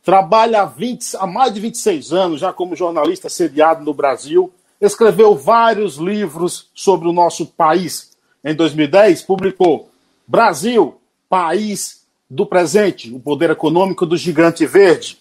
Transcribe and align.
trabalha 0.09 0.63
há, 0.63 0.65
20, 0.65 1.19
há 1.19 1.27
mais 1.27 1.53
de 1.53 1.61
26 1.61 2.15
anos 2.15 2.41
já 2.41 2.51
como 2.51 2.75
jornalista 2.75 3.29
sediado 3.29 3.85
no 3.85 3.93
Brasil, 3.93 4.51
escreveu 4.81 5.37
vários 5.37 5.97
livros 5.97 6.71
sobre 6.75 7.07
o 7.07 7.13
nosso 7.13 7.45
país. 7.45 8.17
Em 8.43 8.55
2010, 8.55 9.21
publicou 9.25 9.91
Brasil, 10.27 10.99
País 11.29 12.07
do 12.31 12.47
Presente, 12.47 13.13
o 13.13 13.21
Poder 13.21 13.51
Econômico 13.51 14.07
do 14.07 14.17
Gigante 14.17 14.65
Verde, 14.65 15.19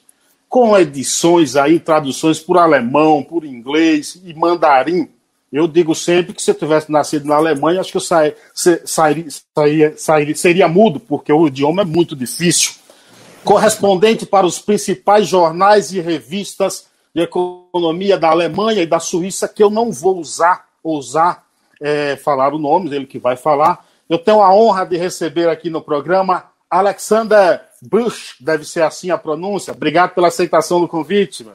com 0.47 0.77
edições 0.77 1.57
aí, 1.57 1.81
traduções 1.81 2.39
por 2.39 2.57
alemão, 2.57 3.21
por 3.21 3.43
inglês 3.43 4.17
e 4.23 4.33
mandarim. 4.33 5.09
Eu 5.51 5.67
digo 5.67 5.93
sempre 5.93 6.31
que 6.33 6.41
se 6.41 6.51
eu 6.51 6.55
tivesse 6.55 6.89
nascido 6.89 7.27
na 7.27 7.35
Alemanha, 7.35 7.81
acho 7.81 7.91
que 7.91 7.97
eu 7.97 8.01
sairia, 8.01 8.37
sairia, 8.85 9.97
sairia, 9.97 10.35
seria 10.35 10.67
mudo, 10.69 10.97
porque 10.97 11.33
o 11.33 11.45
idioma 11.45 11.81
é 11.81 11.85
muito 11.85 12.15
difícil 12.15 12.76
correspondente 13.47 14.25
para 14.25 14.45
os 14.45 14.59
principais 14.59 15.25
jornais 15.25 15.93
e 15.93 16.01
revistas 16.01 16.87
de 17.15 17.21
economia 17.21 18.17
da 18.17 18.29
Alemanha 18.29 18.83
e 18.83 18.85
da 18.85 18.99
Suíça, 18.99 19.47
que 19.47 19.63
eu 19.63 19.69
não 19.69 19.89
vou 19.89 20.19
usar, 20.19 20.65
ousar 20.83 21.45
é, 21.79 22.17
falar 22.17 22.53
o 22.53 22.59
nome, 22.59 22.93
ele 22.93 23.05
que 23.05 23.17
vai 23.17 23.37
falar. 23.37 23.85
Eu 24.09 24.19
tenho 24.19 24.41
a 24.41 24.53
honra 24.53 24.85
de 24.85 24.97
receber 24.97 25.47
aqui 25.47 25.69
no 25.69 25.81
programa 25.81 26.43
Alexander 26.69 27.61
Bush, 27.81 28.35
deve 28.41 28.65
ser 28.65 28.83
assim 28.83 29.11
a 29.11 29.17
pronúncia. 29.17 29.71
Obrigado 29.71 30.13
pela 30.13 30.27
aceitação 30.27 30.81
do 30.81 30.87
convite. 30.87 31.47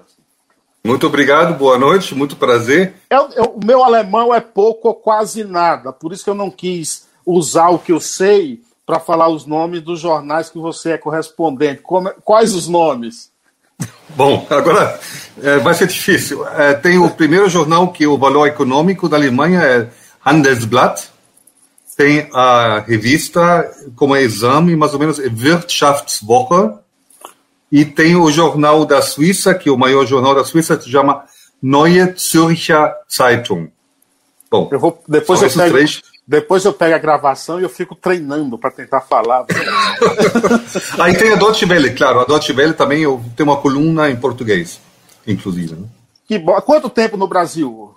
Muito 0.82 1.06
obrigado, 1.06 1.58
boa 1.58 1.76
noite, 1.76 2.14
muito 2.14 2.36
prazer. 2.36 2.94
Eu, 3.10 3.28
eu, 3.36 3.44
o 3.56 3.64
meu 3.64 3.84
alemão 3.84 4.34
é 4.34 4.40
pouco 4.40 4.88
ou 4.88 4.94
quase 4.94 5.44
nada, 5.44 5.92
por 5.92 6.10
isso 6.10 6.24
que 6.24 6.30
eu 6.30 6.34
não 6.34 6.50
quis 6.50 7.06
usar 7.26 7.68
o 7.68 7.78
que 7.78 7.92
eu 7.92 8.00
sei 8.00 8.62
para 8.86 8.98
falar 8.98 9.28
os 9.28 9.46
nomes 9.46 9.82
dos 9.82 10.00
jornais 10.00 10.50
que 10.50 10.58
você 10.58 10.92
é 10.92 10.98
correspondente. 10.98 11.82
Como, 11.82 12.10
quais 12.24 12.54
os 12.54 12.68
nomes? 12.68 13.30
Bom, 14.10 14.46
agora 14.50 14.98
é, 15.42 15.58
vai 15.58 15.74
ser 15.74 15.86
difícil. 15.86 16.46
É, 16.48 16.74
tem 16.74 16.98
o 16.98 17.10
primeiro 17.10 17.48
jornal 17.48 17.90
que 17.92 18.04
é 18.04 18.08
o 18.08 18.18
valor 18.18 18.46
econômico 18.46 19.08
da 19.08 19.16
Alemanha 19.16 19.60
é 19.60 19.88
Handelsblatt. 20.20 21.10
Tem 21.96 22.28
a 22.32 22.80
revista 22.80 23.70
como 23.96 24.16
exame, 24.16 24.74
mais 24.76 24.94
ou 24.94 25.00
menos, 25.00 25.18
é 25.18 25.28
Wirtschaftswoche. 25.28 26.78
E 27.70 27.84
tem 27.84 28.16
o 28.16 28.30
jornal 28.30 28.84
da 28.84 29.00
Suíça, 29.00 29.54
que 29.54 29.68
é 29.68 29.72
o 29.72 29.78
maior 29.78 30.04
jornal 30.04 30.34
da 30.34 30.44
Suíça, 30.44 30.80
se 30.80 30.90
chama 30.90 31.24
Neue 31.62 32.14
Zürcher 32.18 32.92
Zeitung. 33.10 33.68
Bom, 34.50 34.68
eu 34.70 34.78
vou, 34.78 35.02
depois 35.08 35.40
eu 35.40 35.50
pego, 35.50 35.70
três... 35.70 36.02
Depois 36.26 36.64
eu 36.64 36.72
pego 36.72 36.94
a 36.94 36.98
gravação 36.98 37.58
e 37.58 37.64
eu 37.64 37.68
fico 37.68 37.94
treinando 37.94 38.56
para 38.56 38.70
tentar 38.70 39.00
falar. 39.00 39.44
Aí 41.00 41.16
tem 41.16 41.32
a 41.32 41.36
Deutsche 41.36 41.66
Welle, 41.66 41.94
claro. 41.94 42.20
A 42.20 42.24
Deutsche 42.24 42.52
Welle 42.52 42.74
também 42.74 43.02
eu 43.02 43.22
tenho 43.36 43.48
uma 43.48 43.60
coluna 43.60 44.08
em 44.08 44.16
português, 44.16 44.80
inclusive. 45.26 45.74
Né? 45.74 45.86
Que 46.26 46.38
bom. 46.38 46.58
Quanto 46.60 46.88
tempo 46.88 47.16
no 47.16 47.26
Brasil? 47.26 47.90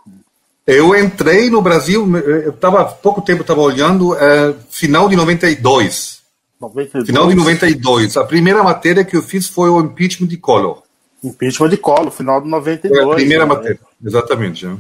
Eu 0.66 0.97
entrei 0.97 1.52
no 1.52 1.62
Brasil, 1.62 2.18
eu 2.18 2.50
estava 2.50 2.84
pouco 2.86 3.22
tempo 3.22 3.41
estava 3.41 3.62
olhando, 3.62 4.16
é, 4.16 4.56
final 4.72 5.07
de 5.07 5.16
92. 5.16 6.22
92. 6.59 7.06
Final 7.06 7.28
de 7.28 7.36
92. 7.36 8.18
A 8.18 8.24
primeira 8.24 8.63
matéria 8.63 9.06
que 9.06 9.16
eu 9.16 9.22
fiz 9.22 9.47
foi 9.47 9.69
o 9.69 9.80
impeachment 9.80 10.28
de 10.28 10.38
Collor. 10.38 10.81
Impeachment 11.24 11.69
de 11.69 11.78
Collor, 11.78 12.09
final 12.09 12.42
de 12.42 12.50
92. 12.50 13.00
É 13.00 13.03
a 13.03 13.16
primeira 13.16 13.46
né? 13.46 13.53
matéria, 13.53 13.80
exatamente. 14.03 14.66
Né? 14.66 14.78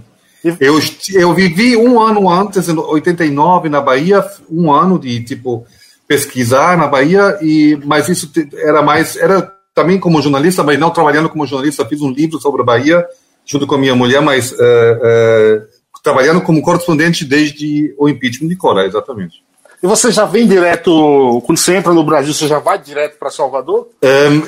Eu, 0.59 0.79
eu 1.13 1.33
vivi 1.33 1.75
um 1.75 1.99
ano 1.99 2.29
antes, 2.29 2.69
em 2.69 2.77
89, 2.77 3.67
na 3.67 3.81
Bahia, 3.81 4.23
um 4.49 4.71
ano 4.71 4.99
de, 4.99 5.23
tipo, 5.23 5.65
pesquisar 6.07 6.77
na 6.77 6.85
Bahia, 6.85 7.39
e, 7.41 7.79
mas 7.83 8.07
isso 8.07 8.31
era 8.53 8.83
mais, 8.83 9.15
era 9.15 9.51
também 9.73 9.99
como 9.99 10.21
jornalista, 10.21 10.63
mas 10.63 10.79
não 10.79 10.91
trabalhando 10.91 11.29
como 11.29 11.47
jornalista, 11.47 11.85
fiz 11.85 11.99
um 12.01 12.11
livro 12.11 12.39
sobre 12.39 12.61
a 12.61 12.65
Bahia, 12.65 13.05
junto 13.43 13.65
com 13.65 13.75
a 13.75 13.77
minha 13.77 13.95
mulher, 13.95 14.21
mas 14.21 14.51
uh, 14.51 14.55
uh, 14.55 16.01
trabalhando 16.03 16.41
como 16.41 16.61
correspondente 16.61 17.25
desde 17.25 17.95
o 17.97 18.07
impeachment 18.07 18.47
de 18.47 18.55
Cora, 18.55 18.85
exatamente. 18.85 19.43
E 19.81 19.87
você 19.87 20.11
já 20.11 20.25
vem 20.25 20.47
direto, 20.47 21.41
quando 21.45 21.57
você 21.57 21.75
entra 21.75 21.93
no 21.93 22.03
Brasil, 22.03 22.33
você 22.33 22.47
já 22.47 22.59
vai 22.59 22.77
direto 22.77 23.17
para 23.17 23.29
Salvador? 23.31 23.89
Um, 24.01 24.43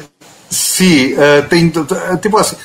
sim, 0.50 1.14
uh, 1.14 1.48
tem, 1.50 1.72
tipo 2.22 2.38
assim, 2.38 2.56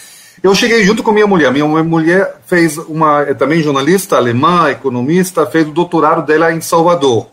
eu 0.42 0.54
cheguei 0.54 0.82
junto 0.84 1.02
com 1.02 1.12
minha 1.12 1.26
mulher. 1.26 1.52
Minha 1.52 1.66
mulher 1.66 2.40
fez 2.46 2.76
uma, 2.76 3.22
é 3.22 3.34
também 3.34 3.62
jornalista 3.62 4.16
alemã, 4.16 4.70
economista, 4.70 5.46
fez 5.46 5.68
o 5.68 5.72
doutorado 5.72 6.26
dela 6.26 6.52
em 6.52 6.60
Salvador. 6.60 7.28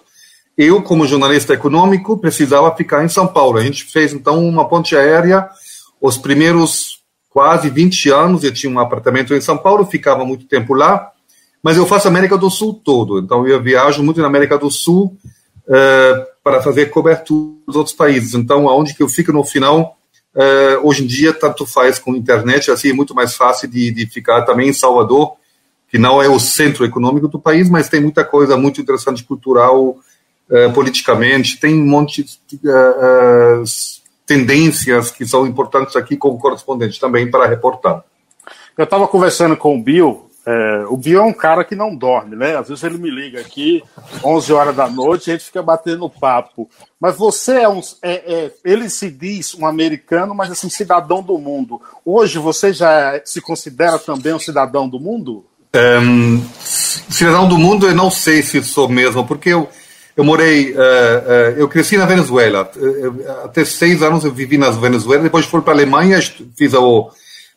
Eu, 0.56 0.81
como 0.84 1.08
jornalista 1.08 1.53
econômico, 1.53 2.18
precisava 2.18 2.75
ficar 2.75 3.03
em 3.03 3.09
São 3.09 3.25
Paulo. 3.25 3.58
A 3.58 3.64
gente 3.64 3.86
fez 3.86 4.14
então 4.14 4.46
uma 4.46 4.68
ponte 4.68 4.96
aérea. 4.96 5.50
Os 6.00 6.18
primeiros 6.18 7.00
quase 7.30 7.69
20 7.69 8.09
anos 8.09 8.44
eu 8.44 8.53
tinha 8.53 8.72
um 8.72 8.80
apartamento 8.80 9.34
em 9.34 9.42
São 9.42 9.58
Paulo, 9.58 9.86
ficava 9.86 10.25
muito 10.25 10.46
tempo 10.46 10.74
lá. 10.74 11.12
Mas 11.64 11.78
eu 11.78 11.86
faço 11.86 12.08
América 12.08 12.38
do 12.38 12.50
Sul 12.50 12.74
todo. 12.74 13.19
Então 13.19 13.48
eu 13.48 13.62
viajo 13.62 14.03
muito 14.03 14.22
na 14.22 14.28
América 14.28 14.58
do 14.58 14.69
Sul 14.69 15.18
uh, 15.68 16.25
para 16.44 16.62
fazer 16.62 16.88
cobertura 16.88 17.56
dos 17.66 17.75
outros 17.75 17.96
países. 17.96 18.34
Então 18.34 18.69
aonde 18.69 18.94
que 18.94 19.02
eu 19.02 19.09
fico 19.09 19.31
no 19.31 19.44
final 19.44 19.98
Uh, 20.36 20.88
hoje 20.88 21.04
em 21.04 21.08
dia, 21.08 21.34
tanto 21.34 21.66
faz 21.66 21.98
com 21.98 22.16
internet, 22.16 22.70
assim, 22.70 22.90
é 22.90 22.94
muito 22.94 23.16
mais 23.16 23.36
fácil 23.36 23.68
de, 23.68 23.92
de 23.92 24.06
ficar 24.06 24.44
também 24.44 24.70
em 24.70 24.74
Salvador, 24.74 25.34
que 25.90 25.98
não 25.98 26.22
é 26.22 26.30
o 26.30 26.40
centro 26.40 26.86
econômico 26.86 27.28
do 27.28 27.40
país, 27.40 27.70
mas 27.70 27.90
tem 27.90 28.00
muita 28.00 28.24
coisa 28.24 28.56
muito 28.56 28.80
interessante 28.80 29.24
cultural, 29.24 29.98
uh, 30.50 30.74
politicamente, 30.74 31.60
tem 31.60 31.74
um 31.74 31.86
monte 31.86 32.24
de 32.24 32.56
uh, 32.58 33.64
tendências 34.26 35.10
que 35.10 35.26
são 35.26 35.48
importantes 35.48 35.96
aqui 35.96 36.16
como 36.16 36.38
correspondente 36.38 37.00
também 37.00 37.30
para 37.30 37.48
reportar. 37.48 38.04
Eu 38.78 38.84
estava 38.84 39.08
conversando 39.08 39.58
com 39.58 39.76
o 39.76 39.82
Bill 39.82 40.29
é, 40.52 40.86
o 40.88 40.98
Bio 40.98 41.20
é 41.20 41.22
um 41.22 41.32
cara 41.32 41.64
que 41.64 41.76
não 41.76 41.96
dorme, 41.96 42.36
né? 42.36 42.58
Às 42.58 42.70
vezes 42.70 42.84
ele 42.84 42.98
me 42.98 43.12
liga 43.12 43.40
aqui, 43.40 43.84
11 44.24 44.52
horas 44.52 44.76
da 44.76 44.90
noite, 44.90 45.30
a 45.30 45.34
gente 45.34 45.46
fica 45.46 45.62
batendo 45.62 46.10
papo. 46.10 46.68
Mas 47.00 47.16
você 47.16 47.60
é 47.60 47.70
um. 47.70 47.80
É, 48.02 48.14
é, 48.34 48.52
ele 48.66 48.90
se 48.90 49.12
diz 49.12 49.54
um 49.54 49.68
americano, 49.68 50.34
mas 50.34 50.50
assim, 50.50 50.68
cidadão 50.68 51.22
do 51.22 51.38
mundo. 51.38 51.80
Hoje 52.04 52.40
você 52.40 52.74
já 52.74 53.22
se 53.24 53.40
considera 53.42 54.00
também 54.00 54.34
um 54.34 54.40
cidadão 54.40 54.90
do 54.90 55.00
mundo? 55.00 55.46
Um, 55.76 56.44
cidadão 56.64 57.48
do 57.48 57.60
mundo, 57.60 57.88
eu 57.88 57.94
não 57.94 58.10
sei 58.10 58.42
se 58.42 58.64
sou 58.64 58.90
mesmo, 58.90 59.28
porque 59.28 59.50
eu, 59.50 59.70
eu 60.18 60.24
morei. 60.24 60.72
Uh, 60.72 60.78
uh, 60.78 61.57
eu 61.57 61.69
cresci 61.69 61.96
na 61.96 62.07
Venezuela. 62.07 62.72
Até 63.44 63.63
seis 63.63 64.01
anos 64.01 64.25
eu 64.25 64.31
vivi 64.31 64.57
na 64.57 64.72
Venezuela, 64.72 65.22
depois 65.22 65.46
fui 65.46 65.62
para 65.62 65.74
a 65.74 65.75
Alemanha, 65.75 66.19
fiz 66.57 66.74
o 66.74 67.12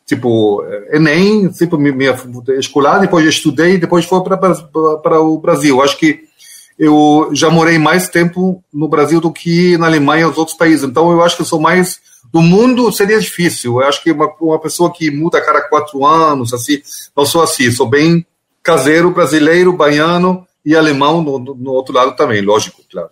tipo 0.07 0.65
Enem, 0.91 1.49
tipo 1.49 1.79
minha 1.79 2.17
escolar, 2.59 3.01
depois 3.01 3.27
estudei, 3.27 3.79
depois 3.79 4.05
fui 4.05 4.21
para 5.03 5.21
o 5.21 5.39
Brasil. 5.39 5.83
Acho 5.83 5.97
que 5.97 6.21
eu 6.79 7.31
já 7.33 7.51
morei 7.51 7.79
mais 7.79 8.09
tempo 8.09 8.63
no 8.73 8.89
Brasil 8.89 9.21
do 9.21 9.33
que 9.33 9.77
na 9.79 9.87
Alemanha 9.87 10.25
e 10.25 10.27
nos 10.27 10.39
outros 10.39 10.57
países. 10.57 10.85
Então 10.85 11.11
eu 11.13 11.23
acho 11.23 11.37
que 11.37 11.43
eu 11.43 11.47
sou 11.47 11.61
mais 11.61 12.01
do 12.33 12.41
mundo 12.41 12.91
seria 12.91 13.21
difícil. 13.21 13.81
Eu 13.81 13.87
acho 13.87 14.03
que 14.03 14.11
uma, 14.11 14.33
uma 14.41 14.59
pessoa 14.59 14.91
que 14.91 15.11
muda 15.11 15.39
a 15.39 15.45
cada 15.45 15.61
quatro 15.63 16.05
anos, 16.05 16.55
assim, 16.55 16.81
não 17.15 17.27
sou 17.27 17.43
assim. 17.43 17.71
Sou 17.71 17.87
bem 17.87 18.27
caseiro, 18.63 19.11
brasileiro, 19.11 19.73
baiano 19.73 20.47
e 20.65 20.75
alemão 20.75 21.23
no, 21.23 21.39
no 21.39 21.73
outro 21.73 21.95
lado 21.95 22.17
também, 22.17 22.41
lógico, 22.41 22.83
claro. 22.91 23.11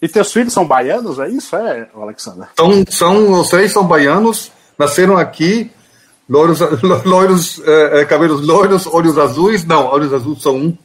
E 0.00 0.08
teus 0.08 0.32
filhos 0.32 0.52
são 0.52 0.66
baianos, 0.66 1.18
é 1.18 1.28
isso, 1.28 1.56
é, 1.56 1.88
Alexandre? 1.94 2.48
Então, 2.52 2.84
são, 2.88 3.40
os 3.40 3.48
três 3.48 3.72
são 3.72 3.86
baianos, 3.86 4.50
nasceram 4.78 5.16
aqui, 5.16 5.70
Loiros, 6.28 6.58
loiros 7.04 7.60
é, 7.64 8.04
cabelos 8.04 8.44
loiros, 8.44 8.86
olhos 8.86 9.18
azuis. 9.18 9.64
Não, 9.64 9.86
olhos 9.86 10.12
azuis 10.12 10.42
são 10.42 10.56
um. 10.56 10.76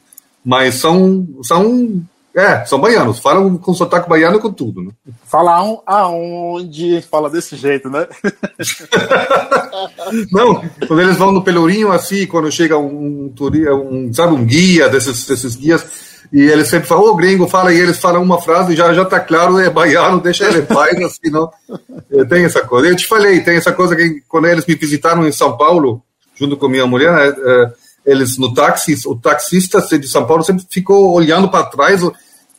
Mas 0.43 0.75
são, 0.75 1.27
são 1.43 2.01
É, 2.33 2.63
são 2.65 2.79
baianos, 2.79 3.19
falam 3.19 3.57
com 3.57 3.73
sotaque 3.73 4.07
baiano 4.07 4.39
com 4.39 4.53
tudo, 4.53 4.81
né? 4.81 4.91
Fala 5.25 5.61
um, 5.63 5.81
aonde? 5.85 7.01
Fala 7.01 7.29
desse 7.29 7.57
jeito, 7.57 7.89
né? 7.89 8.07
Não, 10.31 10.63
quando 10.87 11.01
eles 11.01 11.17
vão 11.17 11.31
no 11.31 11.43
Pelourinho, 11.43 11.91
assim, 11.91 12.25
quando 12.25 12.51
chega 12.51 12.77
um, 12.77 13.33
um, 13.37 13.83
um 13.83 14.13
sabe, 14.13 14.33
um 14.33 14.45
guia 14.45 14.87
desses, 14.87 15.25
desses 15.27 15.55
guias, 15.55 15.85
e 16.31 16.41
eles 16.41 16.69
sempre 16.69 16.87
falam, 16.87 17.03
ô 17.03 17.09
oh, 17.09 17.15
gringo, 17.15 17.45
fala, 17.45 17.73
e 17.73 17.79
eles 17.79 17.97
falam 17.97 18.23
uma 18.23 18.41
frase, 18.41 18.75
já 18.75 18.93
já 18.93 19.03
tá 19.03 19.19
claro, 19.19 19.59
é 19.59 19.69
baiano, 19.69 20.19
deixa 20.23 20.47
ele 20.47 20.61
paz, 20.61 20.97
assim, 21.01 21.29
não. 21.29 21.51
É, 22.09 22.23
tem 22.23 22.45
essa 22.45 22.61
coisa. 22.61 22.87
Eu 22.87 22.95
te 22.95 23.05
falei, 23.05 23.41
tem 23.41 23.57
essa 23.57 23.73
coisa 23.73 23.95
que 23.95 24.23
quando 24.29 24.47
eles 24.47 24.65
me 24.65 24.75
visitaram 24.75 25.27
em 25.27 25.31
São 25.31 25.57
Paulo, 25.57 26.01
junto 26.35 26.55
com 26.55 26.69
minha 26.69 26.87
mulher, 26.87 27.13
é, 27.13 27.29
é, 27.29 27.71
eles 28.05 28.37
no 28.37 28.53
táxi, 28.53 28.95
o 29.05 29.15
taxista 29.15 29.81
de 29.99 30.07
São 30.07 30.25
Paulo 30.25 30.41
sempre 30.41 30.65
ficou 30.69 31.11
olhando 31.11 31.49
para 31.49 31.65
trás, 31.65 32.01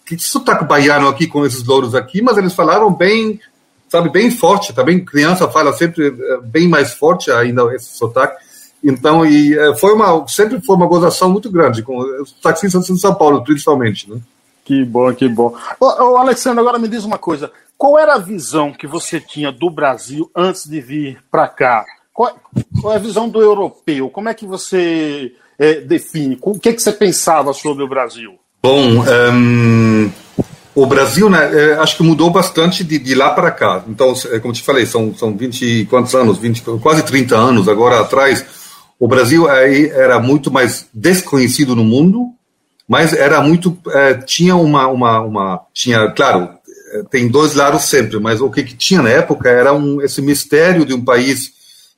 que 0.05 0.19
sotaque 0.19 0.67
baiano 0.67 1.09
aqui 1.09 1.27
com 1.27 1.47
esses 1.47 1.65
louros 1.65 1.95
aqui, 1.95 2.21
mas 2.21 2.37
eles 2.37 2.53
falaram 2.53 2.93
bem, 2.93 3.41
sabe, 3.89 4.11
bem 4.11 4.31
forte, 4.31 4.75
também 4.75 5.03
criança 5.03 5.49
fala 5.49 5.73
sempre 5.73 6.09
é, 6.09 6.41
bem 6.45 6.69
mais 6.69 6.93
forte 6.93 7.31
ainda 7.31 7.75
esse 7.75 7.97
sotaque. 7.97 8.37
Então, 8.83 9.25
e 9.25 9.57
é, 9.57 9.75
foi 9.77 9.93
uma, 9.93 10.27
sempre 10.27 10.61
foi 10.61 10.75
uma 10.75 10.87
gozação 10.87 11.31
muito 11.31 11.51
grande 11.51 11.83
com 11.83 11.99
os 12.21 12.33
taxistas 12.33 12.87
de 12.87 12.99
São 12.99 13.15
Paulo, 13.15 13.45
principalmente, 13.45 14.11
né? 14.11 14.19
Que 14.65 14.85
bom, 14.85 15.13
que 15.15 15.29
bom. 15.29 15.55
Ô, 15.79 15.87
ô, 15.87 16.17
Alexandre, 16.17 16.61
agora 16.61 16.79
me 16.79 16.89
diz 16.89 17.05
uma 17.05 17.19
coisa. 17.19 17.51
Qual 17.77 17.99
era 17.99 18.15
a 18.15 18.19
visão 18.19 18.73
que 18.73 18.87
você 18.87 19.21
tinha 19.21 19.51
do 19.51 19.71
Brasil 19.71 20.31
antes 20.35 20.69
de 20.69 20.81
vir 20.81 21.19
para 21.31 21.49
cá? 21.49 21.85
Qual, 22.13 22.37
qual, 22.81 22.93
é 22.93 22.97
a 22.97 23.01
visão 23.01 23.29
do 23.29 23.41
europeu? 23.41 24.09
Como 24.11 24.29
é 24.29 24.35
que 24.35 24.47
você 24.47 25.33
é, 25.59 25.81
define? 25.81 26.39
O 26.41 26.59
que, 26.59 26.69
é 26.69 26.73
que 26.73 26.83
você 26.83 26.93
pensava 26.93 27.53
sobre 27.53 27.83
o 27.83 27.89
Brasil? 27.89 28.35
Bom, 28.63 29.05
um, 29.35 30.11
o 30.75 30.87
Brasil, 30.87 31.29
né, 31.29 31.75
acho 31.81 31.97
que 31.97 32.03
mudou 32.03 32.31
bastante 32.31 32.85
de, 32.85 32.99
de 32.99 33.15
lá 33.15 33.31
para 33.31 33.51
cá. 33.51 33.83
Então, 33.89 34.15
como 34.41 34.55
te 34.55 34.63
falei, 34.63 34.87
são, 34.87 35.13
são 35.15 35.37
20 35.37 35.87
quantos 35.87 36.15
anos? 36.15 36.39
20, 36.39 36.63
quase 36.81 37.03
30 37.03 37.35
anos 37.35 37.69
agora 37.69 38.01
atrás. 38.01 38.62
O 39.03 39.09
Brasil 39.09 39.51
aí 39.51 39.91
era 39.91 40.21
muito 40.21 40.49
mais 40.49 40.87
desconhecido 40.95 41.75
no 41.75 41.83
mundo, 41.83 42.29
mas 42.87 43.13
era 43.13 43.41
muito 43.41 43.77
é, 43.89 44.15
tinha 44.15 44.55
uma, 44.55 44.87
uma, 44.87 45.21
uma 45.21 45.61
tinha 45.75 46.09
claro 46.13 46.51
tem 47.11 47.27
dois 47.27 47.57
lados 47.57 47.83
sempre, 47.83 48.21
mas 48.21 48.41
o 48.41 48.49
que, 48.49 48.63
que 48.63 48.77
tinha 48.77 49.03
na 49.03 49.09
época 49.09 49.49
era 49.49 49.73
um, 49.73 50.01
esse 50.01 50.23
mistério 50.23 50.87
de 50.87 50.95
um 50.95 51.05
país 51.05 51.51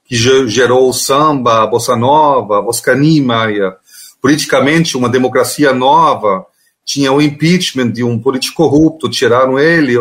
que 0.06 0.16
gerou 0.16 0.88
o 0.88 0.94
samba, 0.94 1.62
a 1.62 1.66
bossa 1.66 1.94
nova, 1.94 2.60
Oscar 2.60 2.96
Niemeyer, 2.96 3.74
politicamente 4.22 4.96
uma 4.96 5.10
democracia 5.10 5.74
nova, 5.74 6.46
tinha 6.86 7.12
o 7.12 7.20
impeachment 7.20 7.90
de 7.90 8.02
um 8.02 8.18
político 8.18 8.56
corrupto, 8.56 9.10
tiraram 9.10 9.58
ele, 9.58 9.94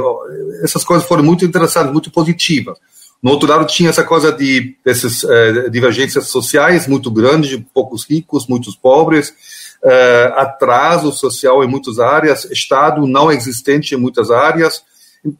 essas 0.63 0.85
coisas 0.85 1.05
foram 1.05 1.21
muito 1.21 1.43
interessantes, 1.43 1.91
muito 1.91 2.09
positivas. 2.09 2.77
No 3.23 3.31
outro 3.31 3.47
lado 3.47 3.65
tinha 3.65 3.89
essa 3.89 4.03
coisa 4.03 4.33
de 4.33 4.75
dessas 4.83 5.23
eh, 5.23 5.69
divergências 5.69 6.27
sociais 6.27 6.87
muito 6.87 7.09
grandes, 7.09 7.57
poucos 7.73 8.03
ricos, 8.03 8.47
muitos 8.47 8.75
pobres, 8.75 9.33
eh, 9.81 10.33
atraso 10.35 11.09
social 11.13 11.63
em 11.63 11.67
muitas 11.67 11.99
áreas, 11.99 12.43
Estado 12.51 13.07
não 13.07 13.31
existente 13.31 13.95
em 13.95 13.97
muitas 13.97 14.29
áreas, 14.29 14.83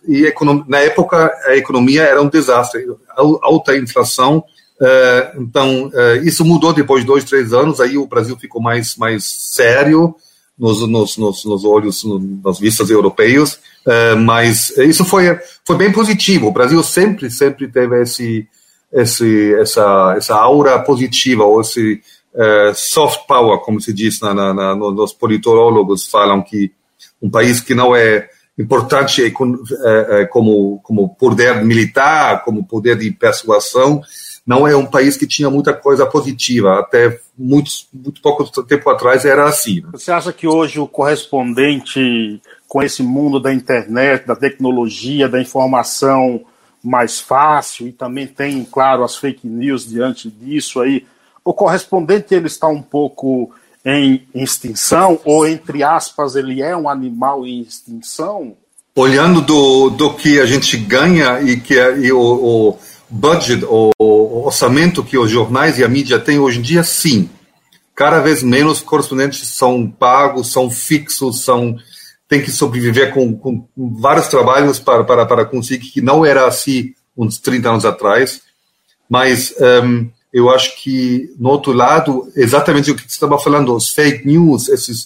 e 0.07 0.33
na 0.65 0.79
época 0.79 1.29
a 1.45 1.57
economia 1.57 2.03
era 2.03 2.21
um 2.21 2.29
desastre, 2.29 2.85
alta 3.17 3.75
inflação, 3.75 4.45
é, 4.81 5.33
então, 5.37 5.91
isso 6.23 6.43
mudou 6.43 6.73
depois 6.73 7.01
de 7.01 7.07
dois, 7.07 7.23
três 7.25 7.53
anos, 7.53 7.79
aí 7.79 7.97
o 7.97 8.07
Brasil 8.07 8.37
ficou 8.37 8.61
mais, 8.61 8.95
mais 8.95 9.23
sério 9.25 10.15
nos, 10.57 10.87
nos, 10.87 11.17
nos, 11.17 11.45
nos 11.45 11.65
olhos, 11.65 12.03
nas 12.43 12.59
vistas 12.59 12.89
europeus, 12.89 13.59
é, 13.87 14.15
mas 14.15 14.75
isso 14.77 15.03
foi, 15.03 15.39
foi 15.65 15.77
bem 15.77 15.91
positivo. 15.91 16.47
O 16.47 16.51
Brasil 16.51 16.81
sempre, 16.83 17.29
sempre 17.29 17.67
teve 17.67 18.01
esse, 18.01 18.47
esse, 18.91 19.53
essa, 19.55 20.15
essa 20.17 20.35
aura 20.35 20.79
positiva, 20.79 21.43
ou 21.43 21.61
esse 21.61 22.01
soft 22.73 23.27
power, 23.27 23.59
como 23.59 23.79
se 23.79 23.93
diz, 23.93 24.19
na, 24.19 24.33
na, 24.33 24.53
na, 24.53 24.75
nos 24.75 25.13
politólogos 25.13 26.07
falam 26.07 26.41
que 26.41 26.71
um 27.21 27.29
país 27.29 27.61
que 27.61 27.75
não 27.75 27.95
é 27.95 28.27
importante 28.57 29.31
como, 30.29 30.79
como 30.83 31.15
poder 31.15 31.63
militar, 31.63 32.43
como 32.43 32.65
poder 32.65 32.97
de 32.97 33.11
persuasão, 33.11 34.01
não 34.45 34.67
é 34.67 34.75
um 34.75 34.85
país 34.85 35.15
que 35.15 35.25
tinha 35.25 35.49
muita 35.49 35.73
coisa 35.73 36.05
positiva. 36.05 36.79
Até 36.79 37.19
muito, 37.37 37.71
muito 37.93 38.21
pouco 38.21 38.43
tempo 38.63 38.89
atrás 38.89 39.25
era 39.25 39.45
assim. 39.45 39.81
Né? 39.81 39.89
Você 39.93 40.11
acha 40.11 40.33
que 40.33 40.47
hoje 40.47 40.79
o 40.79 40.87
correspondente 40.87 42.41
com 42.73 42.81
esse 42.81 43.03
mundo 43.03 43.39
da 43.39 43.53
internet, 43.53 44.25
da 44.25 44.35
tecnologia, 44.35 45.29
da 45.29 45.39
informação 45.39 46.41
mais 46.83 47.19
fácil 47.19 47.87
e 47.87 47.91
também 47.91 48.25
tem, 48.25 48.65
claro, 48.65 49.03
as 49.03 49.15
fake 49.15 49.47
news 49.47 49.87
diante 49.87 50.27
disso 50.27 50.81
aí, 50.81 51.05
o 51.45 51.53
correspondente 51.53 52.33
ele 52.33 52.47
está 52.47 52.67
um 52.67 52.81
pouco 52.81 53.51
em 53.85 54.27
extinção 54.33 55.19
ou 55.23 55.47
entre 55.47 55.83
aspas 55.83 56.35
ele 56.35 56.63
é 56.63 56.75
um 56.75 56.89
animal 56.89 57.45
em 57.45 57.61
extinção? 57.61 58.55
Olhando 58.95 59.39
do, 59.39 59.91
do 59.91 60.15
que 60.15 60.39
a 60.39 60.45
gente 60.47 60.75
ganha 60.75 61.43
e 61.43 61.59
que 61.59 61.77
é, 61.77 61.99
e 61.99 62.11
o, 62.11 62.19
o 62.19 62.79
budget, 63.07 63.63
o, 63.65 63.91
o 63.99 64.45
orçamento 64.47 65.03
que 65.03 65.15
os 65.15 65.29
jornais 65.29 65.77
e 65.77 65.83
a 65.83 65.87
mídia 65.87 66.19
têm 66.19 66.39
hoje 66.39 66.57
em 66.57 66.63
dia, 66.63 66.81
sim. 66.81 67.29
Cada 67.93 68.19
vez 68.19 68.41
menos 68.41 68.81
correspondentes 68.81 69.47
são 69.47 69.87
pagos, 69.87 70.51
são 70.51 70.71
fixos, 70.71 71.43
são 71.43 71.77
tem 72.33 72.41
que 72.41 72.49
sobreviver 72.49 73.13
com, 73.13 73.37
com 73.37 73.67
vários 73.77 74.27
trabalhos 74.27 74.79
para, 74.79 75.03
para, 75.03 75.23
para 75.23 75.45
conseguir, 75.45 75.91
que 75.91 76.01
não 76.01 76.25
era 76.25 76.47
assim 76.47 76.95
uns 77.15 77.37
30 77.37 77.69
anos 77.69 77.85
atrás. 77.85 78.41
Mas 79.07 79.53
um, 79.85 80.09
eu 80.33 80.49
acho 80.49 80.81
que, 80.81 81.31
no 81.37 81.49
outro 81.49 81.71
lado, 81.71 82.27
exatamente 82.35 82.89
o 82.89 82.95
que 82.95 83.03
você 83.03 83.09
estava 83.09 83.37
falando, 83.37 83.75
os 83.75 83.89
fake 83.89 84.25
news, 84.25 84.67
esses, 84.67 85.03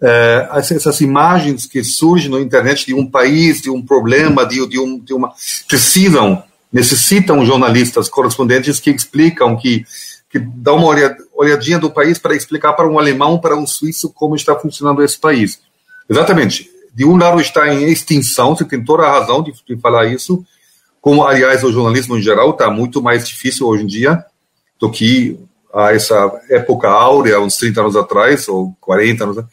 uh, 0.00 0.56
essas 0.56 1.00
imagens 1.00 1.66
que 1.66 1.82
surgem 1.82 2.30
na 2.30 2.38
internet 2.38 2.86
de 2.86 2.94
um 2.94 3.10
país, 3.10 3.60
de 3.60 3.68
um 3.68 3.82
problema, 3.82 4.46
de, 4.46 4.64
de, 4.68 4.78
um, 4.78 5.00
de 5.00 5.12
uma. 5.12 5.32
precisam 5.66 6.44
necessitam 6.72 7.44
jornalistas 7.44 8.08
correspondentes 8.08 8.78
que 8.78 8.90
explicam, 8.90 9.56
que, 9.56 9.84
que 10.30 10.38
dão 10.38 10.76
uma 10.76 11.16
olhadinha 11.34 11.78
do 11.80 11.90
país 11.90 12.20
para 12.20 12.36
explicar 12.36 12.72
para 12.74 12.88
um 12.88 13.00
alemão, 13.00 13.40
para 13.40 13.56
um 13.56 13.66
suíço, 13.66 14.10
como 14.10 14.36
está 14.36 14.56
funcionando 14.56 15.02
esse 15.02 15.18
país. 15.18 15.60
Exatamente. 16.08 16.70
De 16.94 17.04
um 17.04 17.16
lado 17.16 17.40
está 17.40 17.72
em 17.72 17.90
extinção, 17.90 18.54
você 18.54 18.64
tem 18.64 18.84
toda 18.84 19.04
a 19.04 19.10
razão 19.10 19.42
de, 19.42 19.52
de 19.66 19.76
falar 19.80 20.06
isso, 20.06 20.44
como, 21.00 21.24
aliás, 21.24 21.64
o 21.64 21.72
jornalismo 21.72 22.16
em 22.16 22.22
geral 22.22 22.50
está 22.50 22.70
muito 22.70 23.02
mais 23.02 23.26
difícil 23.26 23.66
hoje 23.66 23.82
em 23.84 23.86
dia 23.86 24.24
do 24.78 24.90
que 24.90 25.38
a 25.74 25.92
essa 25.92 26.30
época 26.50 26.88
áurea, 26.88 27.40
uns 27.40 27.56
30 27.56 27.80
anos 27.80 27.96
atrás, 27.96 28.46
ou 28.46 28.76
40 28.80 29.24
anos 29.24 29.44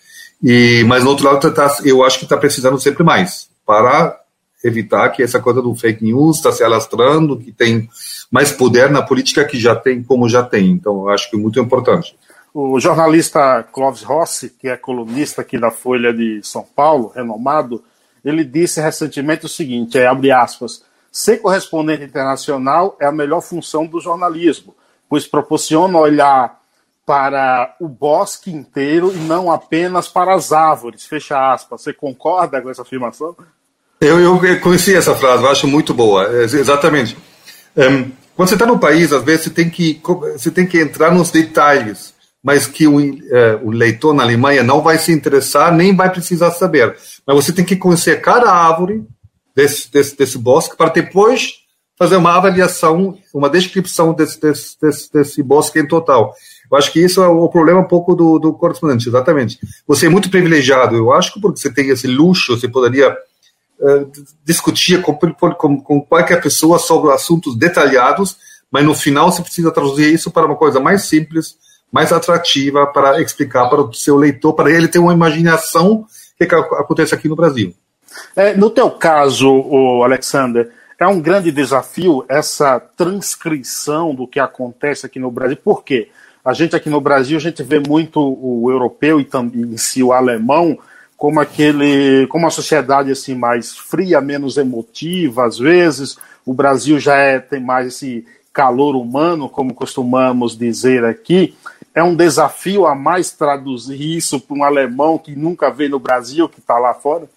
e 0.41 0.83
Mas, 0.85 1.03
no 1.03 1.09
outro 1.09 1.25
lado, 1.25 1.53
tá, 1.53 1.77
eu 1.83 2.03
acho 2.03 2.17
que 2.17 2.25
está 2.25 2.37
precisando 2.37 2.79
sempre 2.79 3.03
mais 3.03 3.49
para 3.65 4.17
evitar 4.63 5.09
que 5.09 5.23
essa 5.23 5.39
coisa 5.39 5.61
do 5.61 5.75
fake 5.75 6.03
news 6.03 6.37
está 6.37 6.51
se 6.51 6.63
alastrando, 6.63 7.37
que 7.37 7.51
tem 7.51 7.89
mais 8.31 8.51
poder 8.51 8.89
na 8.89 9.01
política 9.01 9.45
que 9.45 9.59
já 9.59 9.75
tem, 9.75 10.03
como 10.03 10.29
já 10.29 10.43
tem. 10.43 10.71
Então, 10.71 11.07
acho 11.09 11.29
que 11.29 11.35
é 11.35 11.39
muito 11.39 11.59
importante. 11.59 12.15
O 12.53 12.79
jornalista 12.79 13.63
Clóvis 13.71 14.01
Rossi, 14.01 14.49
que 14.49 14.67
é 14.67 14.75
colunista 14.75 15.41
aqui 15.41 15.57
da 15.57 15.69
Folha 15.69 16.13
de 16.13 16.41
São 16.43 16.63
Paulo, 16.63 17.11
renomado, 17.15 17.83
ele 18.25 18.43
disse 18.43 18.81
recentemente 18.81 19.45
o 19.45 19.49
seguinte, 19.49 19.97
é, 19.97 20.07
abre 20.07 20.31
aspas, 20.31 20.83
ser 21.11 21.37
correspondente 21.37 22.03
internacional 22.03 22.97
é 22.99 23.05
a 23.05 23.11
melhor 23.11 23.41
função 23.41 23.85
do 23.85 23.99
jornalismo, 23.99 24.75
pois 25.07 25.25
proporciona 25.25 25.97
olhar 25.97 26.59
para 27.05 27.75
o 27.79 27.87
bosque 27.87 28.51
inteiro 28.51 29.11
e 29.11 29.17
não 29.17 29.51
apenas 29.51 30.07
para 30.07 30.35
as 30.35 30.51
árvores, 30.51 31.05
fecha 31.05 31.51
aspas. 31.51 31.81
Você 31.81 31.93
concorda 31.93 32.61
com 32.61 32.69
essa 32.69 32.83
afirmação? 32.83 33.35
Eu, 33.99 34.19
eu 34.19 34.61
conheci 34.61 34.95
essa 34.95 35.15
frase, 35.15 35.43
eu 35.43 35.49
acho 35.49 35.67
muito 35.67 35.93
boa, 35.93 36.25
é, 36.25 36.43
exatamente. 36.43 37.17
Um, 37.75 38.11
quando 38.35 38.49
você 38.49 38.55
está 38.55 38.65
no 38.65 38.79
país, 38.79 39.11
às 39.11 39.23
vezes 39.23 39.45
você 39.45 39.49
tem 39.49 39.69
que 39.69 39.99
você 40.03 40.51
tem 40.51 40.65
que 40.65 40.79
entrar 40.79 41.11
nos 41.11 41.31
detalhes, 41.31 42.13
mas 42.43 42.65
que 42.65 42.87
o, 42.87 42.97
uh, 42.97 43.59
o 43.63 43.71
leitor 43.71 44.13
na 44.13 44.23
Alemanha 44.23 44.63
não 44.63 44.81
vai 44.81 44.97
se 44.97 45.11
interessar 45.11 45.75
nem 45.75 45.95
vai 45.95 46.09
precisar 46.09 46.51
saber. 46.51 46.95
Mas 47.25 47.35
você 47.35 47.51
tem 47.51 47.65
que 47.65 47.75
conhecer 47.75 48.21
cada 48.21 48.51
árvore 48.51 49.03
desse, 49.55 49.91
desse, 49.91 50.17
desse 50.17 50.37
bosque 50.37 50.77
para 50.77 50.89
depois 50.89 51.59
fazer 51.97 52.15
uma 52.15 52.33
avaliação, 52.33 53.17
uma 53.33 53.49
descrição 53.49 54.13
desse, 54.13 54.39
desse, 54.39 54.79
desse, 54.81 55.11
desse 55.11 55.43
bosque 55.43 55.79
em 55.79 55.85
total. 55.85 56.33
Eu 56.71 56.77
acho 56.77 56.93
que 56.93 56.99
isso 57.03 57.21
é 57.21 57.27
o 57.27 57.49
problema 57.49 57.81
um 57.81 57.87
pouco 57.87 58.15
do, 58.15 58.39
do 58.39 58.53
correspondente, 58.53 59.09
exatamente. 59.09 59.59
Você 59.85 60.05
é 60.05 60.09
muito 60.09 60.29
privilegiado, 60.29 60.95
eu 60.95 61.11
acho, 61.11 61.41
porque 61.41 61.59
você 61.59 61.73
tem 61.73 61.89
esse 61.89 62.07
luxo, 62.07 62.57
você 62.57 62.69
poderia 62.69 63.17
eh, 63.81 64.05
discutir 64.45 65.01
com, 65.01 65.13
com, 65.13 65.81
com, 65.81 66.01
qualquer 66.01 66.41
pessoa 66.41 66.77
sobre 66.77 67.11
assuntos 67.11 67.57
detalhados, 67.57 68.37
mas 68.71 68.85
no 68.85 68.93
final 68.93 69.31
você 69.31 69.41
precisa 69.41 69.71
traduzir 69.71 70.13
isso 70.13 70.29
para 70.31 70.45
uma 70.45 70.55
coisa 70.55 70.79
mais 70.79 71.03
simples, 71.03 71.57
mais 71.91 72.11
atrativa, 72.11 72.85
para 72.87 73.21
explicar 73.21 73.67
para 73.69 73.81
o 73.81 73.93
seu 73.93 74.15
leitor, 74.15 74.53
para 74.53 74.71
ele 74.71 74.87
ter 74.87 74.99
uma 74.99 75.13
imaginação 75.13 76.05
que, 76.37 76.43
acontece 76.43 77.15
aqui 77.15 77.27
no 77.27 77.35
Brasil. 77.35 77.73
É, 78.35 78.55
no 78.55 78.69
teu 78.69 78.89
caso, 78.91 79.49
o 79.49 80.03
Alexander, 80.03 80.71
é 80.99 81.07
um 81.07 81.19
grande 81.19 81.51
desafio 81.51 82.25
essa 82.27 82.79
transcrição 82.79 84.13
do 84.13 84.27
que 84.27 84.39
acontece 84.39 85.05
aqui 85.05 85.19
no 85.19 85.31
Brasil. 85.31 85.57
Por 85.57 85.83
quê? 85.83 86.09
A 86.43 86.53
gente 86.53 86.75
aqui 86.75 86.89
no 86.89 87.01
Brasil, 87.01 87.37
a 87.37 87.41
gente 87.41 87.63
vê 87.63 87.79
muito 87.79 88.19
o 88.19 88.69
europeu 88.69 89.19
e 89.19 89.25
também 89.25 89.61
em 89.61 89.77
si 89.77 90.03
o 90.03 90.13
alemão 90.13 90.77
como 91.15 91.39
aquele, 91.41 92.25
como 92.27 92.45
uma 92.45 92.49
sociedade 92.49 93.11
assim 93.11 93.35
mais 93.35 93.75
fria, 93.75 94.21
menos 94.21 94.57
emotiva 94.57 95.45
às 95.45 95.57
vezes. 95.57 96.17
O 96.45 96.53
Brasil 96.53 96.97
já 96.97 97.15
é, 97.17 97.39
tem 97.39 97.59
mais 97.59 97.87
esse 97.87 98.25
calor 98.53 98.95
humano, 98.95 99.49
como 99.49 99.73
costumamos 99.73 100.57
dizer 100.57 101.03
aqui. 101.03 101.55
É 101.93 102.03
um 102.03 102.15
desafio 102.15 102.85
a 102.85 102.93
mais 102.93 103.31
traduzir 103.31 103.99
isso 103.99 104.39
para 104.39 104.55
um 104.55 104.63
alemão 104.63 105.17
que 105.17 105.35
nunca 105.35 105.69
veio 105.69 105.91
no 105.91 105.99
Brasil, 105.99 106.47
que 106.47 106.59
está 106.59 106.77
lá 106.77 106.93
fora? 106.93 107.27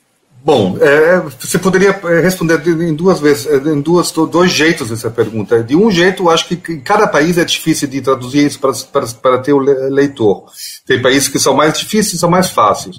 Bom, 0.44 0.76
é, 0.80 1.20
você 1.20 1.56
poderia 1.56 1.90
é, 1.90 2.20
responder 2.20 2.66
em 2.66 2.94
duas 2.94 3.20
vezes, 3.20 3.46
é, 3.46 3.56
em 3.58 3.80
duas, 3.80 4.10
dois 4.10 4.50
jeitos 4.50 4.90
essa 4.90 5.08
pergunta. 5.08 5.62
De 5.62 5.76
um 5.76 5.88
jeito, 5.88 6.24
eu 6.24 6.30
acho 6.30 6.48
que 6.48 6.72
em 6.72 6.80
cada 6.80 7.06
país 7.06 7.38
é 7.38 7.44
difícil 7.44 7.86
de 7.86 8.00
traduzir 8.00 8.46
isso 8.46 8.58
para, 8.58 8.72
para, 8.92 9.06
para 9.06 9.38
ter 9.38 9.52
o 9.52 9.58
leitor. 9.58 10.46
Tem 10.84 11.00
países 11.00 11.28
que 11.28 11.38
são 11.38 11.54
mais 11.54 11.78
difíceis 11.78 12.18
são 12.18 12.28
mais 12.28 12.50
fáceis. 12.50 12.96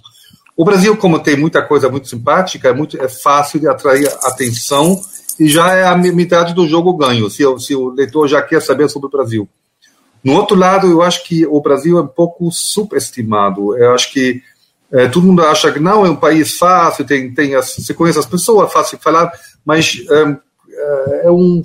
O 0.55 0.63
Brasil, 0.63 0.95
como 0.95 1.19
tem 1.19 1.35
muita 1.35 1.61
coisa 1.61 1.89
muito 1.89 2.07
simpática, 2.07 2.69
é, 2.69 2.73
muito, 2.73 3.01
é 3.01 3.09
fácil 3.09 3.59
de 3.59 3.67
atrair 3.67 4.07
atenção 4.23 5.01
e 5.37 5.49
já 5.49 5.73
é 5.73 5.83
a 5.83 5.97
metade 5.97 6.53
do 6.53 6.65
jogo 6.65 6.95
ganho, 6.95 7.29
se, 7.29 7.43
se 7.59 7.75
o 7.75 7.89
leitor 7.89 8.27
já 8.27 8.41
quer 8.41 8.61
saber 8.61 8.89
sobre 8.89 9.07
o 9.07 9.11
Brasil. 9.11 9.49
No 10.23 10.33
outro 10.33 10.55
lado, 10.55 10.87
eu 10.87 11.01
acho 11.01 11.23
que 11.23 11.45
o 11.45 11.59
Brasil 11.59 11.97
é 11.97 12.01
um 12.01 12.07
pouco 12.07 12.49
subestimado. 12.51 13.77
Eu 13.77 13.93
acho 13.93 14.11
que 14.11 14.41
é, 14.91 15.07
todo 15.07 15.25
mundo 15.25 15.43
acha 15.43 15.71
que 15.71 15.79
não 15.79 16.05
é 16.05 16.09
um 16.09 16.15
país 16.15 16.57
fácil, 16.57 17.03
tem, 17.03 17.33
tem 17.33 17.55
as, 17.55 17.75
você 17.75 17.93
conhece 17.93 18.19
as 18.19 18.27
pessoas, 18.27 18.69
é 18.69 18.71
fácil 18.71 18.99
falar, 18.99 19.31
mas 19.65 19.97
é, 20.09 21.27
é 21.27 21.31
um 21.31 21.63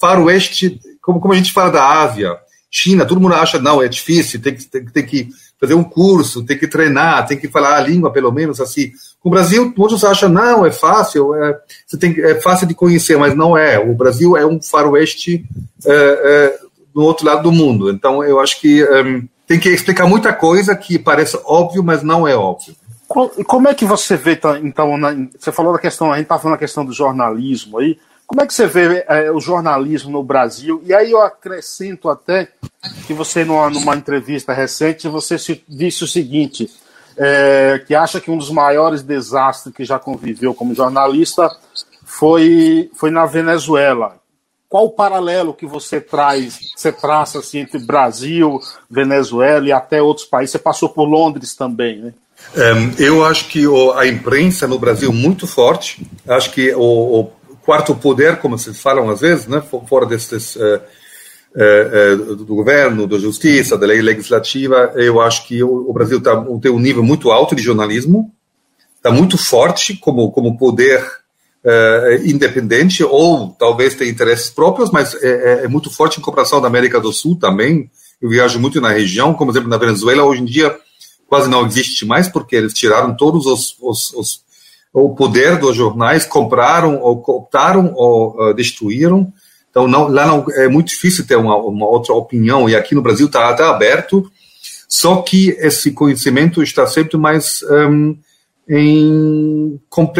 faroeste, 0.00 0.80
como, 1.02 1.20
como 1.20 1.34
a 1.34 1.36
gente 1.36 1.52
fala 1.52 1.70
da 1.70 2.00
Ásia, 2.00 2.38
China, 2.70 3.04
todo 3.04 3.20
mundo 3.20 3.34
acha 3.34 3.58
não, 3.58 3.82
é 3.82 3.88
difícil, 3.88 4.40
tem 4.40 4.54
que, 4.54 4.64
tem, 4.64 4.84
tem 4.86 5.04
que 5.04 5.28
fazer 5.60 5.74
um 5.74 5.84
curso, 5.84 6.42
tem 6.42 6.56
que 6.56 6.66
treinar, 6.66 7.26
tem 7.26 7.36
que 7.36 7.48
falar 7.48 7.76
a 7.76 7.80
língua, 7.80 8.10
pelo 8.10 8.32
menos 8.32 8.60
assim. 8.60 8.92
O 9.22 9.28
Brasil, 9.28 9.74
muitos 9.76 10.02
acham, 10.02 10.30
não, 10.30 10.64
é 10.64 10.72
fácil, 10.72 11.34
é, 11.34 11.58
você 11.86 11.98
tem, 11.98 12.18
é 12.18 12.40
fácil 12.40 12.66
de 12.66 12.74
conhecer, 12.74 13.18
mas 13.18 13.36
não 13.36 13.58
é. 13.58 13.78
O 13.78 13.94
Brasil 13.94 14.38
é 14.38 14.46
um 14.46 14.62
faroeste 14.62 15.44
é, 15.84 15.92
é, 15.92 16.58
do 16.94 17.02
outro 17.02 17.26
lado 17.26 17.42
do 17.42 17.52
mundo. 17.52 17.90
Então, 17.90 18.22
eu 18.24 18.40
acho 18.40 18.60
que 18.60 18.84
um, 18.84 19.26
tem 19.46 19.58
que 19.58 19.68
explicar 19.68 20.06
muita 20.06 20.32
coisa 20.32 20.76
que 20.76 20.98
parece 20.98 21.38
óbvio, 21.44 21.82
mas 21.82 22.02
não 22.02 22.26
é 22.26 22.36
óbvio. 22.36 22.74
Como 23.08 23.66
é 23.66 23.74
que 23.74 23.84
você 23.84 24.16
vê, 24.16 24.38
então, 24.62 24.96
na, 24.96 25.12
você 25.36 25.50
falou 25.50 25.72
da 25.72 25.80
questão, 25.80 26.12
a 26.12 26.16
gente 26.16 26.26
está 26.26 26.38
falando 26.38 26.54
da 26.54 26.60
questão 26.60 26.84
do 26.84 26.92
jornalismo 26.92 27.78
aí, 27.78 27.98
como 28.24 28.42
é 28.42 28.46
que 28.46 28.54
você 28.54 28.68
vê 28.68 29.04
é, 29.08 29.28
o 29.32 29.40
jornalismo 29.40 30.12
no 30.12 30.22
Brasil? 30.22 30.80
E 30.86 30.94
aí 30.94 31.10
eu 31.10 31.20
acrescento 31.20 32.08
até 32.08 32.46
que 33.04 33.12
você, 33.12 33.44
numa, 33.44 33.68
numa 33.68 33.96
entrevista 33.96 34.52
recente, 34.52 35.08
você 35.08 35.34
disse 35.68 36.04
o 36.04 36.06
seguinte, 36.06 36.70
é, 37.16 37.82
que 37.84 37.92
acha 37.92 38.20
que 38.20 38.30
um 38.30 38.38
dos 38.38 38.52
maiores 38.52 39.02
desastres 39.02 39.74
que 39.74 39.84
já 39.84 39.98
conviveu 39.98 40.54
como 40.54 40.76
jornalista 40.76 41.50
foi, 42.04 42.88
foi 42.94 43.10
na 43.10 43.26
Venezuela 43.26 44.19
qual 44.70 44.84
o 44.84 44.92
paralelo 44.92 45.52
que 45.52 45.66
você 45.66 46.00
traz, 46.00 46.60
você 46.76 46.92
traça 46.92 47.40
assim, 47.40 47.58
entre 47.58 47.80
Brasil, 47.80 48.60
Venezuela 48.88 49.66
e 49.66 49.72
até 49.72 50.00
outros 50.00 50.24
países? 50.24 50.52
Você 50.52 50.60
passou 50.60 50.88
por 50.88 51.06
Londres 51.06 51.56
também, 51.56 51.98
né? 51.98 52.14
Um, 52.56 53.02
eu 53.02 53.24
acho 53.24 53.48
que 53.48 53.66
o, 53.66 53.92
a 53.92 54.06
imprensa 54.06 54.68
no 54.68 54.78
Brasil 54.78 55.12
muito 55.12 55.44
forte. 55.44 56.06
Acho 56.26 56.52
que 56.52 56.72
o, 56.72 57.20
o, 57.20 57.32
quarto 57.62 57.96
poder, 57.96 58.38
como 58.38 58.56
vocês 58.56 58.80
falam 58.80 59.10
às 59.10 59.20
vezes, 59.20 59.48
né, 59.48 59.60
fora 59.88 60.06
desses 60.06 60.54
uh, 60.54 60.80
uh, 61.56 62.32
uh, 62.32 62.36
do 62.36 62.54
governo, 62.54 63.08
da 63.08 63.18
justiça, 63.18 63.76
da 63.76 63.86
lei 63.86 64.00
legislativa, 64.00 64.92
eu 64.94 65.20
acho 65.20 65.48
que 65.48 65.62
o, 65.64 65.90
o 65.90 65.92
Brasil 65.92 66.22
tá, 66.22 66.44
tem 66.62 66.70
um 66.70 66.78
nível 66.78 67.02
muito 67.02 67.32
alto 67.32 67.56
de 67.56 67.62
jornalismo, 67.62 68.32
está 68.96 69.10
muito 69.10 69.36
forte 69.36 69.96
como 69.96 70.30
como 70.30 70.56
poder 70.56 71.04
é, 71.64 72.22
independente 72.24 73.04
ou 73.04 73.54
talvez 73.58 73.94
tenha 73.94 74.10
interesses 74.10 74.50
próprios, 74.50 74.90
mas 74.90 75.14
é, 75.14 75.28
é, 75.28 75.64
é, 75.64 75.68
muito 75.68 75.90
forte 75.90 76.18
em 76.18 76.22
comparação 76.22 76.60
da 76.60 76.68
América 76.68 77.00
do 77.00 77.12
Sul 77.12 77.36
também. 77.36 77.90
Eu 78.20 78.30
viajo 78.30 78.58
muito 78.58 78.80
na 78.80 78.90
região, 78.90 79.34
como 79.34 79.50
exemplo 79.50 79.68
na 79.68 79.78
Venezuela, 79.78 80.24
hoje 80.24 80.42
em 80.42 80.46
dia 80.46 80.76
quase 81.26 81.48
não 81.48 81.64
existe 81.64 82.04
mais 82.04 82.28
porque 82.28 82.56
eles 82.56 82.72
tiraram 82.72 83.16
todos 83.16 83.46
os, 83.46 83.76
os, 83.80 84.12
os 84.14 84.50
o 84.92 85.14
poder 85.14 85.56
dos 85.56 85.76
jornais, 85.76 86.24
compraram 86.24 87.00
ou 87.00 87.22
cooptaram 87.22 87.92
ou 87.94 88.50
uh, 88.50 88.52
destruíram. 88.52 89.32
Então 89.70 89.86
não, 89.86 90.08
lá 90.08 90.26
não 90.26 90.44
é 90.50 90.66
muito 90.66 90.88
difícil 90.88 91.24
ter 91.24 91.36
uma, 91.36 91.56
uma 91.56 91.86
outra 91.86 92.12
opinião 92.12 92.68
e 92.68 92.74
aqui 92.74 92.94
no 92.94 93.02
Brasil 93.02 93.26
está 93.26 93.54
tá 93.54 93.70
aberto. 93.70 94.28
Só 94.88 95.22
que 95.22 95.50
esse 95.60 95.92
conhecimento 95.92 96.60
está 96.60 96.84
sempre 96.88 97.16
mais 97.16 97.62
um, 97.62 98.16
em, 98.72 99.80
com, 99.88 100.12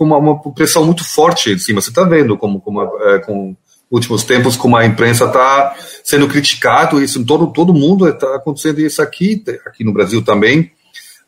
uma, 0.00 0.38
pressão 0.52 0.84
muito 0.84 1.02
forte 1.02 1.50
em 1.50 1.58
cima. 1.58 1.80
Você 1.80 1.88
está 1.88 2.04
vendo 2.04 2.36
como, 2.36 2.60
como 2.60 2.82
é, 2.82 3.18
com 3.20 3.56
últimos 3.90 4.24
tempos 4.24 4.56
como 4.56 4.76
a 4.76 4.84
imprensa 4.84 5.24
está 5.24 5.74
sendo 6.04 6.28
criticado, 6.28 7.02
isso 7.02 7.24
todo, 7.24 7.46
todo 7.46 7.72
mundo 7.72 8.06
está 8.06 8.36
acontecendo 8.36 8.80
isso 8.80 9.00
aqui, 9.00 9.42
aqui 9.64 9.82
no 9.82 9.92
Brasil 9.92 10.22
também. 10.22 10.70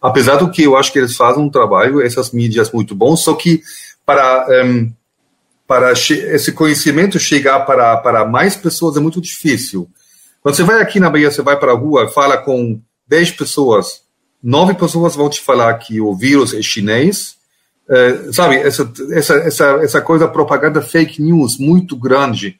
Apesar 0.02 0.36
do 0.36 0.50
que 0.50 0.64
eu 0.64 0.76
acho 0.76 0.92
que 0.92 0.98
eles 0.98 1.16
fazem 1.16 1.42
um 1.42 1.48
trabalho, 1.48 2.02
essas 2.02 2.30
mídias 2.30 2.70
muito 2.70 2.94
bom, 2.94 3.16
só 3.16 3.32
que 3.32 3.62
para 4.04 4.46
um, 4.64 4.92
para 5.66 5.92
esse 5.92 6.52
conhecimento 6.52 7.18
chegar 7.18 7.60
para, 7.60 7.96
para 7.96 8.24
mais 8.26 8.54
pessoas 8.54 8.96
é 8.96 9.00
muito 9.00 9.20
difícil. 9.20 9.88
Quando 10.42 10.54
você 10.54 10.62
vai 10.62 10.80
aqui 10.80 11.00
na 11.00 11.10
Bahia, 11.10 11.30
você 11.30 11.42
vai 11.42 11.58
para 11.58 11.72
a 11.72 11.74
rua, 11.74 12.08
fala 12.08 12.36
com 12.36 12.80
10 13.08 13.32
pessoas, 13.32 14.02
nove 14.42 14.74
pessoas 14.74 15.14
vão 15.14 15.28
te 15.28 15.40
falar 15.40 15.74
que 15.74 16.00
o 16.00 16.14
vírus 16.14 16.54
é 16.54 16.62
chinês, 16.62 17.36
é, 17.88 18.32
sabe, 18.32 18.56
essa, 18.56 18.90
essa, 19.12 19.34
essa, 19.34 19.64
essa 19.82 20.00
coisa, 20.00 20.26
propaganda 20.26 20.82
fake 20.82 21.22
news 21.22 21.58
muito 21.58 21.96
grande, 21.96 22.58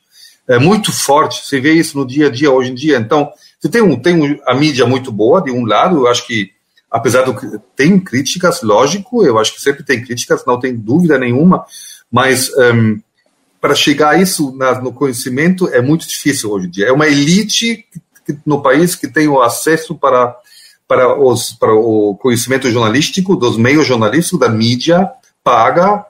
é 0.48 0.58
muito 0.58 0.92
forte, 0.92 1.44
você 1.44 1.60
vê 1.60 1.72
isso 1.72 1.98
no 1.98 2.06
dia 2.06 2.28
a 2.28 2.30
dia 2.30 2.50
hoje 2.50 2.70
em 2.70 2.74
dia, 2.74 2.98
então, 2.98 3.30
você 3.58 3.68
tem, 3.68 3.82
um, 3.82 3.96
tem 3.96 4.40
a 4.46 4.54
mídia 4.54 4.86
muito 4.86 5.10
boa, 5.10 5.42
de 5.42 5.50
um 5.50 5.64
lado, 5.64 5.96
eu 5.96 6.06
acho 6.06 6.26
que, 6.26 6.50
apesar 6.90 7.22
do 7.22 7.34
que 7.34 7.46
tem 7.74 7.98
críticas, 7.98 8.62
lógico, 8.62 9.24
eu 9.24 9.38
acho 9.38 9.54
que 9.54 9.60
sempre 9.60 9.82
tem 9.82 10.04
críticas, 10.04 10.44
não 10.46 10.60
tem 10.60 10.76
dúvida 10.76 11.18
nenhuma, 11.18 11.64
mas 12.10 12.50
um, 12.56 13.00
para 13.60 13.74
chegar 13.74 14.10
a 14.10 14.18
isso 14.20 14.54
na, 14.56 14.80
no 14.80 14.92
conhecimento 14.92 15.68
é 15.68 15.82
muito 15.82 16.06
difícil 16.06 16.52
hoje 16.52 16.68
em 16.68 16.70
dia, 16.70 16.86
é 16.86 16.92
uma 16.92 17.08
elite 17.08 17.84
no 18.44 18.62
país 18.62 18.94
que 18.94 19.08
tem 19.08 19.26
o 19.26 19.42
acesso 19.42 19.94
para 19.94 20.36
para, 20.88 21.18
os, 21.18 21.52
para 21.52 21.74
o 21.74 22.16
conhecimento 22.16 22.70
jornalístico, 22.70 23.36
dos 23.36 23.56
meios 23.56 23.86
jornalísticos, 23.86 24.38
da 24.38 24.48
mídia, 24.48 25.10
paga, 25.42 26.04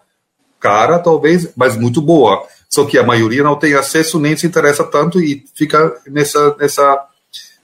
cara 0.61 0.99
talvez, 0.99 1.53
mas 1.57 1.77
muito 1.77 2.01
boa. 2.01 2.47
Só 2.69 2.85
que 2.85 2.99
a 2.99 3.05
maioria 3.05 3.43
não 3.43 3.57
tem 3.57 3.75
acesso 3.75 4.19
nem 4.19 4.37
se 4.37 4.47
interessa 4.47 4.85
tanto 4.85 5.21
e 5.21 5.45
fica 5.55 5.95
nessa, 6.07 6.55
nessa 6.57 7.07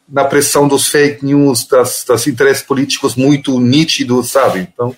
na 0.09 0.25
pressão 0.25 0.69
dos 0.69 0.89
fake 0.89 1.25
news, 1.25 1.67
das, 1.67 2.05
das 2.07 2.27
interesses 2.27 2.63
políticos 2.63 3.17
muito 3.17 3.59
nítidos, 3.59 4.31
sabe? 4.31 4.61
Então, 4.73 4.95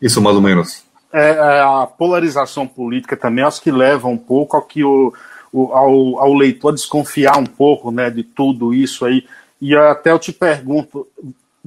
isso 0.00 0.20
mais 0.20 0.36
ou 0.36 0.42
menos. 0.42 0.84
É, 1.12 1.30
é, 1.30 1.60
a 1.60 1.86
polarização 1.86 2.66
política 2.66 3.16
também 3.16 3.42
acho 3.42 3.62
que 3.62 3.70
leva 3.70 4.08
um 4.08 4.18
pouco 4.18 4.56
ao 4.56 4.62
que 4.62 4.84
o, 4.84 5.12
o 5.52 5.72
ao, 5.72 6.20
ao 6.20 6.34
leitor 6.34 6.72
desconfiar 6.72 7.38
um 7.38 7.46
pouco 7.46 7.90
né, 7.90 8.10
de 8.10 8.22
tudo 8.22 8.74
isso 8.74 9.06
aí. 9.06 9.24
E 9.60 9.74
até 9.74 10.12
eu 10.12 10.18
te 10.18 10.32
pergunto, 10.32 11.06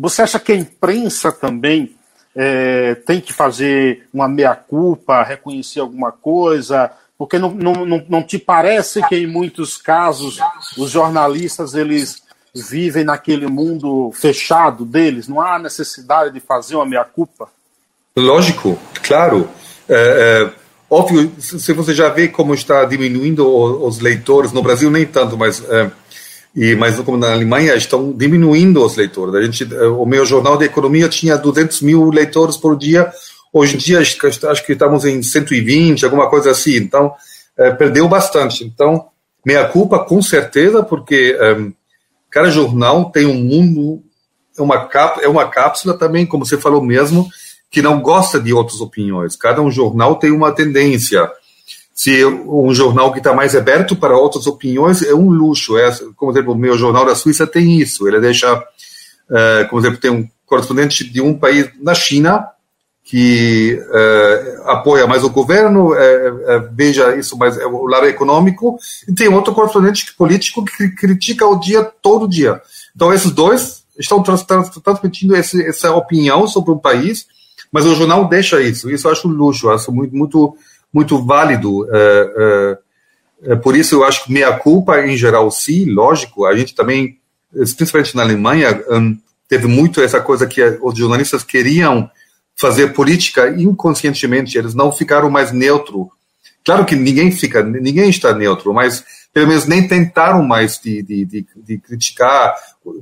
você 0.01 0.23
acha 0.23 0.39
que 0.39 0.51
a 0.51 0.55
imprensa 0.55 1.31
também 1.31 1.95
é, 2.35 2.95
tem 2.95 3.21
que 3.21 3.31
fazer 3.31 4.07
uma 4.11 4.27
meia-culpa, 4.27 5.21
reconhecer 5.21 5.79
alguma 5.79 6.11
coisa? 6.11 6.91
Porque 7.17 7.37
não, 7.37 7.51
não, 7.51 7.85
não, 7.85 8.03
não 8.09 8.23
te 8.23 8.39
parece 8.39 9.01
que 9.07 9.15
em 9.15 9.27
muitos 9.27 9.77
casos 9.77 10.39
os 10.75 10.89
jornalistas 10.89 11.75
eles 11.75 12.23
vivem 12.53 13.03
naquele 13.03 13.45
mundo 13.45 14.11
fechado 14.13 14.85
deles? 14.85 15.27
Não 15.27 15.39
há 15.39 15.59
necessidade 15.59 16.33
de 16.33 16.39
fazer 16.39 16.75
uma 16.75 16.85
meia-culpa? 16.85 17.47
Lógico, 18.15 18.77
claro. 19.03 19.47
É, 19.87 20.49
é, 20.49 20.53
óbvio, 20.89 21.31
se 21.37 21.73
você 21.73 21.93
já 21.93 22.09
vê 22.09 22.27
como 22.27 22.55
está 22.55 22.85
diminuindo 22.85 23.47
os, 23.47 23.99
leitores, 23.99 24.51
no 24.51 24.63
Brasil 24.63 24.89
nem 24.89 25.05
tanto, 25.05 25.37
mas 25.37 25.63
é, 25.69 25.91
e 26.55 26.75
mas 26.75 26.99
como 26.99 27.17
na 27.17 27.31
Alemanha 27.31 27.75
estão 27.75 28.11
diminuindo 28.11 28.83
os 28.85 28.95
leitores. 28.95 29.33
A 29.35 29.41
gente, 29.41 29.63
o 29.63 30.05
meu 30.05 30.25
jornal 30.25 30.57
de 30.57 30.65
economia 30.65 31.07
tinha 31.07 31.37
200 31.37 31.81
mil 31.81 32.09
leitores 32.09 32.57
por 32.57 32.77
dia. 32.77 33.11
Hoje 33.53 33.75
em 33.75 33.79
dia 33.79 33.99
acho 33.99 34.65
que 34.65 34.73
estamos 34.73 35.05
em 35.05 35.21
120, 35.21 36.03
alguma 36.03 36.29
coisa 36.29 36.51
assim. 36.51 36.75
Então 36.75 37.13
é, 37.57 37.71
perdeu 37.71 38.07
bastante. 38.07 38.63
Então 38.63 39.07
meia 39.45 39.65
culpa 39.67 39.99
com 39.99 40.21
certeza, 40.21 40.83
porque 40.83 41.37
é, 41.39 41.71
cada 42.29 42.49
jornal 42.49 43.11
tem 43.11 43.25
um 43.25 43.35
mundo, 43.35 44.03
é 44.57 44.61
uma, 44.61 44.87
cap, 44.87 45.23
é 45.23 45.27
uma 45.27 45.47
cápsula 45.47 45.97
também, 45.97 46.25
como 46.25 46.45
você 46.45 46.57
falou 46.57 46.81
mesmo, 46.81 47.27
que 47.69 47.81
não 47.81 48.01
gosta 48.01 48.39
de 48.39 48.53
outras 48.53 48.81
opiniões. 48.81 49.35
Cada 49.35 49.61
um 49.61 49.71
jornal 49.71 50.15
tem 50.15 50.31
uma 50.31 50.51
tendência. 50.51 51.29
Se 52.01 52.25
um 52.25 52.73
jornal 52.73 53.11
que 53.11 53.19
está 53.19 53.31
mais 53.31 53.55
aberto 53.55 53.95
para 53.95 54.17
outras 54.17 54.47
opiniões 54.47 55.03
é 55.03 55.13
um 55.13 55.29
luxo. 55.29 55.77
É, 55.77 55.95
como, 56.15 56.31
exemplo, 56.31 56.53
o 56.53 56.57
meu 56.57 56.75
jornal 56.75 57.05
da 57.05 57.13
Suíça 57.13 57.45
tem 57.45 57.79
isso. 57.79 58.07
Ele 58.07 58.19
deixa, 58.19 58.51
uh, 58.57 59.69
como, 59.69 59.79
exemplo, 59.79 59.99
tem 59.99 60.09
um 60.09 60.27
correspondente 60.43 61.07
de 61.07 61.21
um 61.21 61.37
país 61.37 61.69
na 61.79 61.93
China 61.93 62.47
que 63.03 63.79
uh, 63.79 64.69
apoia 64.71 65.05
mais 65.05 65.23
o 65.23 65.29
governo, 65.29 65.89
uh, 65.89 65.93
uh, 65.93 66.69
veja 66.71 67.15
isso 67.15 67.37
mais 67.37 67.55
o 67.57 67.85
lado 67.85 68.07
econômico, 68.07 68.79
e 69.07 69.13
tem 69.13 69.27
outro 69.27 69.53
correspondente 69.53 70.11
político 70.15 70.65
que 70.65 70.89
critica 70.95 71.45
o 71.45 71.59
dia 71.59 71.83
todo 71.83 72.27
dia. 72.27 72.59
Então 72.95 73.13
esses 73.13 73.29
dois 73.29 73.83
estão 73.99 74.23
trans 74.23 74.43
transmitindo 74.83 75.35
esse, 75.35 75.63
essa 75.67 75.93
opinião 75.93 76.47
sobre 76.47 76.71
o 76.71 76.79
país, 76.79 77.27
mas 77.71 77.85
o 77.85 77.93
jornal 77.93 78.27
deixa 78.27 78.59
isso. 78.59 78.89
Isso 78.89 79.07
eu 79.07 79.11
acho 79.11 79.27
luxo, 79.27 79.67
eu 79.67 79.71
acho 79.71 79.91
muito 79.91 80.15
muito 80.15 80.57
muito 80.93 81.23
válido. 81.23 81.87
por 83.63 83.75
isso 83.75 83.95
eu 83.95 84.03
acho 84.03 84.25
que 84.25 84.31
meia 84.31 84.57
culpa 84.57 84.99
em 85.05 85.15
geral 85.15 85.49
sim, 85.51 85.85
lógico. 85.85 86.45
A 86.45 86.55
gente 86.55 86.75
também, 86.75 87.17
principalmente 87.51 88.15
na 88.15 88.23
Alemanha, 88.23 88.83
um, 88.89 89.17
teve 89.47 89.67
muito 89.67 90.01
essa 90.01 90.21
coisa 90.21 90.47
que 90.47 90.61
os 90.81 90.97
jornalistas 90.97 91.43
queriam 91.43 92.09
fazer 92.55 92.93
política 92.93 93.49
inconscientemente, 93.49 94.57
eles 94.57 94.73
não 94.73 94.91
ficaram 94.91 95.29
mais 95.29 95.51
neutro. 95.51 96.11
Claro 96.63 96.85
que 96.85 96.95
ninguém 96.95 97.31
fica, 97.31 97.63
ninguém 97.63 98.09
está 98.09 98.33
neutro, 98.33 98.73
mas 98.73 99.03
pelo 99.33 99.47
menos 99.47 99.65
nem 99.65 99.87
tentaram 99.87 100.43
mais 100.43 100.79
de, 100.79 101.01
de, 101.01 101.25
de, 101.25 101.45
de 101.55 101.77
criticar. 101.79 102.53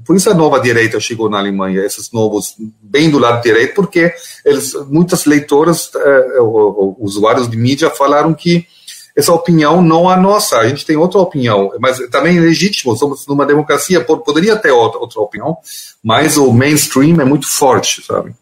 Por 0.06 0.16
isso 0.16 0.30
a 0.30 0.34
nova 0.34 0.60
direita 0.60 1.00
chegou 1.00 1.30
na 1.30 1.40
Alemanha, 1.40 1.86
esses 1.86 2.12
novos 2.12 2.56
bem 2.82 3.10
do 3.10 3.18
lado 3.18 3.42
direito, 3.42 3.76
porque 3.76 4.14
eles, 4.46 4.74
muitas 4.88 5.26
leitoras, 5.26 5.90
uh, 5.96 6.96
usuários 7.00 7.50
de 7.50 7.56
mídia 7.56 7.90
falaram 7.90 8.34
que 8.34 8.68
essa 9.16 9.34
opinião 9.34 9.82
não 9.82 10.12
é 10.12 10.18
nossa, 10.18 10.58
a 10.58 10.68
gente 10.68 10.86
tem 10.86 10.98
outra 10.98 11.20
opinião, 11.20 11.72
mas 11.80 11.98
também 12.10 12.38
é 12.38 12.42
legítimo, 12.42 12.96
somos 12.96 13.26
numa 13.28 13.46
democracia, 13.46 14.04
poderia 14.04 14.56
ter 14.56 14.72
outra, 14.72 15.00
outra 15.00 15.22
opinião, 15.22 15.58
mas 16.04 16.38
o 16.38 16.52
mainstream 16.52 17.20
é 17.20 17.26
muito 17.26 17.48
forte, 17.48 18.06
sabe? 18.06 18.34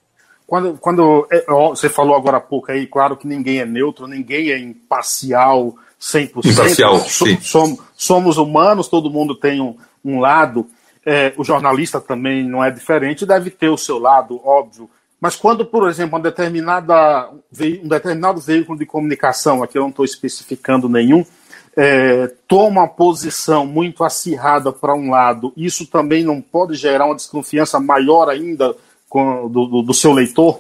Quando, 0.46 0.78
quando 0.80 1.28
é, 1.32 1.46
você 1.70 1.90
falou 1.90 2.16
agora 2.16 2.38
há 2.38 2.42
pouco 2.42 2.72
aí, 2.72 2.88
claro 2.88 3.18
que 3.18 3.28
ninguém 3.28 3.60
é 3.60 3.66
neutro, 3.66 4.08
ninguém 4.08 4.52
é 4.52 4.58
imparcial 4.58 5.76
100%. 6.02 6.46
Imparcial, 6.46 7.00
sim. 7.02 7.38
Somos, 7.42 7.80
somos 7.96 8.38
humanos, 8.38 8.88
todo 8.88 9.10
mundo 9.10 9.36
tem 9.36 9.60
um, 9.60 9.76
um 10.06 10.20
lado. 10.20 10.66
É, 11.10 11.32
o 11.38 11.44
jornalista 11.46 12.02
também 12.02 12.44
não 12.44 12.62
é 12.62 12.70
diferente, 12.70 13.26
deve 13.26 13.50
ter 13.50 13.70
o 13.70 13.78
seu 13.78 13.98
lado, 13.98 14.42
óbvio. 14.44 14.90
Mas 15.22 15.38
quando, 15.38 15.66
por 15.66 15.90
exemplo, 15.90 16.18
uma 16.18 16.22
determinada, 16.22 17.30
um 17.82 17.88
determinado 17.88 18.42
veículo 18.42 18.78
de 18.78 18.86
comunicação, 18.86 19.64
aqui 19.64 19.78
eu 19.78 19.84
não 19.84 19.90
estou 19.90 20.04
especificando 20.04 20.90
nenhum, 20.90 21.26
é, 21.78 22.30
toma 22.46 22.82
uma 22.82 22.88
posição 22.90 23.66
muito 23.66 24.04
acirrada 24.04 24.70
para 24.74 24.94
um 24.94 25.10
lado, 25.10 25.54
isso 25.56 25.88
também 25.88 26.26
não 26.26 26.42
pode 26.42 26.76
gerar 26.76 27.06
uma 27.06 27.16
desconfiança 27.16 27.80
maior 27.80 28.28
ainda 28.28 28.76
com, 29.08 29.48
do, 29.48 29.82
do, 29.82 29.94
seu 29.94 30.12
leitor? 30.12 30.60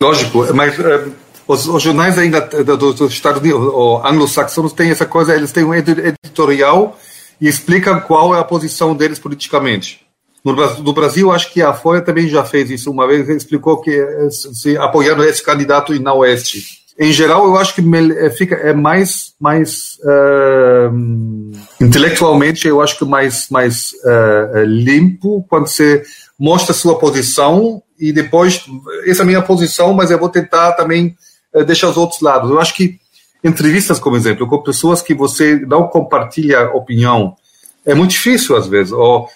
Lógico, 0.00 0.54
mas 0.54 0.78
é, 0.78 1.08
os, 1.48 1.66
os, 1.66 1.82
jornais 1.82 2.16
ainda 2.16 2.42
dos 2.42 2.94
do 2.94 3.06
Estados 3.08 3.42
Unidos, 3.42 3.60
anglo-saxões, 4.04 4.72
têm 4.72 4.92
essa 4.92 5.04
coisa, 5.04 5.34
eles 5.34 5.50
têm 5.50 5.64
um 5.64 5.74
editorial 5.74 6.96
e 7.40 7.48
explicam 7.48 8.00
qual 8.00 8.34
é 8.34 8.38
a 8.38 8.44
posição 8.44 8.94
deles 8.94 9.18
politicamente. 9.18 10.06
No, 10.44 10.54
no 10.54 10.92
Brasil, 10.92 11.30
acho 11.30 11.52
que 11.52 11.62
a 11.62 11.72
Folha 11.72 12.00
também 12.00 12.28
já 12.28 12.44
fez 12.44 12.70
isso 12.70 12.90
uma 12.90 13.06
vez, 13.06 13.28
explicou 13.28 13.80
que 13.80 13.90
é, 13.90 14.28
se 14.30 14.76
apoiando 14.76 15.24
esse 15.24 15.42
candidato 15.42 15.98
na 16.00 16.14
Oeste. 16.14 16.80
Em 16.98 17.12
geral, 17.12 17.46
eu 17.46 17.56
acho 17.56 17.74
que 17.74 17.82
é, 18.18 18.30
fica 18.30 18.54
é 18.56 18.74
mais 18.74 19.32
mais 19.40 19.98
uh, 20.02 21.82
intelectualmente, 21.82 22.68
eu 22.68 22.82
acho 22.82 22.98
que 22.98 23.04
mais 23.06 23.48
mais 23.48 23.92
uh, 24.04 24.64
limpo 24.64 25.42
quando 25.48 25.66
você 25.66 26.02
mostra 26.38 26.74
sua 26.74 26.98
posição 26.98 27.82
e 27.98 28.12
depois, 28.12 28.64
essa 29.06 29.22
é 29.22 29.24
a 29.24 29.26
minha 29.26 29.40
posição, 29.40 29.94
mas 29.94 30.10
eu 30.10 30.18
vou 30.18 30.28
tentar 30.28 30.72
também 30.72 31.16
uh, 31.54 31.64
deixar 31.64 31.88
os 31.88 31.96
outros 31.96 32.20
lados. 32.20 32.50
Eu 32.50 32.60
acho 32.60 32.74
que 32.74 32.99
entrevistas, 33.42 33.98
como 33.98 34.16
exemplo, 34.16 34.46
com 34.46 34.62
pessoas 34.62 35.02
que 35.02 35.14
você 35.14 35.56
não 35.66 35.86
compartilha 35.88 36.70
opinião, 36.74 37.36
é 37.84 37.94
muito 37.94 38.10
difícil 38.10 38.56
às 38.56 38.66
vezes. 38.66 38.92
Ou, 38.92 39.28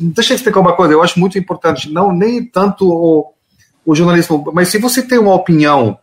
deixa 0.00 0.32
eu 0.32 0.36
explicar 0.36 0.60
uma 0.60 0.74
coisa, 0.74 0.92
eu 0.92 1.02
acho 1.02 1.18
muito 1.20 1.38
importante, 1.38 1.92
não 1.92 2.12
nem 2.12 2.44
tanto 2.44 2.88
o, 2.88 3.32
o 3.84 3.94
jornalismo, 3.94 4.50
mas 4.52 4.68
se 4.68 4.78
você 4.78 5.02
tem 5.02 5.18
uma 5.18 5.34
opinião, 5.34 5.98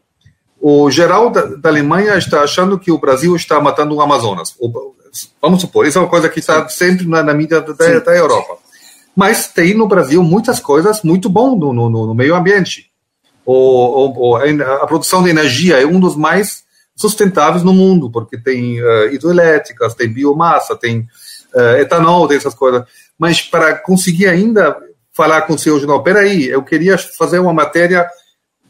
o 0.59 0.89
geral 0.89 1.29
da, 1.29 1.41
da 1.41 1.69
Alemanha 1.69 2.17
está 2.17 2.41
achando 2.41 2.79
que 2.79 2.91
o 2.91 2.97
Brasil 2.97 3.35
está 3.35 3.59
matando 3.59 3.95
o 3.95 4.01
Amazonas. 4.01 4.55
vamos 5.41 5.61
supor, 5.61 5.85
isso 5.85 5.97
é 5.97 6.01
uma 6.01 6.09
coisa 6.09 6.29
que 6.29 6.39
está 6.39 6.67
sempre 6.69 7.07
na, 7.07 7.23
na 7.23 7.33
mídia 7.33 7.61
da, 7.61 7.73
da 7.73 8.15
Europa. 8.15 8.57
Mas 9.15 9.47
tem 9.47 9.73
no 9.73 9.87
Brasil 9.87 10.21
muitas 10.21 10.59
coisas 10.59 11.01
muito 11.01 11.27
bom 11.27 11.55
no, 11.55 11.73
no, 11.73 11.89
no 11.89 12.13
meio 12.13 12.35
ambiente. 12.35 12.91
O, 13.43 14.33
o, 14.33 14.35
a 14.35 14.85
produção 14.85 15.23
de 15.23 15.29
energia 15.29 15.81
é 15.81 15.85
um 15.85 15.99
dos 15.99 16.15
mais 16.15 16.66
sustentáveis 16.97 17.63
no 17.63 17.71
mundo, 17.71 18.09
porque 18.09 18.37
tem 18.37 18.81
uh, 18.81 19.13
hidroelétricas, 19.13 19.93
tem 19.93 20.11
biomassa, 20.11 20.75
tem 20.75 21.07
uh, 21.53 21.77
etanol, 21.79 22.27
tem 22.27 22.37
essas 22.37 22.55
coisas. 22.55 22.83
Mas 23.17 23.41
para 23.41 23.75
conseguir 23.75 24.27
ainda 24.27 24.75
falar 25.13 25.43
com 25.43 25.53
o 25.53 25.59
seu 25.59 25.79
jornal, 25.79 26.03
peraí, 26.03 26.47
eu 26.47 26.63
queria 26.63 26.97
fazer 26.97 27.39
uma 27.39 27.53
matéria 27.53 28.07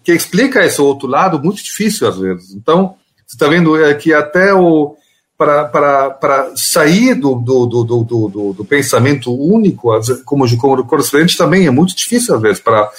que 0.03 0.11
explica 0.11 0.65
esse 0.65 0.81
outro 0.81 1.07
lado, 1.07 1.41
muito 1.41 1.63
difícil 1.63 2.07
às 2.07 2.17
vezes. 2.17 2.53
Então, 2.53 2.95
você 3.25 3.35
está 3.35 3.47
vendo 3.47 3.81
é, 3.81 3.93
que 3.93 4.13
até 4.13 4.53
o 4.53 4.95
para, 5.37 6.51
sair 6.55 7.13
do, 7.13 7.35
do, 7.35 7.65
do, 7.65 8.53
do 8.53 8.65
pensamento 8.65 9.31
único, 9.31 9.91
como, 10.25 10.57
como 10.57 10.83
correspondente, 10.83 11.37
também 11.37 11.67
é 11.67 11.69
muito 11.69 11.95
difícil, 11.95 12.35
às 12.35 12.41
vezes, 12.41 12.59
para 12.59 12.89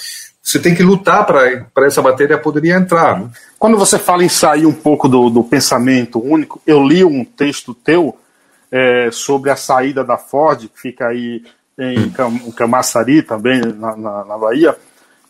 você 0.49 0.57
tem 0.59 0.73
que 0.73 0.81
lutar 0.81 1.27
para 1.27 1.85
essa 1.85 2.01
matéria 2.01 2.35
poderia 2.35 2.75
entrar. 2.75 3.19
Né? 3.19 3.29
Quando 3.59 3.77
você 3.77 3.99
fala 3.99 4.23
em 4.23 4.29
sair 4.29 4.65
um 4.65 4.73
pouco 4.73 5.07
do, 5.07 5.29
do 5.29 5.43
pensamento 5.43 6.19
único, 6.19 6.59
eu 6.65 6.81
li 6.83 7.03
um 7.03 7.23
texto 7.23 7.71
teu 7.71 8.17
é, 8.71 9.09
sobre 9.11 9.51
a 9.51 9.55
saída 9.55 10.03
da 10.03 10.17
Ford, 10.17 10.67
que 10.67 10.81
fica 10.81 11.09
aí 11.09 11.43
em 11.77 11.99
hum. 11.99 12.51
Camaçari, 12.51 13.21
também, 13.21 13.61
na, 13.61 13.95
na, 13.95 14.25
na 14.25 14.37
Bahia. 14.39 14.75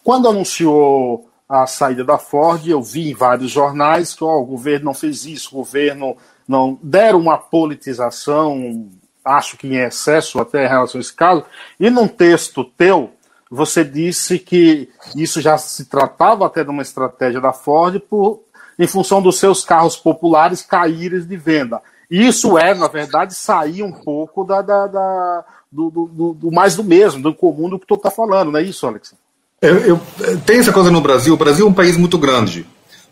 Quando 0.02 0.30
anunciou 0.30 1.30
a 1.50 1.68
saída 1.68 2.06
da 2.06 2.18
Ford, 2.18 2.66
eu 2.66 2.82
vi 2.82 3.12
em 3.12 3.14
vários 3.14 3.52
jornais 3.52 4.14
que 4.14 4.24
oh, 4.24 4.40
o 4.40 4.46
governo 4.46 4.86
não 4.86 4.94
fez 4.94 5.26
isso, 5.26 5.50
o 5.52 5.58
governo 5.58 6.16
não 6.48 6.80
deram 6.82 7.20
uma 7.20 7.38
politização, 7.38 8.88
acho 9.26 9.58
que 9.58 9.68
em 9.68 9.76
excesso 9.76 10.40
até 10.40 10.66
em 10.66 10.70
relação 10.70 10.98
a 10.98 11.02
esse 11.02 11.14
caso, 11.14 11.44
e 11.78 11.90
num 11.90 12.08
texto 12.08 12.64
teu, 12.64 13.12
você 13.50 13.84
disse 13.84 14.38
que 14.38 14.90
isso 15.16 15.42
já 15.42 15.58
se 15.58 15.86
tratava 15.86 16.46
até 16.46 16.64
de 16.64 16.70
uma 16.70 16.84
estratégia 16.84 17.42
da 17.42 17.52
Ford 17.52 18.00
por, 18.00 18.42
em 18.78 18.86
função 18.86 19.22
dos 19.22 19.40
seus 19.40 19.66
carros 19.66 19.96
populares 19.96 20.62
caírem 20.62 21.22
de 21.22 21.38
venda. 21.38 21.82
Isso 22.10 22.58
é, 22.58 22.74
na 22.74 22.88
verdade, 22.88 23.34
sair 23.34 23.84
um 23.84 23.92
pouco 23.92 24.44
da, 24.44 24.62
da, 24.62 24.88
da 24.88 25.46
do, 25.72 25.90
do, 25.90 26.34
do, 26.34 26.52
mais 26.52 26.76
do 26.76 26.84
mesmo, 26.84 27.22
do 27.22 27.34
comum 27.34 27.70
do 27.70 27.80
que 27.80 27.86
tu 27.86 27.96
está 27.96 28.10
falando, 28.10 28.52
não 28.52 28.60
é 28.60 28.64
isso, 28.64 28.86
Alex? 28.88 29.14
Eu, 29.62 29.78
eu, 29.80 30.02
tem 30.46 30.60
essa 30.60 30.72
coisa 30.72 30.90
no 30.90 31.02
Brasil. 31.02 31.34
O 31.34 31.38
Brasil 31.38 31.66
é 31.66 31.70
um 31.70 31.74
país 31.74 31.98
muito 31.98 32.18
grande. 32.18 32.66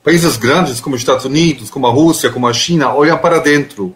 Países 0.04 0.38
grandes 0.38 0.80
como 0.80 0.96
os 0.96 1.02
Estados 1.02 1.26
Unidos, 1.26 1.70
como 1.70 1.86
a 1.86 1.92
Rússia, 1.92 2.30
como 2.30 2.48
a 2.48 2.54
China, 2.54 2.94
olham 2.94 3.18
para 3.18 3.40
dentro. 3.40 3.94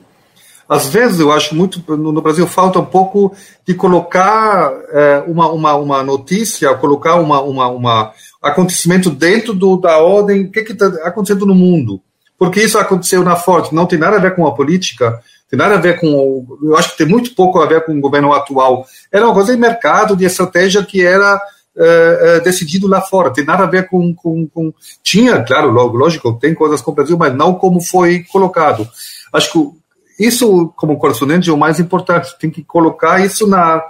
Às 0.72 0.88
vezes, 0.88 1.20
eu 1.20 1.34
acho 1.34 1.54
muito 1.54 1.84
no 1.98 2.22
Brasil 2.22 2.48
falta 2.48 2.80
um 2.80 2.86
pouco 2.86 3.36
de 3.68 3.74
colocar 3.74 4.72
é, 4.90 5.22
uma, 5.28 5.52
uma, 5.52 5.76
uma 5.76 6.02
notícia, 6.02 6.74
colocar 6.76 7.16
uma, 7.16 7.42
uma, 7.42 7.68
uma 7.68 8.14
acontecimento 8.42 9.10
dentro 9.10 9.54
do, 9.54 9.76
da 9.76 9.98
ordem, 9.98 10.44
o 10.44 10.50
que 10.50 10.62
está 10.62 10.86
acontecendo 11.04 11.46
no 11.46 11.54
mundo. 11.54 12.00
Porque 12.40 12.62
isso 12.62 12.80
aconteceu 12.80 13.22
na 13.22 13.36
Ford, 13.36 13.74
não 13.74 13.86
tem 13.86 14.00
nada 14.00 14.16
a 14.16 14.22
ver 14.22 14.34
com 14.34 14.48
a 14.48 14.56
política, 14.56 15.22
tem 15.50 15.60
nada 15.60 15.76
a 15.76 15.78
ver 15.78 16.00
com. 16.00 16.48
Eu 16.64 16.78
acho 16.78 16.92
que 16.92 17.00
tem 17.00 17.08
muito 17.08 17.36
pouco 17.36 17.60
a 17.60 17.66
ver 17.66 17.84
com 17.84 17.92
o 17.92 18.00
governo 18.00 18.32
atual. 18.32 18.86
Era 19.12 19.26
uma 19.26 19.34
coisa 19.34 19.54
de 19.54 19.60
mercado, 19.60 20.16
de 20.16 20.24
estratégia 20.24 20.82
que 20.86 21.06
era 21.06 21.36
uh, 21.36 22.38
uh, 22.38 22.44
decidido 22.46 22.88
lá 22.88 23.02
fora. 23.02 23.30
Tem 23.34 23.44
nada 23.44 23.66
a 23.66 23.70
ver 23.70 23.90
com, 23.90 24.16
com, 24.16 24.48
com, 24.48 24.74
Tinha, 25.04 25.44
claro, 25.44 25.70
lógico, 25.70 26.40
tem 26.40 26.56
coisas 26.56 26.82
com 26.82 26.92
o 26.92 26.96
Brasil, 26.96 27.18
mas 27.18 27.36
não 27.36 27.56
como 27.56 27.82
foi 27.82 28.24
colocado. 28.32 28.88
Acho 29.34 29.52
que 29.52 29.81
isso, 30.20 30.74
como 30.76 30.98
correspondente, 30.98 31.50
é 31.50 31.54
o 31.54 31.58
mais 31.58 31.80
importante. 31.80 32.38
Tem 32.40 32.50
que 32.50 32.64
colocar 32.64 33.24
isso 33.24 33.48
na. 33.48 33.82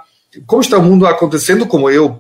Como 0.46 0.62
está 0.62 0.78
o 0.78 0.84
mundo 0.84 1.06
acontecendo, 1.06 1.68
como 1.68 1.90
eu, 1.90 2.20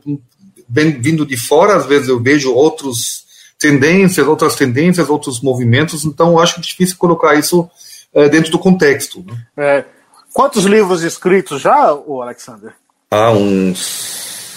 vindo 0.67 1.25
de 1.25 1.37
fora, 1.37 1.75
às 1.75 1.85
vezes 1.85 2.09
eu 2.09 2.19
vejo 2.19 2.53
outros 2.53 3.25
tendências, 3.61 4.27
outras 4.27 4.55
tendências, 4.55 5.07
outros 5.07 5.39
movimentos, 5.39 6.03
então 6.03 6.31
eu 6.31 6.39
acho 6.39 6.59
difícil 6.59 6.97
colocar 6.97 7.35
isso 7.35 7.69
uh, 8.13 8.27
dentro 8.29 8.51
do 8.51 8.57
contexto. 8.57 9.23
Né? 9.23 9.37
É, 9.55 9.85
quantos 10.33 10.65
livros 10.65 11.03
escritos 11.03 11.61
já, 11.61 11.93
o 11.93 12.21
Alexander? 12.23 12.73
Há 13.09 13.31
uns 13.31 14.51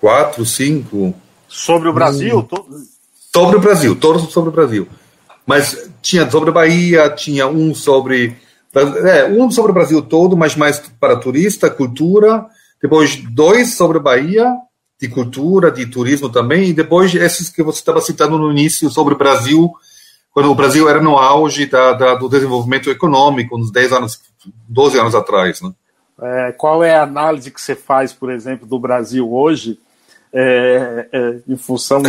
quatro, 0.00 0.44
cinco. 0.44 1.14
Sobre 1.48 1.88
o 1.88 1.92
Brasil? 1.92 2.46
Hum. 2.52 2.84
Sobre 3.32 3.56
o 3.56 3.60
Brasil, 3.60 3.96
todos 3.96 4.30
sobre 4.32 4.50
o 4.50 4.52
Brasil. 4.52 4.86
Mas 5.48 5.90
tinha 6.02 6.30
sobre 6.30 6.50
Bahia, 6.50 7.08
tinha 7.08 7.46
um 7.48 7.74
sobre. 7.74 8.36
É, 8.74 9.24
um 9.24 9.50
sobre 9.50 9.70
o 9.70 9.74
Brasil 9.74 10.02
todo, 10.02 10.36
mas 10.36 10.54
mais 10.54 10.78
para 11.00 11.16
turista, 11.16 11.70
cultura. 11.70 12.44
Depois, 12.82 13.16
dois 13.30 13.74
sobre 13.74 13.98
Bahia, 13.98 14.54
de 15.00 15.08
cultura, 15.08 15.70
de 15.70 15.86
turismo 15.86 16.28
também. 16.28 16.68
E 16.68 16.72
depois, 16.74 17.14
esses 17.14 17.48
que 17.48 17.62
você 17.62 17.78
estava 17.78 18.02
citando 18.02 18.36
no 18.36 18.50
início 18.52 18.90
sobre 18.90 19.14
o 19.14 19.16
Brasil, 19.16 19.72
quando 20.34 20.50
o 20.50 20.54
Brasil 20.54 20.86
era 20.86 21.00
no 21.00 21.16
auge 21.16 21.64
da, 21.64 21.94
da, 21.94 22.14
do 22.14 22.28
desenvolvimento 22.28 22.90
econômico, 22.90 23.56
uns 23.56 23.72
10 23.72 23.92
anos, 23.94 24.20
12 24.68 24.98
anos 24.98 25.14
atrás. 25.14 25.62
Né? 25.62 25.72
É, 26.20 26.52
qual 26.52 26.84
é 26.84 26.94
a 26.94 27.04
análise 27.04 27.50
que 27.50 27.60
você 27.60 27.74
faz, 27.74 28.12
por 28.12 28.30
exemplo, 28.30 28.66
do 28.66 28.78
Brasil 28.78 29.32
hoje, 29.32 29.80
é, 30.30 31.08
é, 31.10 31.38
em 31.48 31.56
função 31.56 32.02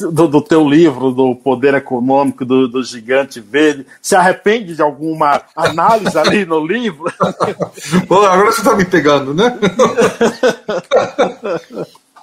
do, 0.00 0.28
do, 0.28 0.40
teu 0.40 0.68
livro, 0.68 1.12
do 1.12 1.34
poder 1.34 1.74
econômico 1.74 2.44
do, 2.44 2.68
do, 2.68 2.82
gigante 2.82 3.40
verde? 3.40 3.86
Se 4.00 4.14
arrepende 4.14 4.74
de 4.74 4.82
alguma 4.82 5.42
análise 5.54 6.16
ali 6.18 6.44
no 6.44 6.64
livro? 6.64 7.12
Bom, 8.08 8.24
agora 8.24 8.52
você 8.52 8.60
está 8.60 8.74
me 8.74 8.84
pegando, 8.84 9.34
né? 9.34 9.58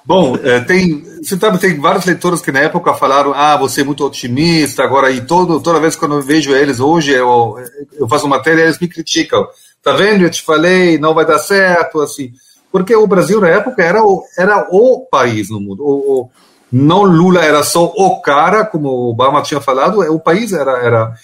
Bom, 0.04 0.36
é, 0.42 0.60
tem, 0.60 1.04
você 1.22 1.36
sabe, 1.36 1.58
tem 1.58 1.78
vários 1.78 2.06
leitores 2.06 2.40
que 2.40 2.50
na 2.50 2.60
época 2.60 2.94
falaram, 2.94 3.34
ah, 3.34 3.58
você 3.58 3.82
é 3.82 3.84
muito 3.84 4.06
otimista, 4.06 4.82
agora, 4.82 5.10
e 5.10 5.20
todo, 5.20 5.60
toda 5.60 5.78
vez 5.78 5.96
que 5.96 6.04
eu 6.04 6.22
vejo 6.22 6.54
eles 6.54 6.80
hoje, 6.80 7.12
eu, 7.12 7.56
eu 7.92 8.08
faço 8.08 8.26
matéria, 8.26 8.62
eles 8.62 8.78
me 8.78 8.88
criticam. 8.88 9.46
Tá 9.82 9.92
vendo? 9.92 10.24
Eu 10.24 10.30
te 10.30 10.40
falei, 10.40 10.96
não 10.96 11.12
vai 11.12 11.26
dar 11.26 11.38
certo, 11.38 12.00
assim. 12.00 12.32
Porque 12.72 12.96
o 12.96 13.06
Brasil, 13.06 13.38
na 13.38 13.48
época, 13.48 13.82
era 13.82 14.02
o, 14.02 14.22
era 14.38 14.66
o 14.70 15.06
país 15.10 15.50
no 15.50 15.60
mundo. 15.60 15.84
O, 15.84 16.22
o 16.22 16.30
não 16.70 17.02
Lula 17.02 17.42
era 17.42 17.62
só 17.62 17.84
o 17.84 18.20
cara, 18.20 18.64
como 18.64 18.88
Obama 18.88 19.42
tinha 19.42 19.60
falado, 19.60 20.00
o 20.00 20.20
país 20.20 20.52
era. 20.52 20.72
era 20.78 21.14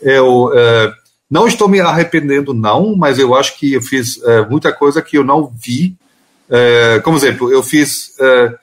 eu, 0.00 0.52
é, 0.54 0.92
não 1.30 1.46
estou 1.46 1.68
me 1.68 1.80
arrependendo, 1.80 2.54
não, 2.54 2.96
mas 2.96 3.18
eu 3.18 3.34
acho 3.34 3.58
que 3.58 3.74
eu 3.74 3.82
fiz 3.82 4.22
é, 4.24 4.46
muita 4.46 4.72
coisa 4.72 5.02
que 5.02 5.18
eu 5.18 5.24
não 5.24 5.52
vi 5.54 5.96
é, 6.48 7.00
como 7.00 7.16
exemplo, 7.16 7.52
eu 7.52 7.62
fiz, 7.62 8.18
é, 8.18 8.54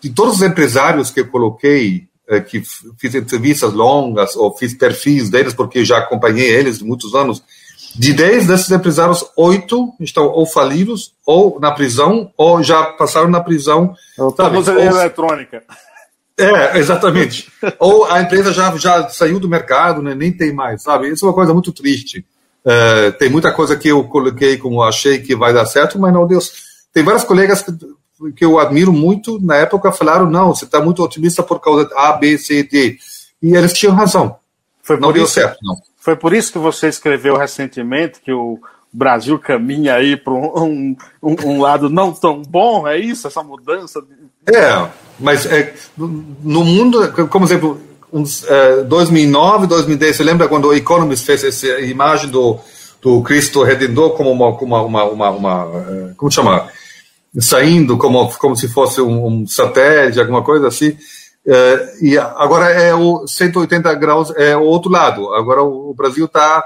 de 0.00 0.10
todos 0.10 0.36
os 0.36 0.42
empresários 0.42 1.10
que 1.10 1.20
eu 1.20 1.26
coloquei, 1.26 2.06
é, 2.28 2.40
que 2.40 2.62
fiz 2.96 3.14
entrevistas 3.14 3.72
longas, 3.72 4.36
ou 4.36 4.56
fiz 4.56 4.74
perfis 4.74 5.28
deles, 5.28 5.52
porque 5.52 5.84
já 5.84 5.98
acompanhei 5.98 6.48
eles 6.48 6.80
muitos 6.80 7.14
anos, 7.14 7.42
de 7.94 8.12
10 8.12 8.46
desses 8.46 8.70
empresários, 8.70 9.24
oito 9.36 9.92
estão 10.00 10.26
ou 10.26 10.46
falidos, 10.46 11.14
ou 11.24 11.60
na 11.60 11.70
prisão, 11.70 12.32
ou 12.36 12.62
já 12.62 12.84
passaram 12.84 13.28
na 13.28 13.40
prisão. 13.40 13.94
Estamos 14.18 14.68
ou, 14.68 14.78
eletrônica. 14.78 15.62
É, 16.36 16.78
exatamente. 16.78 17.50
ou 17.78 18.04
a 18.04 18.20
empresa 18.20 18.52
já, 18.52 18.76
já 18.76 19.08
saiu 19.08 19.38
do 19.38 19.48
mercado, 19.48 20.02
né, 20.02 20.14
nem 20.14 20.32
tem 20.32 20.52
mais, 20.52 20.82
sabe? 20.82 21.08
Isso 21.08 21.24
é 21.24 21.28
uma 21.28 21.34
coisa 21.34 21.52
muito 21.52 21.72
triste. 21.72 22.24
É, 22.64 23.10
tem 23.12 23.28
muita 23.28 23.52
coisa 23.52 23.76
que 23.76 23.88
eu 23.88 24.02
coloquei 24.04 24.56
como 24.56 24.82
achei 24.82 25.18
que 25.18 25.36
vai 25.36 25.52
dar 25.52 25.66
certo, 25.66 25.98
mas 25.98 26.12
não 26.12 26.26
deu 26.26 26.40
tem 26.94 27.02
vários 27.02 27.24
colegas 27.24 27.60
que, 27.60 27.72
que 28.32 28.44
eu 28.44 28.58
admiro 28.60 28.92
muito, 28.92 29.44
na 29.44 29.56
época 29.56 29.90
falaram, 29.90 30.30
não, 30.30 30.54
você 30.54 30.64
está 30.64 30.80
muito 30.80 31.02
otimista 31.02 31.42
por 31.42 31.60
causa 31.60 31.86
de 31.86 31.94
A, 31.94 32.12
B, 32.12 32.38
C, 32.38 32.62
D. 32.62 32.96
E 33.42 33.54
eles 33.54 33.72
tinham 33.72 33.94
razão. 33.94 34.36
Foi 34.84 35.00
não 35.00 35.12
deu 35.12 35.24
isso, 35.24 35.32
certo, 35.32 35.58
não. 35.62 35.76
Foi 35.98 36.14
por 36.14 36.32
isso 36.32 36.52
que 36.52 36.58
você 36.58 36.88
escreveu 36.88 37.36
recentemente 37.36 38.20
que 38.20 38.32
o 38.32 38.60
Brasil 38.92 39.38
caminha 39.38 39.94
aí 39.94 40.16
para 40.16 40.32
um, 40.32 40.94
um, 41.22 41.36
um, 41.44 41.60
lado 41.60 41.88
não 41.88 42.12
tão 42.12 42.42
bom, 42.42 42.86
é 42.86 42.96
isso, 42.96 43.26
essa 43.26 43.42
mudança? 43.42 44.00
É, 44.46 44.86
mas 45.18 45.46
é, 45.46 45.74
no 45.96 46.62
mundo, 46.62 47.12
como 47.28 47.46
exemplo, 47.46 47.80
uns, 48.12 48.44
é, 48.44 48.82
2009, 48.82 49.66
2010, 49.66 50.16
você 50.16 50.22
lembra 50.22 50.46
quando 50.46 50.68
o 50.68 50.74
Economist 50.74 51.24
fez 51.24 51.42
essa 51.42 51.80
imagem 51.80 52.30
do, 52.30 52.58
do 53.00 53.22
Cristo 53.22 53.64
Redentor 53.64 54.10
como 54.10 54.30
uma, 54.30 54.50
uma, 54.50 54.82
uma, 54.82 55.04
uma, 55.04 55.30
uma 55.30 55.84
é, 55.88 56.12
como 56.14 56.30
chama? 56.30 56.68
saindo 57.40 57.96
como, 57.96 58.32
como 58.38 58.56
se 58.56 58.68
fosse 58.68 59.00
um, 59.00 59.26
um 59.26 59.46
satélite, 59.46 60.20
alguma 60.20 60.42
coisa 60.42 60.68
assim. 60.68 60.96
É, 61.46 61.94
e 62.00 62.16
agora 62.18 62.70
é 62.70 62.94
o 62.94 63.26
180 63.26 63.92
graus, 63.94 64.32
é 64.36 64.56
o 64.56 64.62
outro 64.62 64.90
lado. 64.90 65.32
Agora 65.34 65.62
o, 65.62 65.90
o 65.90 65.94
Brasil 65.94 66.24
está 66.24 66.64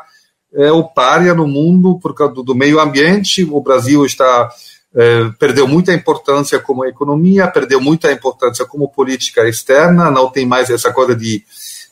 é 0.55 0.73
o 0.73 0.85
párea 0.85 1.35
no 1.35 1.47
mundo 1.47 1.99
por 2.01 2.15
causa 2.15 2.35
do, 2.35 2.43
do 2.43 2.55
meio 2.55 2.81
ambiente. 2.81 3.45
O 3.45 3.61
Brasil 3.61 4.05
está 4.07 4.51
é, 4.95 5.31
perdeu 5.39 5.69
muita 5.69 5.93
importância 5.93 6.59
como 6.59 6.85
economia, 6.85 7.47
perdeu 7.49 7.81
muita 7.81 8.11
importância 8.11 8.65
como 8.65 8.89
política 8.89 9.47
externa. 9.49 10.11
Não 10.11 10.31
tem 10.31 10.47
mais 10.47 10.71
essa 10.71 10.93
coisa 10.93 11.15
de, 11.15 11.45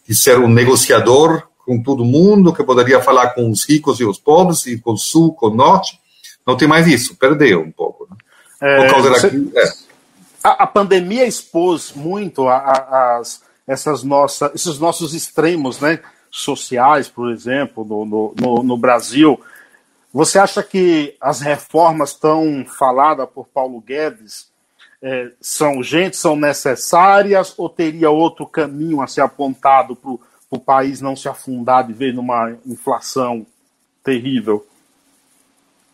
de 0.08 0.14
ser 0.14 0.38
um 0.38 0.48
negociador 0.48 1.42
com 1.64 1.82
todo 1.82 2.04
mundo 2.04 2.52
que 2.52 2.62
poderia 2.62 3.00
falar 3.00 3.30
com 3.30 3.50
os 3.50 3.68
ricos 3.68 4.00
e 4.00 4.04
os 4.04 4.18
pobres 4.18 4.66
e 4.66 4.78
com 4.78 4.92
o 4.92 4.96
sul, 4.96 5.34
com 5.34 5.48
o 5.48 5.54
norte. 5.54 5.98
Não 6.46 6.56
tem 6.56 6.68
mais 6.68 6.86
isso. 6.86 7.16
Perdeu 7.16 7.60
um 7.60 7.72
pouco. 7.72 8.06
Né? 8.08 8.16
É, 8.62 8.82
Por 8.82 8.90
causa 8.90 9.10
você, 9.10 9.26
é. 9.54 9.85
A, 10.46 10.62
a, 10.62 10.66
pandemia 10.66 11.26
expôs 11.26 11.92
muito 11.92 12.46
a, 12.46 12.56
a, 12.56 13.18
as, 13.18 13.42
essas 13.66 14.04
nossa, 14.04 14.52
esses 14.54 14.78
nossos 14.78 15.12
extremos 15.12 15.80
né, 15.80 15.98
sociais, 16.30 17.08
por 17.08 17.32
exemplo, 17.32 17.84
no, 17.84 18.34
no, 18.40 18.62
no 18.62 18.76
Brasil. 18.76 19.40
Você 20.14 20.38
acha 20.38 20.62
que 20.62 21.16
as 21.20 21.40
reformas 21.40 22.14
tão 22.14 22.64
faladas 22.64 23.28
por 23.28 23.48
Paulo 23.48 23.80
Guedes 23.80 24.48
é, 25.02 25.32
são 25.40 25.78
urgentes, 25.78 26.20
são 26.20 26.36
necessárias, 26.36 27.52
ou 27.58 27.68
teria 27.68 28.10
outro 28.10 28.46
caminho 28.46 29.02
a 29.02 29.08
ser 29.08 29.22
apontado 29.22 29.96
para 29.96 30.10
o 30.50 30.60
país 30.60 31.00
não 31.00 31.16
se 31.16 31.28
afundar 31.28 31.84
de 31.84 31.92
vez 31.92 32.14
numa 32.14 32.56
inflação 32.64 33.44
terrível? 34.04 34.64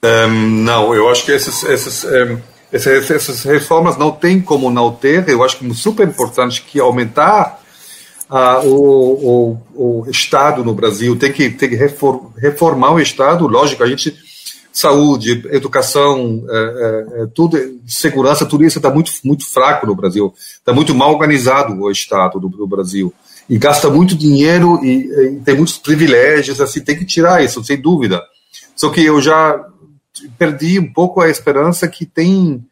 Um, 0.04 0.62
não, 0.62 0.94
eu 0.94 1.08
acho 1.08 1.24
que 1.24 1.32
esses 1.32 2.04
um, 2.04 2.51
essas, 2.72 3.10
essas 3.10 3.42
reformas 3.42 3.96
não 3.98 4.10
tem 4.10 4.40
como 4.40 4.70
não 4.70 4.90
ter. 4.90 5.28
Eu 5.28 5.44
acho 5.44 5.58
que 5.58 5.70
é 5.70 5.74
super 5.74 6.08
importante 6.08 6.62
que 6.62 6.80
aumentar 6.80 7.62
uh, 8.30 8.66
o, 8.66 9.58
o, 9.74 10.02
o, 10.04 10.10
Estado 10.10 10.64
no 10.64 10.74
Brasil, 10.74 11.16
tem 11.16 11.30
que, 11.30 11.50
tem 11.50 11.68
que 11.68 11.76
reformar 11.76 12.92
o 12.92 13.00
Estado. 13.00 13.46
Lógico, 13.46 13.82
a 13.82 13.86
gente 13.86 14.16
saúde, 14.72 15.46
educação, 15.50 16.42
é, 16.48 17.22
é, 17.22 17.26
tudo, 17.34 17.58
segurança, 17.86 18.46
tudo 18.46 18.64
isso 18.64 18.78
está 18.78 18.88
muito, 18.88 19.12
muito 19.22 19.46
fraco 19.46 19.86
no 19.86 19.94
Brasil. 19.94 20.32
Está 20.58 20.72
muito 20.72 20.94
mal 20.94 21.12
organizado 21.12 21.78
o 21.78 21.90
Estado 21.90 22.40
do, 22.40 22.48
do 22.48 22.66
Brasil. 22.66 23.12
E 23.50 23.58
gasta 23.58 23.90
muito 23.90 24.16
dinheiro 24.16 24.82
e, 24.82 25.36
e, 25.36 25.40
tem 25.44 25.54
muitos 25.54 25.76
privilégios, 25.76 26.58
assim, 26.58 26.80
tem 26.80 26.96
que 26.96 27.04
tirar 27.04 27.44
isso, 27.44 27.62
sem 27.62 27.78
dúvida. 27.78 28.22
Só 28.74 28.88
que 28.88 29.04
eu 29.04 29.20
já 29.20 29.62
perdi 30.38 30.78
um 30.78 30.92
pouco 30.92 31.20
a 31.20 31.28
esperança 31.28 31.88
que 31.88 32.04
tem. 32.06 32.64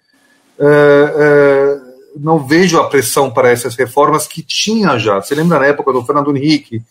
Uh, 0.58 1.86
uh, 1.86 1.90
não 2.16 2.44
vejo 2.44 2.78
a 2.78 2.88
pressão 2.88 3.30
para 3.30 3.50
essas 3.50 3.76
reformas 3.76 4.26
que 4.26 4.42
tinha 4.42 4.98
já. 4.98 5.20
Você 5.20 5.34
lembra 5.34 5.60
na 5.60 5.66
época 5.66 5.92
do 5.92 6.04
Fernando 6.04 6.36
Henrique, 6.36 6.82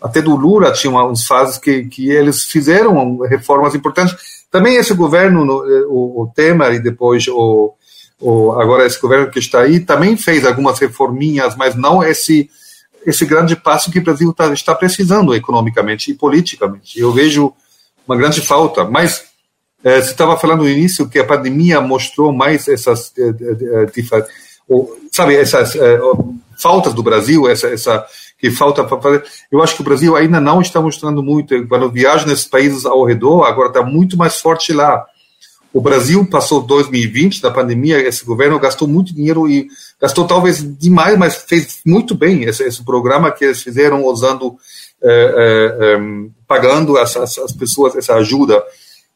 até 0.00 0.22
do 0.22 0.36
Lula 0.36 0.72
tinha 0.72 0.92
uns 1.04 1.26
fases 1.26 1.58
que, 1.58 1.84
que 1.84 2.10
eles 2.10 2.44
fizeram 2.44 3.18
reformas 3.18 3.74
importantes. 3.74 4.14
Também 4.50 4.76
esse 4.76 4.94
governo, 4.94 5.64
eh, 5.66 5.84
o, 5.88 6.22
o 6.22 6.32
Temer 6.34 6.74
e 6.74 6.78
depois 6.80 7.26
o, 7.28 7.74
o, 8.20 8.52
agora 8.52 8.86
esse 8.86 9.00
governo 9.00 9.30
que 9.30 9.38
está 9.38 9.60
aí, 9.60 9.80
também 9.80 10.16
fez 10.16 10.44
algumas 10.44 10.78
reforminhas, 10.78 11.56
mas 11.56 11.74
não 11.74 12.02
esse 12.02 12.50
esse 13.04 13.24
grande 13.26 13.56
passo 13.56 13.90
que 13.90 13.98
o 13.98 14.02
Brasil 14.02 14.32
tá, 14.32 14.52
está 14.52 14.74
precisando 14.76 15.34
economicamente 15.34 16.12
e 16.12 16.14
politicamente. 16.14 17.00
Eu 17.00 17.12
vejo 17.12 17.52
uma 18.06 18.16
grande 18.16 18.40
falta, 18.40 18.84
mas 18.84 19.24
você 19.82 20.10
estava 20.12 20.36
falando 20.36 20.60
no 20.60 20.68
início 20.68 21.08
que 21.08 21.18
a 21.18 21.24
pandemia 21.24 21.80
mostrou 21.80 22.32
mais 22.32 22.68
essas, 22.68 23.12
é, 23.18 23.28
é, 23.28 24.26
sabe, 25.10 25.34
essas 25.36 25.74
faltas 26.56 26.94
do 26.94 27.02
Brasil, 27.02 27.48
essa, 27.48 27.68
essa 27.68 28.06
que 28.38 28.50
falta 28.50 28.82
para 28.84 29.00
fazer. 29.00 29.24
Eu 29.50 29.62
acho 29.62 29.76
que 29.76 29.82
o 29.82 29.84
Brasil 29.84 30.16
ainda 30.16 30.40
não 30.40 30.60
está 30.60 30.80
mostrando 30.80 31.22
muito. 31.22 31.66
Quando 31.68 31.90
viajo 31.90 32.26
nesses 32.26 32.44
países 32.44 32.84
ao 32.84 33.04
redor, 33.04 33.44
agora 33.44 33.68
está 33.68 33.82
muito 33.82 34.16
mais 34.16 34.40
forte 34.40 34.72
lá. 34.72 35.04
O 35.72 35.80
Brasil 35.80 36.26
passou 36.26 36.60
2020 36.60 37.40
da 37.40 37.50
pandemia, 37.50 37.98
esse 37.98 38.24
governo 38.24 38.58
gastou 38.58 38.86
muito 38.86 39.14
dinheiro 39.14 39.48
e 39.48 39.68
gastou 39.98 40.26
talvez 40.26 40.62
demais, 40.78 41.16
mas 41.16 41.36
fez 41.36 41.80
muito 41.86 42.14
bem 42.14 42.42
esse, 42.42 42.62
esse 42.64 42.84
programa 42.84 43.30
que 43.30 43.44
eles 43.44 43.62
fizeram 43.62 44.04
usando, 44.04 44.56
pagando 46.46 46.98
as, 46.98 47.16
as 47.16 47.52
pessoas 47.52 47.96
essa 47.96 48.14
ajuda 48.16 48.62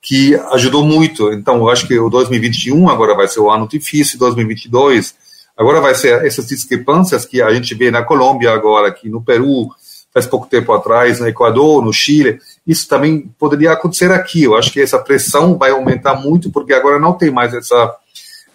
que 0.06 0.36
ajudou 0.52 0.84
muito. 0.84 1.32
Então, 1.32 1.56
eu 1.56 1.68
acho 1.68 1.86
que 1.86 1.98
o 1.98 2.08
2021 2.08 2.88
agora 2.88 3.12
vai 3.14 3.26
ser 3.26 3.40
o 3.40 3.50
ano 3.50 3.66
difícil, 3.66 4.18
2022 4.20 5.26
agora 5.56 5.80
vai 5.80 5.94
ser 5.94 6.24
essas 6.24 6.46
discrepâncias 6.46 7.24
que 7.24 7.40
a 7.40 7.52
gente 7.52 7.74
vê 7.74 7.90
na 7.90 8.02
Colômbia 8.02 8.52
agora, 8.52 8.88
aqui 8.88 9.08
no 9.08 9.22
Peru, 9.22 9.68
faz 10.12 10.26
pouco 10.26 10.46
tempo 10.46 10.72
atrás, 10.72 11.18
no 11.18 11.26
Equador, 11.26 11.82
no 11.82 11.92
Chile. 11.92 12.38
Isso 12.66 12.86
também 12.86 13.30
poderia 13.38 13.72
acontecer 13.72 14.12
aqui. 14.12 14.44
Eu 14.44 14.56
acho 14.56 14.70
que 14.70 14.80
essa 14.80 14.98
pressão 14.98 15.56
vai 15.56 15.70
aumentar 15.70 16.14
muito, 16.14 16.50
porque 16.50 16.74
agora 16.74 16.98
não 16.98 17.14
tem 17.14 17.30
mais 17.30 17.54
essa 17.54 17.94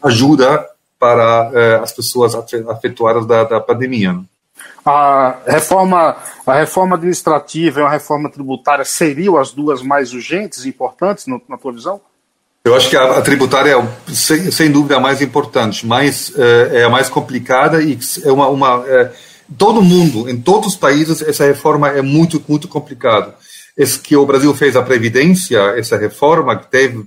ajuda 0.03 0.65
para 0.99 1.51
eh, 1.53 1.79
as 1.81 1.91
pessoas 1.91 2.35
afetadas 2.35 3.25
da, 3.25 3.43
da 3.43 3.59
pandemia. 3.59 4.13
Né? 4.13 4.23
A 4.85 5.37
reforma, 5.45 6.17
a 6.45 6.53
reforma 6.55 6.95
administrativa 6.95 7.79
e 7.79 7.83
a 7.83 7.89
reforma 7.89 8.29
tributária 8.29 8.83
seriam 8.83 9.37
as 9.37 9.51
duas 9.51 9.81
mais 9.81 10.13
urgentes 10.13 10.65
e 10.65 10.69
importantes, 10.69 11.27
no, 11.27 11.41
na 11.47 11.57
tua 11.57 11.71
visão? 11.71 12.01
Eu 12.63 12.75
acho 12.75 12.89
que 12.89 12.95
a, 12.95 13.17
a 13.17 13.21
tributária 13.21 13.75
é, 13.75 14.13
sem, 14.13 14.51
sem, 14.51 14.71
dúvida, 14.71 14.97
a 14.97 14.99
mais 14.99 15.21
importante, 15.21 15.85
mas 15.85 16.31
é, 16.37 16.79
é 16.79 16.83
a 16.83 16.89
mais 16.89 17.09
complicada 17.09 17.81
e 17.81 17.97
é 18.23 18.31
uma. 18.31 18.47
uma 18.49 18.83
é, 18.87 19.11
todo 19.57 19.81
mundo, 19.81 20.29
em 20.29 20.39
todos 20.39 20.69
os 20.69 20.75
países, 20.75 21.21
essa 21.21 21.45
reforma 21.45 21.89
é 21.89 22.01
muito, 22.01 22.43
muito 22.47 22.67
complicada. 22.67 23.35
Esse 23.75 23.99
que 23.99 24.15
o 24.15 24.25
Brasil 24.25 24.53
fez 24.53 24.75
a 24.75 24.83
Previdência, 24.83 25.59
essa 25.77 25.97
reforma, 25.97 26.55
que 26.55 26.69
teve 26.69 27.05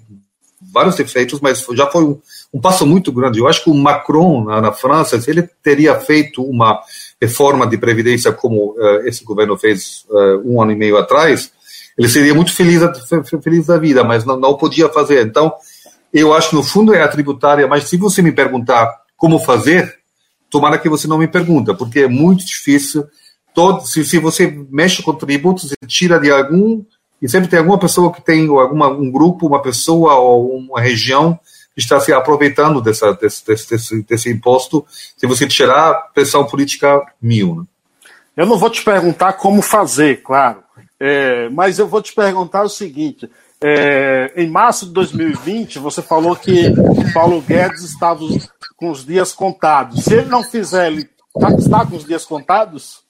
vários 0.72 0.96
defeitos, 0.96 1.40
mas 1.40 1.64
já 1.72 1.86
foi 1.86 2.04
um, 2.04 2.20
um 2.52 2.60
passo 2.60 2.84
muito 2.84 3.12
grande. 3.12 3.38
Eu 3.38 3.46
acho 3.46 3.62
que 3.62 3.70
o 3.70 3.74
Macron, 3.74 4.44
na, 4.44 4.60
na, 4.60 4.72
França, 4.72 5.20
se 5.20 5.30
ele 5.30 5.48
teria 5.62 5.94
feito 6.00 6.42
uma 6.42 6.80
reforma 7.24 7.66
de 7.66 7.78
Previdência 7.78 8.32
como 8.32 8.72
uh, 8.72 9.06
esse 9.06 9.24
governo 9.24 9.56
fez 9.56 10.04
uh, 10.10 10.42
um 10.44 10.60
ano 10.60 10.72
e 10.72 10.76
meio 10.76 10.96
atrás, 10.96 11.50
ele 11.96 12.08
seria 12.08 12.34
muito 12.34 12.52
feliz, 12.52 12.82
feliz 13.42 13.66
da 13.66 13.78
vida, 13.78 14.02
mas 14.04 14.24
não, 14.24 14.38
não 14.38 14.54
podia 14.56 14.88
fazer. 14.88 15.24
Então, 15.26 15.52
eu 16.12 16.34
acho 16.34 16.54
no 16.54 16.62
fundo 16.62 16.94
é 16.94 17.02
a 17.02 17.08
tributária, 17.08 17.66
mas 17.66 17.84
se 17.84 17.96
você 17.96 18.20
me 18.20 18.32
perguntar 18.32 18.88
como 19.16 19.38
fazer, 19.38 19.94
tomara 20.50 20.78
que 20.78 20.88
você 20.88 21.06
não 21.06 21.18
me 21.18 21.28
pergunta, 21.28 21.74
porque 21.74 22.00
é 22.00 22.08
muito 22.08 22.44
difícil. 22.44 23.04
Todo, 23.54 23.86
se, 23.86 24.04
se 24.04 24.18
você 24.18 24.46
mexe 24.70 25.02
com 25.02 25.14
tributos, 25.14 25.68
você 25.68 25.76
tira 25.86 26.18
de 26.18 26.30
algum 26.30 26.84
e 27.22 27.28
sempre 27.28 27.48
tem 27.48 27.58
alguma 27.58 27.78
pessoa 27.78 28.12
que 28.12 28.20
tem 28.20 28.48
alguma 28.48 28.88
um 28.88 29.10
grupo, 29.10 29.46
uma 29.46 29.62
pessoa 29.62 30.14
ou 30.16 30.56
uma 30.56 30.80
região 30.80 31.38
está 31.76 32.00
se 32.00 32.12
aproveitando 32.12 32.80
dessa, 32.80 33.12
desse, 33.14 33.46
desse, 33.46 34.02
desse 34.02 34.30
imposto. 34.30 34.86
Se 35.16 35.26
você 35.26 35.46
tirar 35.46 36.10
pressão 36.14 36.46
política 36.46 37.02
mil, 37.20 37.56
né? 37.56 37.64
Eu 38.36 38.46
não 38.46 38.58
vou 38.58 38.68
te 38.68 38.82
perguntar 38.82 39.34
como 39.34 39.62
fazer, 39.62 40.22
claro, 40.22 40.64
é, 40.98 41.48
mas 41.50 41.78
eu 41.78 41.86
vou 41.86 42.02
te 42.02 42.12
perguntar 42.12 42.64
o 42.64 42.68
seguinte: 42.68 43.30
é, 43.62 44.32
em 44.36 44.48
março 44.48 44.86
de 44.86 44.92
2020, 44.92 45.78
você 45.78 46.02
falou 46.02 46.34
que 46.34 46.72
Paulo 47.12 47.40
Guedes 47.40 47.82
estava 47.82 48.20
com 48.76 48.90
os 48.90 49.04
dias 49.06 49.32
contados. 49.32 50.04
Se 50.04 50.14
ele 50.14 50.28
não 50.28 50.42
fizer, 50.42 50.88
ele 50.88 51.08
tá, 51.38 51.50
está 51.52 51.86
com 51.86 51.96
os 51.96 52.04
dias 52.04 52.24
contados? 52.24 53.03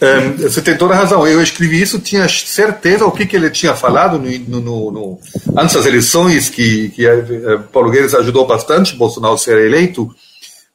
É, 0.00 0.28
você 0.48 0.62
tem 0.62 0.76
toda 0.76 0.94
a 0.94 0.96
razão. 0.96 1.26
Eu 1.26 1.42
escrevi 1.42 1.80
isso, 1.80 1.98
tinha 1.98 2.28
certeza 2.28 3.04
o 3.04 3.10
que, 3.10 3.26
que 3.26 3.36
ele 3.36 3.50
tinha 3.50 3.74
falado 3.74 4.18
no, 4.18 4.60
no, 4.60 4.90
no, 4.90 5.18
antes 5.56 5.74
das 5.74 5.86
eleições, 5.86 6.48
que, 6.48 6.90
que 6.90 7.06
é, 7.06 7.58
Paulo 7.72 7.90
Guedes 7.90 8.14
ajudou 8.14 8.46
bastante 8.46 8.94
Bolsonaro 8.96 9.34
a 9.34 9.38
ser 9.38 9.58
eleito. 9.58 10.08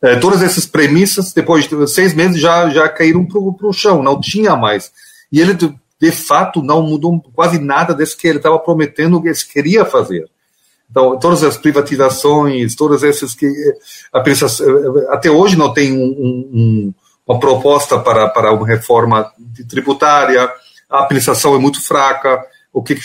É, 0.02 0.18
todas 0.18 0.44
essas 0.44 0.66
premissas, 0.66 1.32
depois 1.32 1.66
de 1.66 1.88
seis 1.88 2.14
meses, 2.14 2.40
já, 2.40 2.70
já 2.70 2.90
caíram 2.90 3.26
para 3.26 3.40
o 3.40 3.74
chão, 3.74 4.04
não 4.04 4.20
tinha 4.20 4.56
mais. 4.56 4.92
E 5.32 5.40
ele 5.40 5.54
de 6.04 6.12
fato 6.12 6.62
não 6.62 6.84
mudou 6.84 7.24
quase 7.34 7.58
nada 7.58 7.94
desse 7.94 8.18
que 8.18 8.28
ele 8.28 8.38
estava 8.38 8.60
prometendo 8.60 9.22
que 9.22 9.30
ele 9.30 9.38
queria 9.52 9.86
fazer. 9.86 10.26
Então, 10.92 11.18
todas 11.18 11.44
as 11.44 11.56
privatizações, 11.56 12.76
todas 12.76 13.04
essas 13.04 13.34
que 13.34 13.50
até 15.10 15.32
hoje 15.32 15.58
não 15.58 15.74
tem 15.74 15.94
um, 15.94 16.04
um, 16.04 16.94
uma 17.28 17.40
proposta 17.40 18.00
para, 18.00 18.28
para 18.30 18.52
uma 18.52 18.68
reforma 18.68 19.32
tributária, 19.70 20.52
a 20.90 21.00
aplicação 21.00 21.56
é 21.56 21.58
muito 21.58 21.82
fraca, 21.82 22.44
o 22.72 22.84
que 22.84 22.98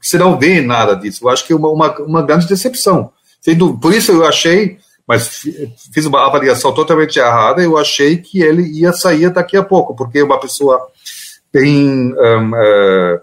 você 0.00 0.16
não 0.18 0.38
vê 0.38 0.60
nada 0.60 0.94
disso. 0.94 1.24
Eu 1.24 1.30
acho 1.30 1.46
que 1.46 1.52
é 1.52 1.56
uma, 1.56 1.68
uma, 1.68 1.98
uma 2.00 2.22
grande 2.22 2.48
decepção. 2.48 3.12
Por 3.80 3.94
isso 3.94 4.12
eu 4.12 4.26
achei, 4.26 4.78
mas 5.06 5.42
fiz 5.92 6.06
uma 6.06 6.26
avaliação 6.26 6.72
totalmente 6.72 7.18
errada, 7.18 7.62
eu 7.62 7.78
achei 7.78 8.16
que 8.16 8.42
ele 8.42 8.62
ia 8.62 8.92
sair 8.92 9.30
daqui 9.30 9.56
a 9.56 9.62
pouco, 9.62 9.94
porque 9.94 10.22
uma 10.22 10.40
pessoa 10.40 10.80
bem 11.52 12.12
um, 12.14 12.52
uh, 12.52 13.16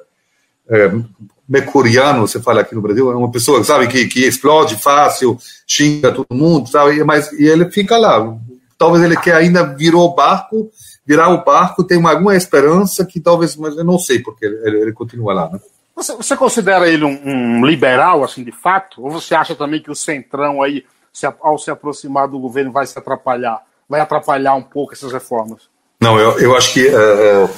uh, 0.70 1.06
mercuriano, 1.48 2.28
você 2.28 2.42
fala 2.42 2.62
aqui 2.62 2.74
no 2.74 2.82
Brasil, 2.82 3.12
é 3.12 3.16
uma 3.16 3.32
pessoa, 3.32 3.64
sabe, 3.64 3.88
que, 3.88 4.08
que 4.08 4.26
explode 4.26 4.76
fácil, 4.76 5.38
xinga 5.68 6.12
todo 6.12 6.26
mundo, 6.32 6.68
sabe, 6.68 7.04
mas 7.04 7.32
e 7.34 7.46
ele 7.46 7.70
fica 7.70 7.98
lá. 7.98 8.36
Talvez 8.78 9.04
ele 9.04 9.16
quer 9.16 9.36
ainda 9.36 9.64
virou 9.64 10.06
o 10.06 10.16
barco, 10.16 10.70
virar 11.06 11.30
o 11.30 11.44
barco, 11.44 11.84
tem 11.84 11.98
uma, 11.98 12.12
alguma 12.12 12.36
esperança 12.36 13.06
que 13.06 13.20
talvez, 13.20 13.56
mas 13.56 13.78
eu 13.78 13.84
não 13.84 13.98
sei 13.98 14.20
porque 14.20 14.46
ele, 14.46 14.82
ele 14.82 14.94
continua 14.94 15.34
lá, 15.34 15.50
né? 15.50 15.60
Você, 15.96 16.14
você 16.14 16.36
considera 16.36 16.90
ele 16.90 17.06
um, 17.06 17.22
um, 17.26 17.66
liberal, 17.66 18.24
assim, 18.24 18.44
de 18.44 18.52
fato? 18.52 19.02
Ou 19.02 19.10
você 19.10 19.34
acha 19.34 19.56
também 19.56 19.82
que 19.82 19.90
o 19.90 19.96
centrão 19.96 20.62
aí, 20.62 20.84
se, 21.14 21.26
ao 21.26 21.58
se 21.58 21.72
aproximar 21.72 22.28
do 22.28 22.38
governo, 22.38 22.72
vai 22.72 22.86
se 22.86 23.00
atrapalhar? 23.00 23.62
Vai 23.88 24.02
atrapalhar 24.02 24.56
um 24.56 24.62
pouco 24.62 24.94
essas 24.94 25.14
reformas? 25.14 25.70
Não, 26.02 26.20
eu, 26.20 26.38
eu 26.40 26.58
acho 26.58 26.74
que 26.74 26.86
uh, 26.86 27.50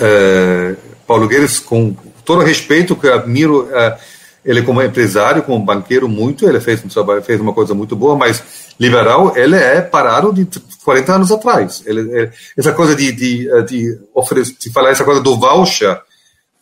é, 0.00 0.74
Paulo 1.06 1.28
Guedes, 1.28 1.60
com 1.60 1.94
todo 2.24 2.42
respeito, 2.42 2.96
que 2.96 3.06
eu 3.06 3.14
admiro 3.14 3.68
é, 3.72 3.98
ele 4.44 4.62
como 4.62 4.82
empresário, 4.82 5.42
como 5.42 5.64
banqueiro, 5.64 6.08
muito, 6.08 6.48
ele 6.48 6.60
fez 6.60 6.84
um 6.84 6.88
trabalho, 6.88 7.22
fez 7.22 7.40
uma 7.40 7.52
coisa 7.52 7.74
muito 7.74 7.94
boa, 7.94 8.16
mas 8.16 8.42
liberal, 8.78 9.36
ele 9.36 9.56
é 9.56 9.80
parado 9.80 10.32
de 10.32 10.46
40 10.84 11.14
anos 11.14 11.32
atrás. 11.32 11.82
Ele, 11.84 12.00
ele, 12.00 12.30
essa 12.56 12.72
coisa 12.72 12.96
de, 12.96 13.12
de, 13.12 13.64
de, 13.64 14.00
oferecer, 14.14 14.56
de 14.58 14.72
falar 14.72 14.90
essa 14.90 15.04
coisa 15.04 15.20
do 15.20 15.36
voucher 15.36 16.00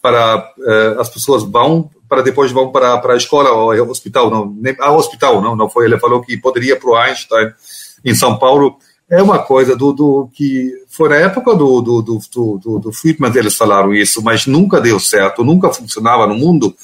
para 0.02 0.52
uh, 0.58 1.00
as 1.00 1.08
pessoas 1.08 1.42
vão 1.44 1.90
para 2.08 2.22
depois 2.22 2.50
vão 2.50 2.72
para, 2.72 2.96
para 2.98 3.12
a 3.12 3.16
escola 3.16 3.50
ou 3.50 3.90
hospital, 3.90 4.30
não, 4.30 4.46
nem, 4.46 4.74
ah, 4.80 4.92
hospital, 4.92 5.42
não, 5.42 5.54
não 5.54 5.68
foi, 5.68 5.84
ele 5.84 5.98
falou 5.98 6.22
que 6.22 6.38
poderia 6.38 6.74
para 6.74 6.88
o 6.88 6.96
Einstein 6.96 7.52
em 8.02 8.14
São 8.14 8.38
Paulo, 8.38 8.78
é 9.10 9.22
uma 9.22 9.38
coisa 9.38 9.74
do, 9.74 9.92
do 9.92 10.28
que 10.32 10.70
foi 10.88 11.08
na 11.08 11.16
época 11.16 11.54
do, 11.54 11.80
do, 11.80 12.02
do, 12.02 12.18
do, 12.58 12.78
do 12.78 12.92
Friedman 12.92 13.32
eles 13.34 13.56
falaram 13.56 13.94
isso, 13.94 14.22
mas 14.22 14.46
nunca 14.46 14.80
deu 14.80 15.00
certo, 15.00 15.42
nunca 15.42 15.72
funcionava 15.72 16.26
no 16.26 16.34
mundo. 16.34 16.74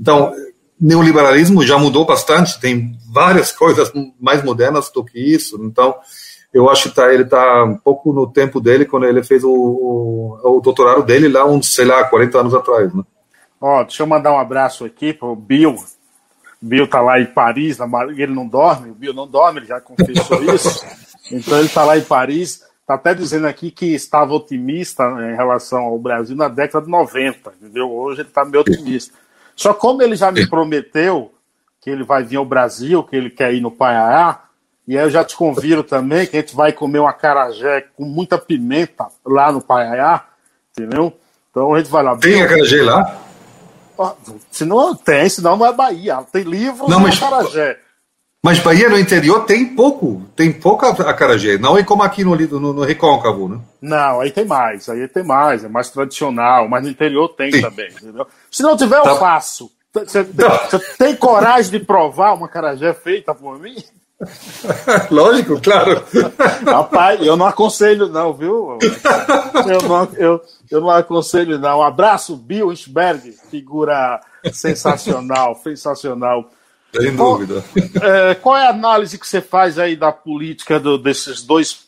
Então, 0.00 0.32
neoliberalismo 0.80 1.62
já 1.64 1.78
mudou 1.78 2.06
bastante, 2.06 2.58
tem 2.58 2.98
várias 3.12 3.52
coisas 3.52 3.92
mais 4.18 4.42
modernas 4.42 4.90
do 4.90 5.04
que 5.04 5.18
isso. 5.18 5.62
Então, 5.62 5.94
eu 6.52 6.70
acho 6.70 6.88
que 6.88 6.94
tá, 6.96 7.12
ele 7.12 7.24
está 7.24 7.64
um 7.64 7.76
pouco 7.76 8.12
no 8.12 8.26
tempo 8.26 8.60
dele, 8.60 8.86
quando 8.86 9.06
ele 9.06 9.22
fez 9.22 9.44
o, 9.44 9.52
o, 9.52 10.56
o 10.56 10.60
doutorado 10.60 11.02
dele 11.02 11.28
lá, 11.28 11.44
uns, 11.44 11.74
sei 11.74 11.84
lá, 11.84 12.02
40 12.04 12.38
anos 12.38 12.54
atrás. 12.54 12.92
Né? 12.94 13.02
Ó, 13.60 13.82
deixa 13.84 14.02
eu 14.02 14.06
mandar 14.06 14.32
um 14.32 14.38
abraço 14.38 14.84
aqui 14.84 15.12
para 15.12 15.28
o 15.28 15.36
Bill. 15.36 15.76
Bill 16.62 16.88
tá 16.88 17.00
lá 17.00 17.20
em 17.20 17.26
Paris, 17.26 17.78
ele 18.16 18.34
não 18.34 18.46
dorme, 18.46 18.90
o 18.90 18.94
Bill 18.94 19.14
não 19.14 19.26
dorme, 19.26 19.60
ele 19.60 19.66
já 19.66 19.80
confessou 19.80 20.42
isso. 20.54 20.84
Então 21.30 21.58
ele 21.58 21.68
está 21.68 21.84
lá 21.84 21.96
em 21.96 22.02
Paris, 22.02 22.62
está 22.80 22.94
até 22.94 23.14
dizendo 23.14 23.46
aqui 23.46 23.70
que 23.70 23.94
estava 23.94 24.34
otimista 24.34 25.04
em 25.04 25.36
relação 25.36 25.84
ao 25.84 25.98
Brasil 25.98 26.36
na 26.36 26.48
década 26.48 26.84
de 26.84 26.90
90, 26.90 27.52
entendeu? 27.60 27.90
Hoje 27.90 28.22
ele 28.22 28.28
está 28.28 28.44
meio 28.44 28.60
otimista. 28.60 29.14
Só 29.60 29.74
como 29.74 30.02
ele 30.02 30.16
já 30.16 30.32
me 30.32 30.46
prometeu 30.48 31.34
que 31.82 31.90
ele 31.90 32.02
vai 32.02 32.24
vir 32.24 32.36
ao 32.36 32.46
Brasil, 32.46 33.04
que 33.04 33.14
ele 33.14 33.28
quer 33.28 33.52
ir 33.52 33.60
no 33.60 33.70
Paiá, 33.70 34.44
e 34.88 34.96
aí 34.96 35.04
eu 35.04 35.10
já 35.10 35.22
te 35.22 35.36
convido 35.36 35.82
também 35.84 36.26
que 36.26 36.34
a 36.34 36.40
gente 36.40 36.56
vai 36.56 36.72
comer 36.72 36.98
uma 37.00 37.12
carajé 37.12 37.82
com 37.94 38.06
muita 38.06 38.38
pimenta 38.38 39.08
lá 39.22 39.52
no 39.52 39.60
Paiá, 39.60 40.24
entendeu? 40.70 41.12
Então 41.50 41.74
a 41.74 41.78
gente 41.78 41.90
vai 41.90 42.02
lá. 42.02 42.16
Tem 42.16 42.42
acarajé 42.42 42.82
lá? 42.82 43.20
Se 44.50 44.64
não 44.64 44.94
tem, 44.94 45.28
senão 45.28 45.58
não 45.58 45.66
é 45.66 45.74
Bahia. 45.74 46.24
Tem 46.32 46.42
livro 46.42 46.88
não, 46.88 46.98
mas... 46.98 47.22
acarajé. 47.22 47.78
Mas 48.42 48.58
Bahia 48.58 48.88
no 48.88 48.98
interior 48.98 49.44
tem 49.44 49.74
pouco, 49.74 50.22
tem 50.34 50.50
pouca 50.50 50.88
acarajé, 50.88 51.58
não 51.58 51.76
é 51.76 51.82
como 51.82 52.02
aqui 52.02 52.24
no, 52.24 52.34
no, 52.34 52.72
no 52.72 52.82
Recôncavo, 52.82 53.48
né? 53.48 53.60
Não, 53.82 54.20
aí 54.20 54.30
tem 54.30 54.46
mais, 54.46 54.88
aí 54.88 55.06
tem 55.08 55.22
mais, 55.22 55.62
é 55.62 55.68
mais 55.68 55.90
tradicional, 55.90 56.66
mas 56.66 56.82
no 56.82 56.88
interior 56.88 57.28
tem 57.28 57.52
Sim. 57.52 57.60
também, 57.60 57.90
entendeu? 57.90 58.26
Se 58.50 58.62
não 58.62 58.78
tiver, 58.78 59.02
tá. 59.02 59.10
eu 59.10 59.16
faço. 59.16 59.70
Você, 59.92 60.24
tem 60.96 61.16
coragem 61.16 61.70
de 61.70 61.80
provar 61.80 62.32
uma 62.32 62.46
acarajé 62.46 62.94
feita 62.94 63.34
por 63.34 63.58
mim? 63.58 63.76
Lógico, 65.10 65.60
claro. 65.60 66.02
Rapaz, 66.64 67.24
eu 67.24 67.36
não 67.36 67.46
aconselho 67.46 68.08
não, 68.08 68.32
viu? 68.32 68.78
Eu 69.66 69.88
não, 69.88 70.08
eu, 70.16 70.40
eu 70.70 70.80
não 70.80 70.90
aconselho 70.90 71.58
não. 71.58 71.80
Um 71.80 71.82
abraço, 71.82 72.36
Bill 72.36 72.72
Isberg, 72.72 73.32
figura 73.50 74.20
sensacional, 74.52 75.56
sensacional. 75.64 76.50
Sem 76.94 77.14
dúvida. 77.14 77.64
Qual 77.72 78.04
é, 78.10 78.34
qual 78.34 78.56
é 78.56 78.66
a 78.66 78.70
análise 78.70 79.18
que 79.18 79.26
você 79.26 79.40
faz 79.40 79.78
aí 79.78 79.96
da 79.96 80.12
política 80.12 80.80
do, 80.80 80.98
desses 80.98 81.42
dois 81.42 81.84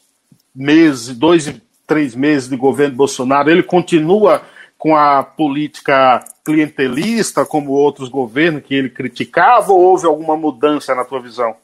meses, 0.55 1.17
dois 1.17 1.47
e 1.47 1.63
três 1.87 2.15
meses 2.15 2.49
de 2.49 2.57
governo 2.57 2.97
Bolsonaro? 2.97 3.51
Ele 3.51 3.63
continua 3.63 4.43
com 4.79 4.97
a 4.97 5.23
política 5.23 6.25
clientelista, 6.45 7.45
como 7.45 7.71
outros 7.71 8.09
governos 8.09 8.63
que 8.65 8.75
ele 8.75 8.91
criticava, 8.91 9.73
ou 9.73 9.81
houve 9.81 10.07
alguma 10.07 10.37
mudança 10.37 10.95
na 10.95 11.05
tua 11.05 11.21
visão? 11.21 11.55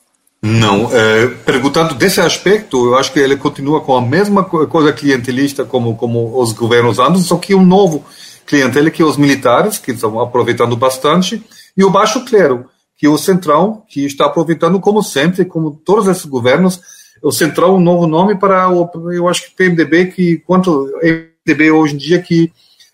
Não, 0.40 0.88
é, 0.92 1.26
perguntando 1.44 1.94
desse 1.94 2.20
aspecto, 2.20 2.86
eu 2.86 2.96
acho 2.96 3.12
que 3.12 3.18
ele 3.18 3.36
continua 3.36 3.80
com 3.80 3.96
a 3.96 4.00
mesma 4.00 4.44
coisa 4.44 4.92
clientelista 4.92 5.64
como, 5.64 5.96
como 5.96 6.40
os 6.40 6.52
governos 6.52 7.00
antes, 7.00 7.26
só 7.26 7.36
que 7.38 7.56
um 7.56 7.66
novo 7.66 8.04
clientela 8.46 8.88
que 8.88 9.02
os 9.02 9.16
militares, 9.16 9.78
que 9.78 9.90
estão 9.90 10.20
aproveitando 10.20 10.76
bastante, 10.76 11.42
e 11.76 11.84
o 11.84 11.90
baixo 11.90 12.24
clero 12.24 12.66
que 12.98 13.06
o 13.06 13.16
Centrão, 13.16 13.84
que 13.88 14.04
está 14.04 14.26
aproveitando, 14.26 14.80
como 14.80 15.04
sempre, 15.04 15.44
como 15.44 15.70
todos 15.70 16.08
esses 16.08 16.24
governos, 16.24 16.80
o 17.22 17.30
Centrão 17.30 17.76
um 17.76 17.80
novo 17.80 18.08
nome 18.08 18.36
para 18.36 18.68
o, 18.68 18.90
eu 19.12 19.28
acho 19.28 19.44
que 19.44 19.54
PMDB, 19.54 20.06
que 20.06 20.38
quanto 20.38 20.90
PMDB 21.00 21.70
hoje 21.70 21.94
em 21.94 21.96
dia, 21.96 22.20
que 22.20 22.52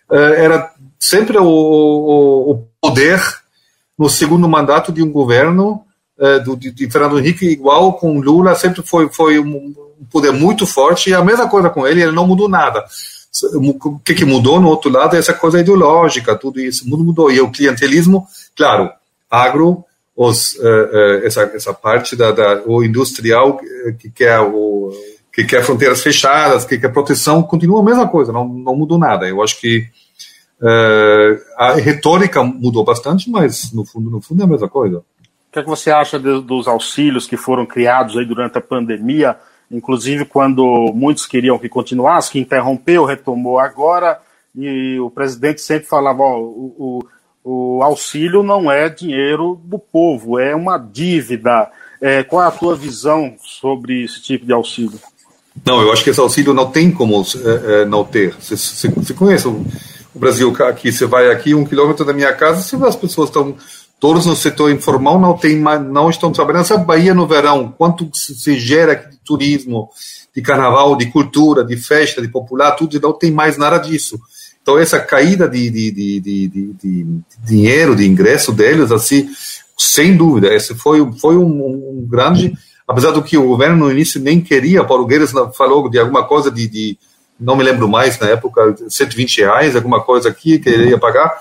uh, 0.09 0.15
era 0.15 0.71
sempre 0.99 1.39
o, 1.39 1.43
o, 1.43 2.51
o, 2.51 2.67
poder 2.79 3.19
no 3.97 4.07
segundo 4.07 4.47
mandato 4.47 4.91
de 4.91 5.01
um 5.01 5.11
governo 5.11 5.83
uh, 6.19 6.43
do, 6.43 6.55
de, 6.55 6.71
de, 6.71 6.89
Fernando 6.89 7.17
Henrique, 7.17 7.47
igual 7.47 7.93
com 7.93 8.19
Lula, 8.19 8.53
sempre 8.53 8.83
foi, 8.83 9.09
foi 9.09 9.39
um 9.39 9.73
poder 10.11 10.31
muito 10.31 10.67
forte, 10.67 11.09
e 11.09 11.15
a 11.15 11.23
mesma 11.23 11.49
coisa 11.49 11.69
com 11.69 11.87
ele, 11.87 12.03
ele 12.03 12.11
não 12.11 12.27
mudou 12.27 12.47
nada. 12.47 12.85
O 13.55 13.99
que, 13.99 14.13
que 14.13 14.23
mudou 14.23 14.61
no 14.61 14.69
outro 14.69 14.89
lado 14.89 15.15
é 15.15 15.19
essa 15.19 15.33
coisa 15.33 15.59
ideológica, 15.59 16.37
tudo 16.37 16.59
isso, 16.59 16.87
mundo 16.87 17.03
mudou. 17.03 17.29
E 17.29 17.41
o 17.41 17.51
clientelismo, 17.51 18.25
claro, 18.55 18.89
agro, 19.29 19.83
os, 20.15 20.55
uh, 20.55 20.61
uh, 20.61 21.25
essa, 21.25 21.41
essa 21.53 21.73
parte 21.73 22.15
da, 22.15 22.31
da, 22.31 22.63
o 22.65 22.83
industrial 22.83 23.59
que 23.99 24.09
quer 24.09 24.39
o 24.39 24.91
que 25.35 25.43
quer 25.43 25.61
fronteiras 25.63 26.01
fechadas, 26.01 26.63
que 26.63 26.77
quer 26.77 26.93
proteção, 26.93 27.43
continua 27.43 27.81
a 27.81 27.83
mesma 27.83 28.07
coisa, 28.07 28.31
não, 28.31 28.47
não 28.47 28.73
mudou 28.73 28.97
nada. 28.97 29.27
Eu 29.27 29.43
acho 29.43 29.59
que 29.59 29.85
uh, 30.61 31.41
a 31.57 31.73
retórica 31.73 32.41
mudou 32.41 32.85
bastante, 32.85 33.29
mas 33.29 33.73
no 33.73 33.83
fundo, 33.83 34.09
no 34.09 34.21
fundo 34.21 34.41
é 34.41 34.45
a 34.45 34.47
mesma 34.47 34.69
coisa. 34.69 34.99
O 34.99 35.03
que, 35.51 35.59
é 35.59 35.63
que 35.63 35.67
você 35.67 35.91
acha 35.91 36.17
de, 36.17 36.41
dos 36.41 36.69
auxílios 36.69 37.27
que 37.27 37.35
foram 37.35 37.65
criados 37.65 38.17
aí 38.17 38.25
durante 38.25 38.57
a 38.57 38.61
pandemia? 38.61 39.35
Inclusive 39.69 40.23
quando 40.23 40.63
muitos 40.93 41.25
queriam 41.25 41.59
que 41.59 41.67
continuasse, 41.67 42.31
que 42.31 42.39
interrompeu, 42.39 43.03
retomou 43.03 43.59
agora, 43.59 44.21
e 44.55 44.97
o 45.01 45.09
presidente 45.09 45.59
sempre 45.59 45.85
falava, 45.85 46.23
ó, 46.23 46.39
o, 46.39 46.75
o 46.77 47.03
o 47.45 47.83
auxílio 47.83 48.41
não 48.41 48.71
é 48.71 48.89
dinheiro 48.89 49.61
do 49.63 49.77
povo, 49.77 50.39
é 50.39 50.55
uma 50.55 50.79
dívida. 50.79 51.69
É, 52.01 52.23
qual 52.23 52.43
é 52.43 52.47
a 52.47 52.51
tua 52.51 52.75
visão 52.75 53.35
sobre 53.39 54.03
esse 54.03 54.19
tipo 54.19 54.47
de 54.47 54.51
auxílio? 54.51 54.99
Não, 55.63 55.79
eu 55.79 55.93
acho 55.93 56.03
que 56.03 56.09
esse 56.09 56.19
auxílio 56.19 56.55
não 56.55 56.71
tem 56.71 56.89
como 56.89 57.21
é, 57.21 57.81
é 57.81 57.85
não 57.85 58.03
ter. 58.03 58.35
Você, 58.39 59.13
conhece 59.13 59.47
o, 59.47 59.63
o, 60.13 60.19
Brasil 60.19 60.53
aqui, 60.63 60.91
você 60.91 61.05
vai 61.05 61.29
aqui 61.29 61.53
um 61.53 61.63
quilômetro 61.63 62.03
da 62.03 62.13
minha 62.13 62.33
casa, 62.33 62.63
você 62.63 62.75
vê 62.75 62.87
as 62.87 62.95
pessoas 62.95 63.29
estão 63.29 63.55
todos 63.99 64.25
no 64.25 64.35
setor 64.35 64.71
informal 64.71 65.19
não 65.19 65.37
tem 65.37 65.57
não 65.57 66.09
estão 66.09 66.31
trabalhando. 66.31 66.63
Essa 66.63 66.77
Bahia 66.77 67.13
no 67.13 67.27
verão, 67.27 67.73
quanto 67.77 68.09
se 68.13 68.59
gera 68.59 68.95
de 68.95 69.17
turismo, 69.17 69.89
de 70.35 70.41
carnaval, 70.41 70.95
de 70.95 71.11
cultura, 71.11 71.63
de 71.63 71.77
festa, 71.77 72.23
de 72.23 72.27
popular, 72.27 72.71
tudo, 72.71 72.99
não 72.99 73.13
tem 73.13 73.31
mais 73.31 73.55
nada 73.55 73.77
disso. 73.77 74.19
Então, 74.65 74.79
essa 74.79 74.99
caída 74.99 75.47
de, 75.47 75.69
de, 75.69 75.91
de, 75.91 76.19
de, 76.49 77.07
dinheiro, 77.43 77.95
de 77.95 78.03
ingresso 78.03 78.51
deles, 78.51 78.91
assim, 78.91 79.29
sem 79.77 80.17
dúvida, 80.17 80.51
esse 80.51 80.73
foi, 80.73 81.07
foi 81.21 81.37
um, 81.37 81.99
um, 81.99 82.07
grande. 82.09 82.51
Apesar 82.87 83.11
do 83.11 83.21
que 83.21 83.37
o 83.37 83.45
governo 83.45 83.85
no 83.85 83.91
início 83.91 84.19
nem 84.19 84.41
queria, 84.41 84.83
Paulo 84.83 85.05
Guedes 85.05 85.31
falou 85.55 85.87
de 85.87 85.99
alguma 85.99 86.23
coisa 86.23 86.49
de, 86.49 86.67
de 86.67 86.97
não 87.39 87.55
me 87.55 87.63
lembro 87.63 87.87
mais 87.87 88.17
na 88.17 88.29
época, 88.29 88.75
120 88.89 89.41
reais, 89.41 89.75
alguma 89.75 90.01
coisa 90.01 90.29
aqui 90.29 90.57
que 90.57 90.67
ele 90.67 90.89
ia 90.89 90.97
pagar. 90.97 91.37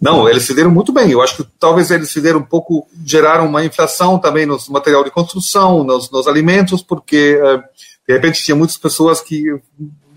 Não, 0.00 0.28
eles 0.28 0.42
se 0.42 0.52
deram 0.52 0.72
muito 0.72 0.92
bem. 0.92 1.12
Eu 1.12 1.22
acho 1.22 1.36
que 1.36 1.48
talvez 1.60 1.92
eles 1.92 2.10
se 2.10 2.20
deram 2.20 2.40
um 2.40 2.44
pouco, 2.44 2.88
geraram 3.06 3.46
uma 3.46 3.64
inflação 3.64 4.18
também 4.18 4.46
no 4.46 4.58
material 4.70 5.04
de 5.04 5.12
construção, 5.12 5.84
nos, 5.84 6.10
nos 6.10 6.26
alimentos, 6.26 6.82
porque 6.82 7.40
eh, 7.40 7.62
de 8.08 8.14
repente 8.14 8.42
tinha 8.42 8.56
muitas 8.56 8.76
pessoas 8.76 9.20
que 9.20 9.44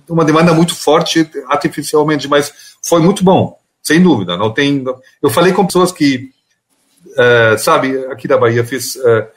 uma 0.09 0.25
demanda 0.25 0.53
muito 0.53 0.75
forte 0.75 1.29
artificialmente, 1.47 2.27
mas 2.27 2.53
foi 2.83 3.01
muito 3.01 3.23
bom, 3.23 3.57
sem 3.81 4.01
dúvida. 4.01 4.37
Não 4.37 4.53
tem. 4.53 4.83
Eu 5.21 5.29
falei 5.29 5.53
com 5.53 5.65
pessoas 5.65 5.91
que, 5.91 6.29
uh, 7.05 7.57
sabe, 7.57 7.97
aqui 8.07 8.27
da 8.27 8.37
Bahia 8.37 8.65
fiz 8.65 8.95
uh, 8.95 9.27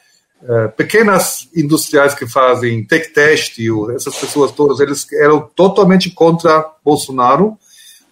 uh, 0.43 0.73
pequenas 0.77 1.49
industriais 1.55 2.15
que 2.15 2.27
fazem 2.27 2.85
tech 2.85 3.13
têxtil, 3.13 3.91
essas 3.91 4.17
pessoas 4.17 4.53
todas, 4.53 4.81
eles 4.81 5.07
eram 5.13 5.41
totalmente 5.41 6.11
contra 6.11 6.67
Bolsonaro, 6.85 7.57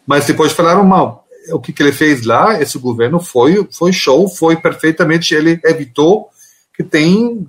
mas 0.06 0.26
depois 0.26 0.52
falaram 0.52 0.84
mal. 0.84 1.24
O 1.50 1.60
que, 1.60 1.72
que 1.72 1.82
ele 1.82 1.92
fez 1.92 2.26
lá, 2.26 2.60
esse 2.60 2.78
governo 2.78 3.20
foi 3.20 3.66
foi 3.72 3.90
show, 3.90 4.28
foi 4.28 4.56
perfeitamente. 4.56 5.34
Ele 5.34 5.58
evitou 5.64 6.28
que 6.74 6.84
tem 6.84 7.48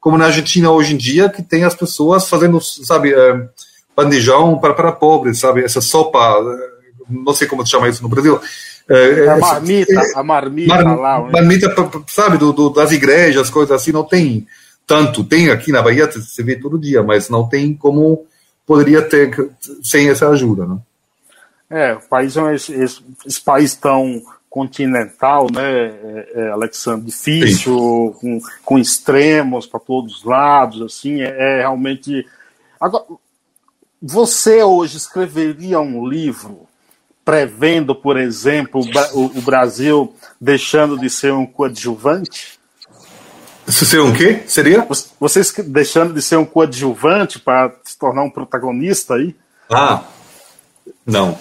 como 0.00 0.16
na 0.16 0.26
Argentina 0.26 0.70
hoje 0.70 0.94
em 0.94 0.96
dia, 0.96 1.28
que 1.28 1.42
tem 1.42 1.62
as 1.62 1.74
pessoas 1.74 2.28
fazendo, 2.28 2.58
sabe, 2.60 3.12
bandejão 3.96 4.58
para, 4.58 4.74
para 4.74 4.92
pobres, 4.92 5.38
sabe? 5.38 5.64
Essa 5.64 5.80
sopa, 5.80 6.38
não 7.08 7.34
sei 7.34 7.46
como 7.46 7.64
se 7.64 7.70
chama 7.70 7.88
isso 7.88 8.02
no 8.02 8.08
Brasil. 8.08 8.40
É, 8.88 9.28
a 9.28 9.36
marmita, 9.36 9.92
é, 9.92 10.12
a 10.18 10.22
marmita 10.22 10.84
mar, 10.84 10.96
lá. 10.96 11.20
Marmita, 11.30 11.74
sabe, 12.08 12.36
do, 12.36 12.52
do, 12.52 12.70
das 12.70 12.90
igrejas, 12.92 13.48
coisas 13.48 13.74
assim, 13.74 13.92
não 13.92 14.04
tem 14.04 14.46
tanto. 14.86 15.24
Tem 15.24 15.50
aqui 15.50 15.70
na 15.70 15.82
Bahia, 15.82 16.10
você 16.10 16.42
vê 16.42 16.56
todo 16.56 16.78
dia, 16.78 17.02
mas 17.02 17.28
não 17.28 17.48
tem 17.48 17.74
como 17.74 18.26
poderia 18.66 19.02
ter 19.02 19.50
sem 19.82 20.08
essa 20.08 20.28
ajuda, 20.28 20.66
né? 20.66 20.78
É, 21.68 21.94
o 21.94 22.00
país 22.00 22.36
é 22.36 22.54
esse, 22.54 22.72
esse, 22.74 23.00
esse 23.26 23.40
país 23.40 23.74
tão 23.74 24.22
continental, 24.48 25.46
né, 25.50 25.86
é, 25.86 26.32
é, 26.34 26.50
Alexandre, 26.50 27.06
difícil, 27.06 28.14
com, 28.20 28.38
com 28.62 28.78
extremos 28.78 29.66
para 29.66 29.80
todos 29.80 30.18
os 30.18 30.24
lados, 30.24 30.82
assim, 30.82 31.22
é, 31.22 31.28
é 31.28 31.58
realmente... 31.60 32.26
Agora, 32.78 33.04
você 34.02 34.62
hoje 34.64 34.96
escreveria 34.96 35.80
um 35.80 36.04
livro 36.06 36.66
prevendo, 37.24 37.94
por 37.94 38.16
exemplo, 38.16 38.82
o, 39.14 39.40
Brasil 39.40 40.12
deixando 40.40 40.98
de 40.98 41.08
ser 41.08 41.32
um 41.32 41.46
coadjuvante? 41.46 42.58
Ser 43.68 44.00
um 44.00 44.12
quê? 44.12 44.42
Seria? 44.48 44.84
Você 45.20 45.62
deixando 45.62 46.12
de 46.12 46.20
ser 46.20 46.36
um 46.36 46.44
coadjuvante 46.44 47.38
para 47.38 47.72
se 47.84 47.96
tornar 47.96 48.24
um 48.24 48.30
protagonista 48.30 49.14
aí? 49.14 49.36
Ah, 49.70 50.02
não. 51.06 51.38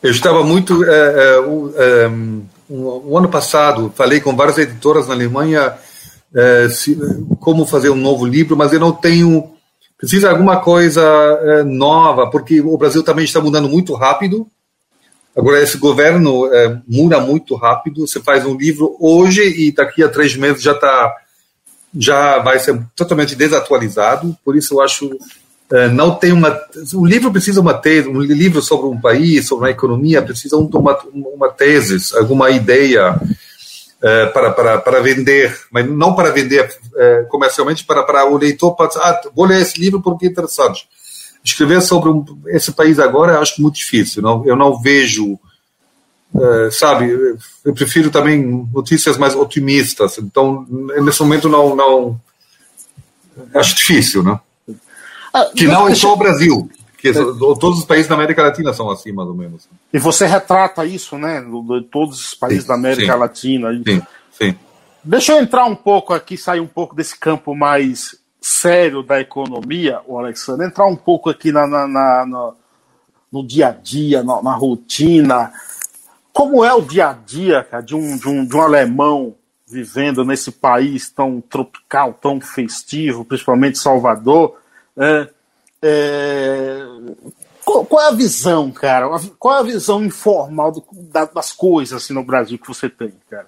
Eu 0.00 0.12
estava 0.12 0.44
muito. 0.44 0.84
É, 0.84 1.34
é, 1.34 1.40
um, 1.40 2.46
um, 2.70 3.10
um, 3.10 3.18
ano 3.18 3.28
passado, 3.28 3.92
falei 3.96 4.20
com 4.20 4.36
várias 4.36 4.58
editoras 4.58 5.08
na 5.08 5.14
Alemanha 5.14 5.74
é, 6.32 6.68
se, 6.68 6.96
como 7.40 7.66
fazer 7.66 7.90
um 7.90 7.96
novo 7.96 8.24
livro, 8.24 8.56
mas 8.56 8.72
eu 8.72 8.78
não 8.78 8.92
tenho 8.92 9.57
precisa 9.98 10.28
de 10.28 10.32
alguma 10.32 10.60
coisa 10.60 11.02
é, 11.02 11.62
nova, 11.64 12.30
porque 12.30 12.60
o 12.60 12.78
Brasil 12.78 13.02
também 13.02 13.24
está 13.24 13.40
mudando 13.40 13.68
muito 13.68 13.92
rápido. 13.94 14.46
Agora, 15.36 15.62
esse 15.62 15.76
governo 15.76 16.46
é, 16.52 16.80
muda 16.86 17.20
muito 17.20 17.54
rápido. 17.54 18.06
Você 18.06 18.20
faz 18.20 18.46
um 18.46 18.56
livro 18.56 18.96
hoje 18.98 19.42
e 19.42 19.72
daqui 19.72 20.02
a 20.02 20.08
três 20.08 20.34
meses 20.36 20.62
já 20.62 20.72
está 20.72 21.14
já 21.96 22.38
vai 22.38 22.58
ser 22.58 22.80
totalmente 22.94 23.34
desatualizado. 23.34 24.36
Por 24.44 24.56
isso, 24.56 24.74
eu 24.74 24.80
acho 24.80 25.18
é, 25.70 25.88
não 25.88 26.14
tem 26.14 26.32
uma. 26.32 26.58
O 26.94 27.04
livro 27.04 27.30
precisa 27.30 27.60
uma 27.60 27.74
tese, 27.74 28.08
um 28.08 28.20
livro 28.20 28.62
sobre 28.62 28.86
um 28.86 28.98
país, 28.98 29.46
sobre 29.46 29.66
uma 29.66 29.70
economia, 29.70 30.22
precisa 30.22 30.56
de 30.56 30.76
uma, 30.76 30.98
uma 31.12 31.48
tese, 31.50 32.16
alguma 32.16 32.50
ideia 32.50 33.20
é, 34.02 34.26
para, 34.26 34.50
para, 34.52 34.78
para 34.78 35.00
vender, 35.00 35.58
mas 35.70 35.88
não 35.88 36.14
para 36.14 36.30
vender 36.30 36.70
é, 36.96 37.22
comercialmente, 37.28 37.84
para, 37.84 38.02
para 38.02 38.28
o 38.28 38.36
leitor, 38.36 38.74
para, 38.76 38.88
ah, 38.96 39.20
vou 39.34 39.44
ler 39.44 39.60
esse 39.60 39.80
livro 39.80 40.00
porque 40.00 40.26
é 40.26 40.28
interessante. 40.28 40.88
Escrever 41.42 41.80
sobre 41.82 42.08
um, 42.10 42.24
esse 42.46 42.72
país 42.72 42.98
agora 42.98 43.34
eu 43.34 43.40
acho 43.40 43.60
muito 43.60 43.76
difícil, 43.76 44.22
não, 44.22 44.44
eu 44.46 44.54
não 44.54 44.80
vejo, 44.80 45.38
é, 46.34 46.70
sabe, 46.70 47.10
eu 47.64 47.74
prefiro 47.74 48.10
também 48.10 48.68
notícias 48.72 49.16
mais 49.16 49.34
otimistas, 49.34 50.18
então 50.18 50.66
nesse 51.00 51.20
momento 51.20 51.48
não, 51.48 51.74
não 51.74 52.20
acho 53.54 53.74
difícil, 53.74 54.22
né? 54.22 54.38
Que 55.54 55.66
não 55.66 55.88
é 55.88 55.94
só 55.94 56.12
o 56.12 56.16
Brasil. 56.16 56.68
Que 56.98 57.12
todos 57.12 57.78
os 57.78 57.84
países 57.84 58.08
da 58.08 58.16
América 58.16 58.42
Latina 58.42 58.74
são 58.74 58.90
assim, 58.90 59.12
mais 59.12 59.28
ou 59.28 59.34
menos. 59.34 59.68
E 59.92 59.98
você 60.00 60.26
retrata 60.26 60.84
isso, 60.84 61.16
né? 61.16 61.40
De 61.40 61.82
todos 61.84 62.20
os 62.20 62.34
países 62.34 62.64
sim, 62.64 62.68
da 62.68 62.74
América 62.74 63.12
sim, 63.12 63.18
Latina. 63.18 63.72
Sim, 63.72 64.02
sim. 64.32 64.54
Deixa 65.04 65.32
eu 65.32 65.40
entrar 65.40 65.64
um 65.64 65.76
pouco 65.76 66.12
aqui, 66.12 66.36
sair 66.36 66.58
um 66.58 66.66
pouco 66.66 66.96
desse 66.96 67.16
campo 67.16 67.54
mais 67.54 68.18
sério 68.40 69.02
da 69.02 69.20
economia, 69.20 70.00
o 70.06 70.18
Alexandre, 70.18 70.66
entrar 70.66 70.86
um 70.86 70.96
pouco 70.96 71.30
aqui 71.30 71.52
na, 71.52 71.66
na, 71.66 71.86
na, 71.86 72.26
na 72.26 72.52
no 73.30 73.46
dia 73.46 73.68
a 73.68 73.72
dia, 73.72 74.22
na, 74.24 74.42
na, 74.42 74.54
rotina. 74.54 75.52
Como 76.32 76.64
é 76.64 76.72
o 76.74 76.82
dia 76.82 77.10
a 77.10 77.12
dia 77.12 77.62
cara, 77.62 77.82
de, 77.82 77.94
um, 77.94 78.16
de, 78.16 78.28
um, 78.28 78.44
de 78.44 78.56
um 78.56 78.60
alemão 78.60 79.34
vivendo 79.66 80.24
nesse 80.24 80.50
país 80.50 81.10
tão 81.10 81.40
tropical, 81.40 82.14
tão 82.14 82.40
festivo, 82.40 83.24
principalmente 83.24 83.78
Salvador? 83.78 84.56
É, 84.96 85.28
é... 85.82 86.84
Qual, 87.64 88.02
é 88.02 88.08
a 88.08 88.12
visão, 88.12 88.70
cara? 88.70 89.08
Qual 89.38 89.56
é 89.56 89.60
a 89.60 89.62
visão 89.62 90.02
informal 90.02 90.72
do, 90.72 90.84
da, 91.12 91.26
das 91.26 91.52
coisas 91.52 92.02
assim, 92.02 92.14
no 92.14 92.24
Brasil 92.24 92.58
que 92.58 92.66
você 92.66 92.88
tem, 92.88 93.12
cara? 93.28 93.46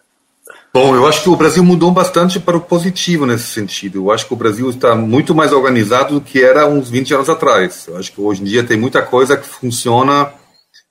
Bom, 0.72 0.94
eu 0.94 1.06
acho 1.06 1.22
que 1.22 1.28
o 1.28 1.36
Brasil 1.36 1.64
mudou 1.64 1.90
bastante 1.90 2.38
para 2.38 2.56
o 2.56 2.60
positivo 2.60 3.26
nesse 3.26 3.46
sentido. 3.46 3.98
Eu 3.98 4.10
acho 4.10 4.26
que 4.26 4.32
o 4.32 4.36
Brasil 4.36 4.68
está 4.70 4.94
muito 4.94 5.34
mais 5.34 5.52
organizado 5.52 6.14
do 6.14 6.20
que 6.20 6.42
era 6.42 6.66
uns 6.66 6.88
20 6.88 7.14
anos 7.14 7.28
atrás. 7.28 7.86
Eu 7.88 7.96
acho 7.96 8.12
que 8.12 8.20
hoje 8.20 8.42
em 8.42 8.44
dia 8.44 8.62
tem 8.62 8.78
muita 8.78 9.02
coisa 9.02 9.36
que 9.36 9.46
funciona, 9.46 10.32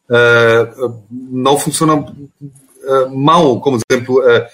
uh, 0.09 1.03
não 1.09 1.57
funciona 1.57 1.95
uh, 1.95 3.15
mal, 3.15 3.61
como 3.61 3.79
exemplo, 3.89 4.19
uh, 4.19 4.45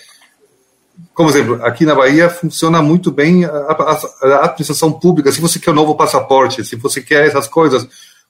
como 1.13 1.29
exemplo, 1.29 1.63
aqui 1.63 1.85
na 1.85 1.95
Bahia 1.95 2.29
funciona 2.29 2.81
muito 2.81 3.11
bem 3.11 3.45
a, 3.45 3.49
a, 3.49 3.99
a, 4.21 4.45
administração 4.45 4.91
pública. 4.91 5.31
Se 5.31 5.39
você 5.39 5.59
quer 5.59 5.71
um 5.71 5.75
novo 5.75 5.95
passaporte, 5.95 6.63
se 6.63 6.75
você 6.75 7.01
quer 7.01 7.27
essas 7.27 7.47
coisas, 7.47 7.87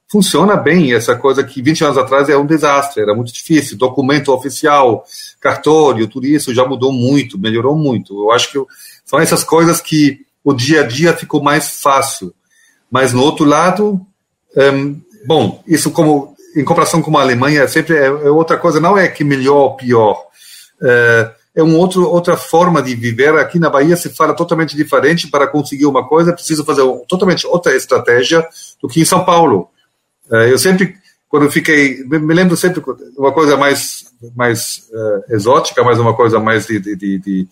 funciona 0.08 0.56
bem 0.56 0.94
essa 0.94 1.16
coisa 1.16 1.44
que 1.44 1.62
20 1.62 1.84
anos 1.84 1.98
atrás 1.98 2.30
era 2.30 2.40
um 2.40 2.46
desastre, 2.46 3.02
era 3.02 3.16
muito 3.16 3.34
difícil. 3.34 3.78
Documento 3.78 4.32
oficial, 4.32 5.04
cartório, 5.40 6.08
tudo 6.08 6.28
isso 6.28 6.54
já 6.54 6.66
mudou 6.66 6.92
muito, 6.92 7.40
melhorou 7.40 7.76
muito. 7.76 8.14
Eu 8.24 8.32
acho 8.32 8.52
que 8.52 8.60
são 9.04 9.20
essas 9.20 9.44
coisas 9.44 9.82
que 9.82 10.20
o 10.44 10.54
dia 10.54 10.82
a 10.82 10.88
dia 10.88 11.14
ficou 11.14 11.42
mais 11.42 11.82
fácil. 11.82 12.34
Mas 12.90 13.14
no 13.14 13.22
outro 13.22 13.46
lado, 13.46 14.00
um, 14.56 15.02
bom, 15.26 15.64
isso 15.68 15.90
como 15.90 16.36
em 16.56 16.64
comparação 16.64 17.02
com 17.02 17.18
a 17.18 17.22
Alemanha 17.22 17.68
sempre 17.68 17.96
é, 17.96 18.06
é, 18.06 18.30
outra 18.30 18.58
coisa. 18.58 18.80
Não 18.80 18.98
é 18.98 19.08
que 19.08 19.24
melhor 19.24 19.58
ou 19.58 19.76
pior. 19.76 20.24
É, 20.82 21.32
é 21.56 21.64
um 21.64 21.78
outro, 21.78 22.10
outra 22.10 22.36
forma 22.36 22.82
de 22.82 22.94
viver. 22.96 23.34
Aqui 23.36 23.58
na 23.58 23.70
Bahia 23.70 23.96
se 23.96 24.10
fala 24.10 24.36
totalmente 24.36 24.76
diferente. 24.76 25.28
Para 25.28 25.48
conseguir 25.48 25.86
uma 25.86 26.06
coisa, 26.06 26.34
precisa 26.34 26.66
fazer 26.66 26.84
totalmente 27.08 27.48
outra 27.48 27.76
estratégia 27.76 28.46
do 28.82 28.90
que 28.90 29.00
em 29.00 29.06
São 29.06 29.24
Paulo. 29.24 29.70
É, 30.32 30.52
eu 30.52 30.60
sempre, 30.60 30.96
quando 31.30 31.50
fiquei, 31.50 32.04
me 32.04 32.34
lembro 32.34 32.58
sempre 32.58 32.84
uma 33.18 33.32
coisa 33.32 33.56
mais, 33.56 34.06
mais 34.36 34.90
uh, 34.92 35.34
exótica, 35.34 35.84
mais 35.84 35.98
uma 35.98 36.14
coisa 36.14 36.40
mais 36.40 36.66
de, 36.66 36.80
de, 36.80 36.96
de, 36.96 37.20
de, 37.20 37.48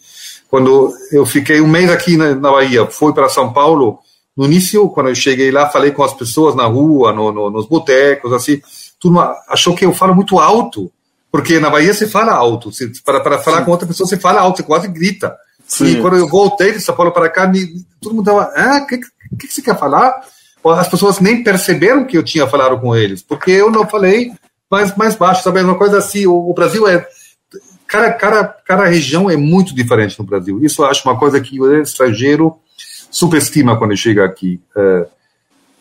Quando 0.49 0.93
eu 1.11 1.25
fiquei 1.25 1.61
um 1.61 1.67
mês 1.67 1.89
aqui 1.89 2.17
na, 2.17 2.35
na 2.35 2.51
Bahia, 2.51 2.85
fui 2.87 3.13
para 3.13 3.29
São 3.29 3.53
Paulo, 3.53 3.99
no 4.35 4.45
início, 4.45 4.89
quando 4.89 5.09
eu 5.09 5.15
cheguei 5.15 5.51
lá, 5.51 5.69
falei 5.69 5.91
com 5.91 6.03
as 6.03 6.13
pessoas 6.13 6.55
na 6.55 6.65
rua, 6.65 7.13
no, 7.13 7.31
no, 7.31 7.49
nos 7.51 7.67
botecos, 7.67 8.33
assim, 8.33 8.59
tudo 8.99 9.19
achou 9.47 9.75
que 9.75 9.85
eu 9.85 9.93
falo 9.93 10.15
muito 10.15 10.39
alto, 10.39 10.91
porque 11.33 11.59
na 11.59 11.67
Bahia 11.67 11.95
se 11.95 12.05
fala 12.05 12.31
alto, 12.31 12.71
se, 12.71 13.01
para, 13.01 13.19
para 13.19 13.39
falar 13.39 13.57
Sim. 13.57 13.65
com 13.65 13.71
outra 13.71 13.87
pessoa 13.87 14.07
você 14.07 14.17
fala 14.17 14.39
alto, 14.39 14.57
você 14.57 14.63
quase 14.63 14.87
grita. 14.87 15.35
Sim. 15.65 15.85
E 15.87 15.99
quando 15.99 16.15
eu 16.15 16.27
voltei 16.27 16.73
de 16.73 16.79
São 16.79 16.95
Paulo 16.95 17.11
para 17.11 17.27
cá, 17.27 17.51
todo 17.99 18.13
mundo 18.13 18.29
estava, 18.29 18.53
ah, 18.55 18.83
o 18.83 18.85
que, 18.85 18.99
que, 18.99 19.47
que 19.47 19.51
você 19.51 19.63
quer 19.63 19.75
falar? 19.75 20.13
As 20.63 20.87
pessoas 20.87 21.19
nem 21.19 21.43
perceberam 21.43 22.05
que 22.05 22.15
eu 22.15 22.21
tinha 22.21 22.45
falado 22.45 22.79
com 22.79 22.95
eles, 22.95 23.23
porque 23.23 23.49
eu 23.49 23.71
não 23.71 23.87
falei 23.87 24.31
mais, 24.69 24.95
mais 24.95 25.15
baixo, 25.15 25.41
sabe? 25.41 25.59
Uma 25.61 25.75
coisa 25.75 25.97
assim, 25.97 26.27
o, 26.27 26.35
o 26.35 26.53
Brasil 26.53 26.87
é 26.87 27.03
cada, 27.87 28.13
cada, 28.13 28.43
cada 28.43 28.85
região 28.85 29.27
é 29.27 29.35
muito 29.35 29.73
diferente 29.73 30.19
no 30.19 30.25
Brasil. 30.25 30.63
Isso 30.63 30.83
eu 30.83 30.85
acho 30.85 31.01
uma 31.09 31.17
coisa 31.17 31.41
que 31.41 31.59
o 31.59 31.81
estrangeiro 31.81 32.59
subestima 33.09 33.75
quando 33.75 33.97
chega 33.97 34.23
aqui. 34.23 34.61
É, 34.77 35.07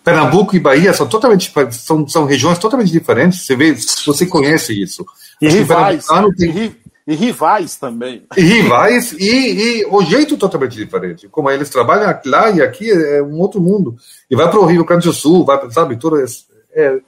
Pernambuco 0.02 0.56
e 0.56 0.60
Bahia 0.60 0.92
são 0.92 1.06
totalmente 1.06 1.52
são, 1.70 2.08
são 2.08 2.24
regiões 2.24 2.58
totalmente 2.58 2.90
diferentes. 2.90 3.44
Você 3.44 3.54
vê, 3.54 3.74
você 4.06 4.26
conhece 4.26 4.80
isso. 4.80 5.04
E 5.42 5.48
rivais, 5.48 6.06
tem... 6.38 6.72
e, 7.04 7.14
rivais 7.16 7.76
também. 7.76 8.24
E 8.36 8.40
rivais 8.40 9.12
e, 9.12 9.80
e, 9.80 9.86
o 9.86 10.00
jeito 10.02 10.36
totalmente 10.36 10.76
diferente. 10.76 11.26
Como 11.28 11.50
eles 11.50 11.68
trabalham 11.68 12.16
lá 12.26 12.50
e 12.50 12.62
aqui 12.62 12.88
é 12.88 13.20
um 13.20 13.40
outro 13.40 13.60
mundo. 13.60 13.96
E 14.30 14.36
vai 14.36 14.48
para 14.48 14.60
o 14.60 14.64
Rio 14.64 14.84
Grande 14.84 15.08
do 15.08 15.12
Sul, 15.12 15.44
vai, 15.44 15.68
sabe, 15.72 15.96
tudo 15.96 16.22
isso. 16.22 16.46
É, 16.72 17.00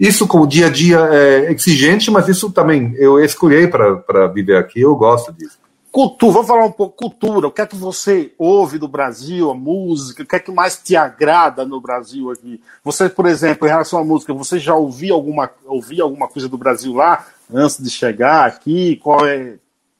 isso 0.00 0.26
como 0.26 0.48
dia 0.48 0.66
a 0.66 0.70
dia 0.70 0.98
é 1.12 1.52
exigente, 1.52 2.10
mas 2.10 2.26
isso 2.26 2.50
também 2.50 2.92
eu 2.96 3.22
escolhi 3.22 3.68
para 3.68 4.26
viver 4.26 4.56
aqui. 4.56 4.80
Eu 4.80 4.96
gosto 4.96 5.32
disso. 5.32 5.60
Cultura, 5.92 6.32
vamos 6.32 6.48
falar 6.48 6.64
um 6.64 6.72
pouco 6.72 6.96
cultura. 6.96 7.46
O 7.46 7.50
que 7.52 7.60
é 7.60 7.66
que 7.66 7.76
você 7.76 8.32
ouve 8.38 8.78
do 8.78 8.88
Brasil, 8.88 9.50
a 9.50 9.54
música? 9.54 10.22
O 10.22 10.26
que 10.26 10.36
é 10.36 10.38
que 10.40 10.50
mais 10.50 10.76
te 10.76 10.96
agrada 10.96 11.64
no 11.64 11.80
Brasil 11.80 12.30
aqui? 12.30 12.60
Você, 12.82 13.08
por 13.08 13.26
exemplo, 13.26 13.66
em 13.66 13.70
relação 13.70 13.98
à 13.98 14.04
música, 14.04 14.32
você 14.32 14.58
já 14.58 14.74
ouviu 14.74 15.14
alguma, 15.14 15.50
ouviu 15.66 16.04
alguma 16.04 16.26
coisa 16.26 16.48
do 16.48 16.58
Brasil 16.58 16.94
lá 16.94 17.26
antes 17.54 17.82
de 17.82 17.90
chegar 17.90 18.46
aqui? 18.46 18.96
Qual 19.02 19.26
é, 19.26 19.56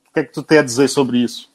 o 0.08 0.14
que 0.14 0.20
é 0.20 0.24
que 0.24 0.32
tu 0.32 0.42
tem 0.42 0.58
a 0.58 0.62
dizer 0.62 0.88
sobre 0.88 1.18
isso? 1.18 1.48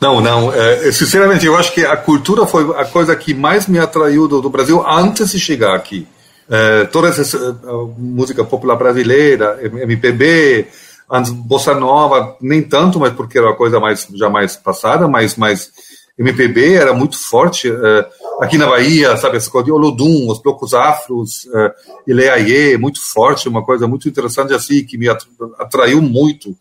Não, 0.00 0.20
não. 0.20 0.52
É, 0.52 0.90
sinceramente, 0.92 1.44
eu 1.44 1.56
acho 1.56 1.72
que 1.72 1.84
a 1.84 1.96
cultura 1.96 2.46
foi 2.46 2.64
a 2.80 2.84
coisa 2.84 3.14
que 3.16 3.34
mais 3.34 3.66
me 3.66 3.78
atraiu 3.78 4.28
do, 4.28 4.40
do 4.40 4.50
Brasil 4.50 4.84
antes 4.86 5.32
de 5.32 5.40
chegar 5.40 5.74
aqui. 5.74 6.06
É, 6.48 6.84
toda 6.84 7.08
essa 7.08 7.50
uh, 7.50 7.94
música 7.98 8.44
popular 8.44 8.76
brasileira, 8.76 9.58
MPB, 9.62 10.68
Antes, 11.10 11.30
bossa 11.32 11.74
nova, 11.74 12.36
nem 12.38 12.62
tanto, 12.62 13.00
mas 13.00 13.14
porque 13.14 13.38
era 13.38 13.46
uma 13.46 13.56
coisa 13.56 13.80
mais 13.80 14.06
já 14.14 14.28
mais 14.28 14.56
passada, 14.56 15.08
mas, 15.08 15.36
mas 15.36 15.72
MPB 16.18 16.74
era 16.74 16.92
muito 16.92 17.16
forte. 17.18 17.70
Uh, 17.70 18.04
aqui 18.40 18.58
na 18.58 18.66
Bahia, 18.66 19.16
sabe, 19.16 19.36
essa 19.36 19.50
coisa 19.50 19.66
de 19.66 19.72
Olodum, 19.72 20.28
os 20.28 20.40
blocos 20.42 20.74
afros, 20.74 21.44
uh, 21.46 21.70
Ileaie, 22.06 22.76
muito 22.76 23.00
forte, 23.00 23.48
uma 23.48 23.64
coisa 23.64 23.86
muito 23.86 24.08
interessante 24.08 24.52
assim, 24.52 24.84
que 24.84 24.98
me 24.98 25.08
atraiu 25.08 26.02
muito 26.02 26.56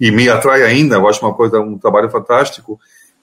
e 0.00 0.10
me 0.10 0.28
atrai 0.28 0.62
ainda, 0.62 0.96
eu 0.96 1.08
acho 1.08 1.24
uma 1.24 1.34
coisa, 1.34 1.60
um 1.60 1.78
trabalho 1.78 2.10
fantástico. 2.10 2.78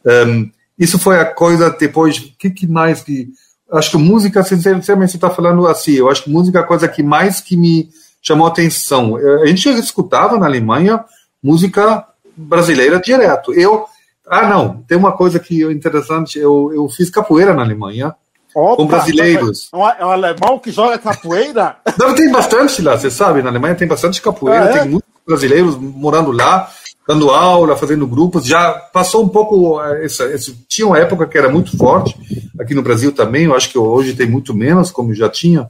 Um, 0.05 0.49
isso 0.77 0.97
foi 0.97 1.19
a 1.19 1.25
coisa 1.25 1.69
depois, 1.69 2.17
o 2.17 2.33
que, 2.37 2.49
que 2.49 2.67
mais 2.67 3.01
que... 3.01 3.29
Acho 3.71 3.91
que 3.91 3.97
música, 3.97 4.43
sinceramente, 4.43 5.11
você 5.11 5.17
está 5.17 5.29
falando 5.29 5.65
assim, 5.65 5.93
eu 5.93 6.09
acho 6.09 6.23
que 6.23 6.29
música 6.29 6.59
é 6.59 6.61
a 6.61 6.65
coisa 6.65 6.87
que 6.89 7.01
mais 7.01 7.39
que 7.39 7.55
me 7.55 7.89
chamou 8.21 8.45
atenção. 8.45 9.17
É, 9.17 9.43
a 9.43 9.45
gente 9.45 9.69
escutava 9.69 10.37
na 10.37 10.45
Alemanha 10.45 11.05
música 11.41 12.05
brasileira 12.35 12.99
direto. 12.99 13.53
Eu, 13.53 13.85
ah, 14.31 14.47
não, 14.47 14.81
tem 14.87 14.97
uma 14.97 15.11
coisa 15.11 15.39
que 15.41 15.61
é 15.61 15.69
interessante, 15.69 16.39
eu, 16.39 16.71
eu 16.73 16.87
fiz 16.87 17.09
capoeira 17.09 17.53
na 17.53 17.63
Alemanha. 17.63 18.15
Opa, 18.55 18.77
com 18.77 18.87
brasileiros. 18.87 19.69
É 19.73 19.75
um, 19.75 19.89
é 19.89 20.05
um 20.05 20.09
alemão 20.09 20.57
que 20.57 20.71
joga 20.71 20.97
capoeira? 20.97 21.75
Não, 21.99 22.15
tem 22.15 22.31
bastante 22.31 22.81
lá, 22.81 22.97
você 22.97 23.09
sabe, 23.09 23.41
na 23.41 23.49
Alemanha 23.49 23.75
tem 23.75 23.87
bastante 23.87 24.21
capoeira, 24.21 24.65
ah, 24.65 24.69
é? 24.69 24.79
tem 24.79 24.89
muitos 24.89 25.09
brasileiros 25.25 25.77
morando 25.77 26.31
lá, 26.31 26.69
dando 27.07 27.29
aula, 27.29 27.75
fazendo 27.75 28.07
grupos. 28.07 28.45
Já 28.45 28.71
passou 28.71 29.23
um 29.23 29.29
pouco. 29.29 29.81
É, 29.81 30.05
essa, 30.05 30.23
essa, 30.25 30.53
tinha 30.67 30.87
uma 30.87 30.97
época 30.97 31.27
que 31.27 31.37
era 31.37 31.49
muito 31.49 31.77
forte, 31.77 32.17
aqui 32.59 32.73
no 32.73 32.81
Brasil 32.81 33.11
também, 33.11 33.45
eu 33.45 33.55
acho 33.55 33.69
que 33.69 33.77
hoje 33.77 34.13
tem 34.13 34.29
muito 34.29 34.53
menos, 34.53 34.91
como 34.91 35.13
já 35.13 35.29
tinha. 35.29 35.69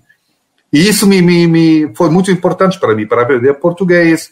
E 0.72 0.88
isso 0.88 1.05
me, 1.05 1.22
me, 1.22 1.47
me 1.47 1.91
foi 1.95 2.09
muito 2.09 2.32
importante 2.32 2.80
para 2.80 2.95
mim, 2.95 3.05
para 3.05 3.24
aprender 3.24 3.53
português, 3.55 4.32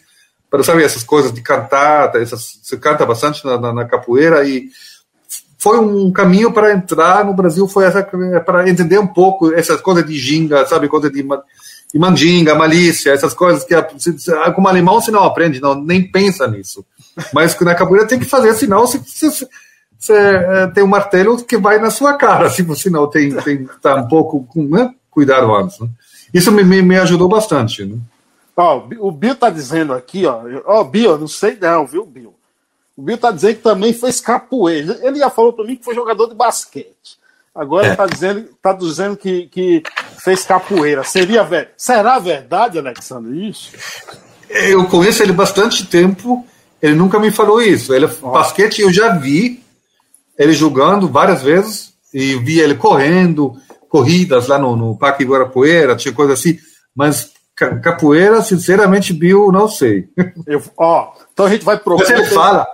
para 0.50 0.64
saber 0.64 0.84
essas 0.84 1.04
coisas 1.04 1.32
de 1.32 1.40
cantar, 1.40 2.14
essas, 2.16 2.58
você 2.60 2.76
canta 2.76 3.06
bastante 3.06 3.44
na, 3.44 3.58
na, 3.58 3.72
na 3.72 3.84
capoeira 3.84 4.44
e 4.44 4.68
foi 5.56 5.78
um 5.78 6.10
caminho 6.10 6.52
para 6.52 6.72
entrar 6.72 7.24
no 7.24 7.34
Brasil, 7.34 7.68
foi 7.68 7.84
essa 7.84 8.02
para 8.02 8.68
entender 8.68 8.98
um 8.98 9.06
pouco 9.06 9.52
essas 9.54 9.80
coisas 9.80 10.04
de 10.04 10.18
ginga, 10.18 10.66
sabe, 10.66 10.88
coisa 10.88 11.10
de, 11.10 11.22
de 11.22 11.98
mandinga, 11.98 12.54
malícia, 12.54 13.12
essas 13.12 13.34
coisas 13.34 13.62
que 13.64 13.74
como 14.54 14.68
alemão 14.68 15.00
você 15.00 15.10
não 15.10 15.22
aprende, 15.22 15.60
não 15.60 15.74
nem 15.74 16.02
pensa 16.10 16.48
nisso. 16.48 16.84
Mas 17.32 17.58
na 17.60 17.74
capoeira 17.74 18.08
tem 18.08 18.18
que 18.18 18.24
fazer, 18.24 18.54
senão 18.54 18.86
você, 18.86 18.98
você, 19.98 20.12
é, 20.14 20.66
tem 20.68 20.82
um 20.82 20.88
martelo 20.88 21.44
que 21.44 21.58
vai 21.58 21.78
na 21.78 21.90
sua 21.90 22.14
cara, 22.14 22.48
se 22.48 22.62
você 22.62 22.88
não 22.88 23.06
tem, 23.06 23.30
tem 23.36 23.68
tá 23.82 23.96
um 23.96 24.08
pouco 24.08 24.48
né, 24.56 24.94
cuidado 25.10 25.54
antes. 25.54 25.78
Né? 25.78 25.88
Isso 26.32 26.50
me, 26.50 26.64
me, 26.64 26.80
me 26.80 26.98
ajudou 26.98 27.28
bastante. 27.28 27.84
Né? 27.84 27.98
Ó, 28.60 28.86
o 28.98 29.10
Bill 29.10 29.34
tá 29.34 29.48
dizendo 29.48 29.94
aqui, 29.94 30.26
ó, 30.26 30.42
ó, 30.66 30.84
Bill, 30.84 31.16
não 31.16 31.26
sei 31.26 31.56
não, 31.58 31.86
viu, 31.86 32.04
Bill? 32.04 32.34
O 32.94 33.00
Bill 33.00 33.16
tá 33.16 33.30
dizendo 33.30 33.56
que 33.56 33.62
também 33.62 33.94
fez 33.94 34.20
capoeira. 34.20 34.98
Ele 35.02 35.18
já 35.18 35.30
falou 35.30 35.54
para 35.54 35.64
mim 35.64 35.76
que 35.76 35.84
foi 35.84 35.94
jogador 35.94 36.26
de 36.26 36.34
basquete. 36.34 37.18
Agora 37.54 37.86
é. 37.86 37.96
tá 37.96 38.04
dizendo, 38.04 38.50
tá 38.62 38.74
dizendo 38.74 39.16
que, 39.16 39.46
que 39.46 39.82
fez 40.22 40.44
capoeira. 40.44 41.02
Seria 41.02 41.42
ver... 41.42 41.70
Será 41.74 42.18
verdade, 42.18 42.78
Alexandre, 42.78 43.48
isso? 43.48 43.72
Eu 44.50 44.84
conheço 44.88 45.22
ele 45.22 45.32
bastante 45.32 45.86
tempo, 45.86 46.46
ele 46.82 46.94
nunca 46.94 47.18
me 47.18 47.30
falou 47.30 47.62
isso. 47.62 47.94
Ele, 47.94 48.06
basquete 48.06 48.82
eu 48.82 48.92
já 48.92 49.16
vi 49.16 49.64
ele 50.38 50.52
jogando 50.52 51.08
várias 51.08 51.40
vezes 51.40 51.94
e 52.12 52.36
vi 52.36 52.60
ele 52.60 52.74
correndo, 52.74 53.56
corridas 53.88 54.48
lá 54.48 54.58
no, 54.58 54.76
no 54.76 54.98
Parque 54.98 55.24
Guarapuera, 55.24 55.96
tinha 55.96 56.12
coisa 56.12 56.34
assim, 56.34 56.58
mas 56.94 57.32
capoeira, 57.82 58.42
sinceramente, 58.42 59.12
Bill, 59.12 59.52
não 59.52 59.68
sei. 59.68 60.08
Eu, 60.46 60.62
ó, 60.76 61.12
então 61.32 61.46
a 61.46 61.50
gente 61.50 61.64
vai 61.64 61.78
propor. 61.78 62.06
Você 62.06 62.24
fala. 62.26 62.66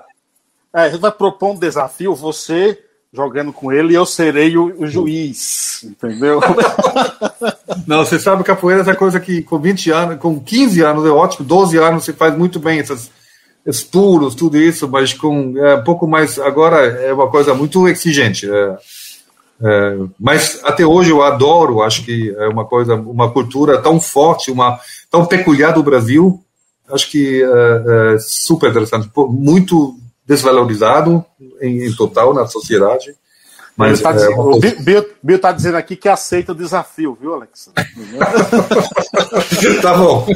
É, 0.74 0.80
a 0.82 0.89
gente 0.89 1.01
vai 1.01 1.12
propor 1.12 1.53
um 1.53 1.59
desafio, 1.59 2.14
você 2.14 2.78
jogando 3.12 3.53
com 3.53 3.72
ele 3.72 3.93
e 3.93 3.97
eu 3.97 4.05
serei 4.05 4.57
o, 4.59 4.82
o 4.82 4.87
juiz, 4.87 5.82
entendeu? 5.84 6.39
não, 7.87 8.05
você 8.05 8.18
sabe 8.18 8.45
capoeira 8.45 8.80
é 8.80 8.82
essa 8.82 8.95
coisa 8.95 9.18
que 9.18 9.43
com 9.43 9.59
20 9.59 9.91
anos, 9.91 10.18
com 10.18 10.39
15 10.39 10.82
anos 10.82 11.07
é 11.07 11.09
ótimo, 11.09 11.47
12 11.47 11.78
anos 11.78 12.05
você 12.05 12.12
faz 12.12 12.37
muito 12.37 12.61
bem 12.61 12.78
essas 12.78 13.11
esses 13.66 13.82
pulos, 13.82 14.34
tudo 14.34 14.57
isso, 14.57 14.87
mas 14.87 15.12
com 15.12 15.55
é, 15.59 15.74
um 15.74 15.82
pouco 15.82 16.07
mais 16.07 16.39
agora 16.39 16.87
é 16.87 17.12
uma 17.12 17.28
coisa 17.28 17.53
muito 17.53 17.89
exigente. 17.89 18.49
É, 18.49 18.76
é, 19.61 19.99
mas 20.19 20.61
até 20.65 20.85
hoje 20.85 21.11
eu 21.11 21.23
adoro, 21.23 21.83
acho 21.83 22.05
que 22.05 22.35
é 22.37 22.49
uma 22.49 22.65
coisa, 22.65 22.95
uma 22.95 23.31
cultura 23.31 23.81
tão 23.81 24.01
forte, 24.01 24.51
uma 24.51 24.79
tão 25.11 25.25
peculiar 25.25 25.73
do 25.73 25.83
Brasil. 25.83 26.43
Acho 26.91 27.11
que 27.11 27.43
é, 27.43 28.15
é 28.15 28.19
super 28.19 28.71
interessante, 28.71 29.11
muito 29.17 29.97
desvalorizado 30.27 31.25
em, 31.61 31.87
em 31.87 31.95
total 31.95 32.35
na 32.35 32.47
sociedade. 32.47 33.15
Mas 33.77 34.01
tá 34.01 34.11
é 34.11 34.15
dizendo, 34.15 34.41
o 34.41 34.59
Bill 35.23 35.37
está 35.37 35.53
dizendo 35.53 35.77
aqui 35.77 35.97
que 35.97 36.09
aceita 36.09 36.53
o 36.53 36.55
desafio, 36.55 37.17
viu, 37.21 37.35
Alex? 37.35 37.71
tá 39.83 39.95
bom. 39.95 40.27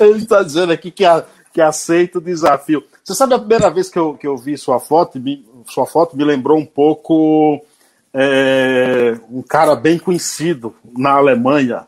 Ele 0.00 0.18
está 0.18 0.42
dizendo 0.42 0.72
aqui 0.72 0.90
que, 0.90 1.04
a, 1.04 1.24
que 1.52 1.60
aceita 1.60 2.18
o 2.18 2.20
desafio. 2.20 2.82
Você 3.04 3.14
sabe 3.14 3.34
a 3.34 3.38
primeira 3.38 3.70
vez 3.70 3.88
que 3.88 3.98
eu, 3.98 4.14
que 4.14 4.26
eu 4.26 4.36
vi 4.36 4.58
sua 4.58 4.80
foto, 4.80 5.20
me, 5.20 5.46
sua 5.66 5.86
foto 5.86 6.16
me 6.16 6.24
lembrou 6.24 6.58
um 6.58 6.66
pouco 6.66 7.64
é, 8.12 9.18
um 9.30 9.42
cara 9.42 9.74
bem 9.74 9.98
conhecido 9.98 10.74
na 10.96 11.12
Alemanha, 11.12 11.86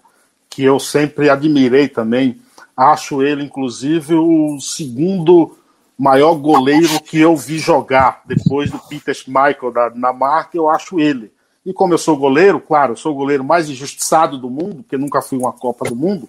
que 0.49 0.63
eu 0.63 0.79
sempre 0.79 1.29
admirei 1.29 1.89
também. 1.89 2.41
Acho 2.77 3.23
ele, 3.23 3.45
inclusive, 3.45 4.15
o 4.15 4.59
segundo 4.61 5.57
maior 5.99 6.35
goleiro 6.35 7.01
que 7.03 7.21
eu 7.21 7.37
vi 7.37 7.59
jogar 7.59 8.23
depois 8.25 8.71
do 8.71 8.79
Peter 8.79 9.15
Schmeichel 9.15 9.71
da 9.71 9.89
Dinamarca, 9.89 10.57
eu 10.57 10.69
acho 10.69 10.99
ele. 10.99 11.33
E 11.65 11.73
como 11.73 11.95
eu 11.95 11.99
sou 11.99 12.17
goleiro, 12.17 12.61
claro, 12.61 12.93
eu 12.93 12.97
sou 12.97 13.13
o 13.13 13.17
goleiro 13.17 13.45
mais 13.45 13.71
injustiçado 13.71 14.37
do 14.37 14.51
mundo, 14.51 14.77
porque 14.83 14.97
nunca 14.97 15.23
fui 15.23 15.39
uma 15.39 15.53
Copa 15.53 15.85
do 15.89 15.95
Mundo, 15.95 16.29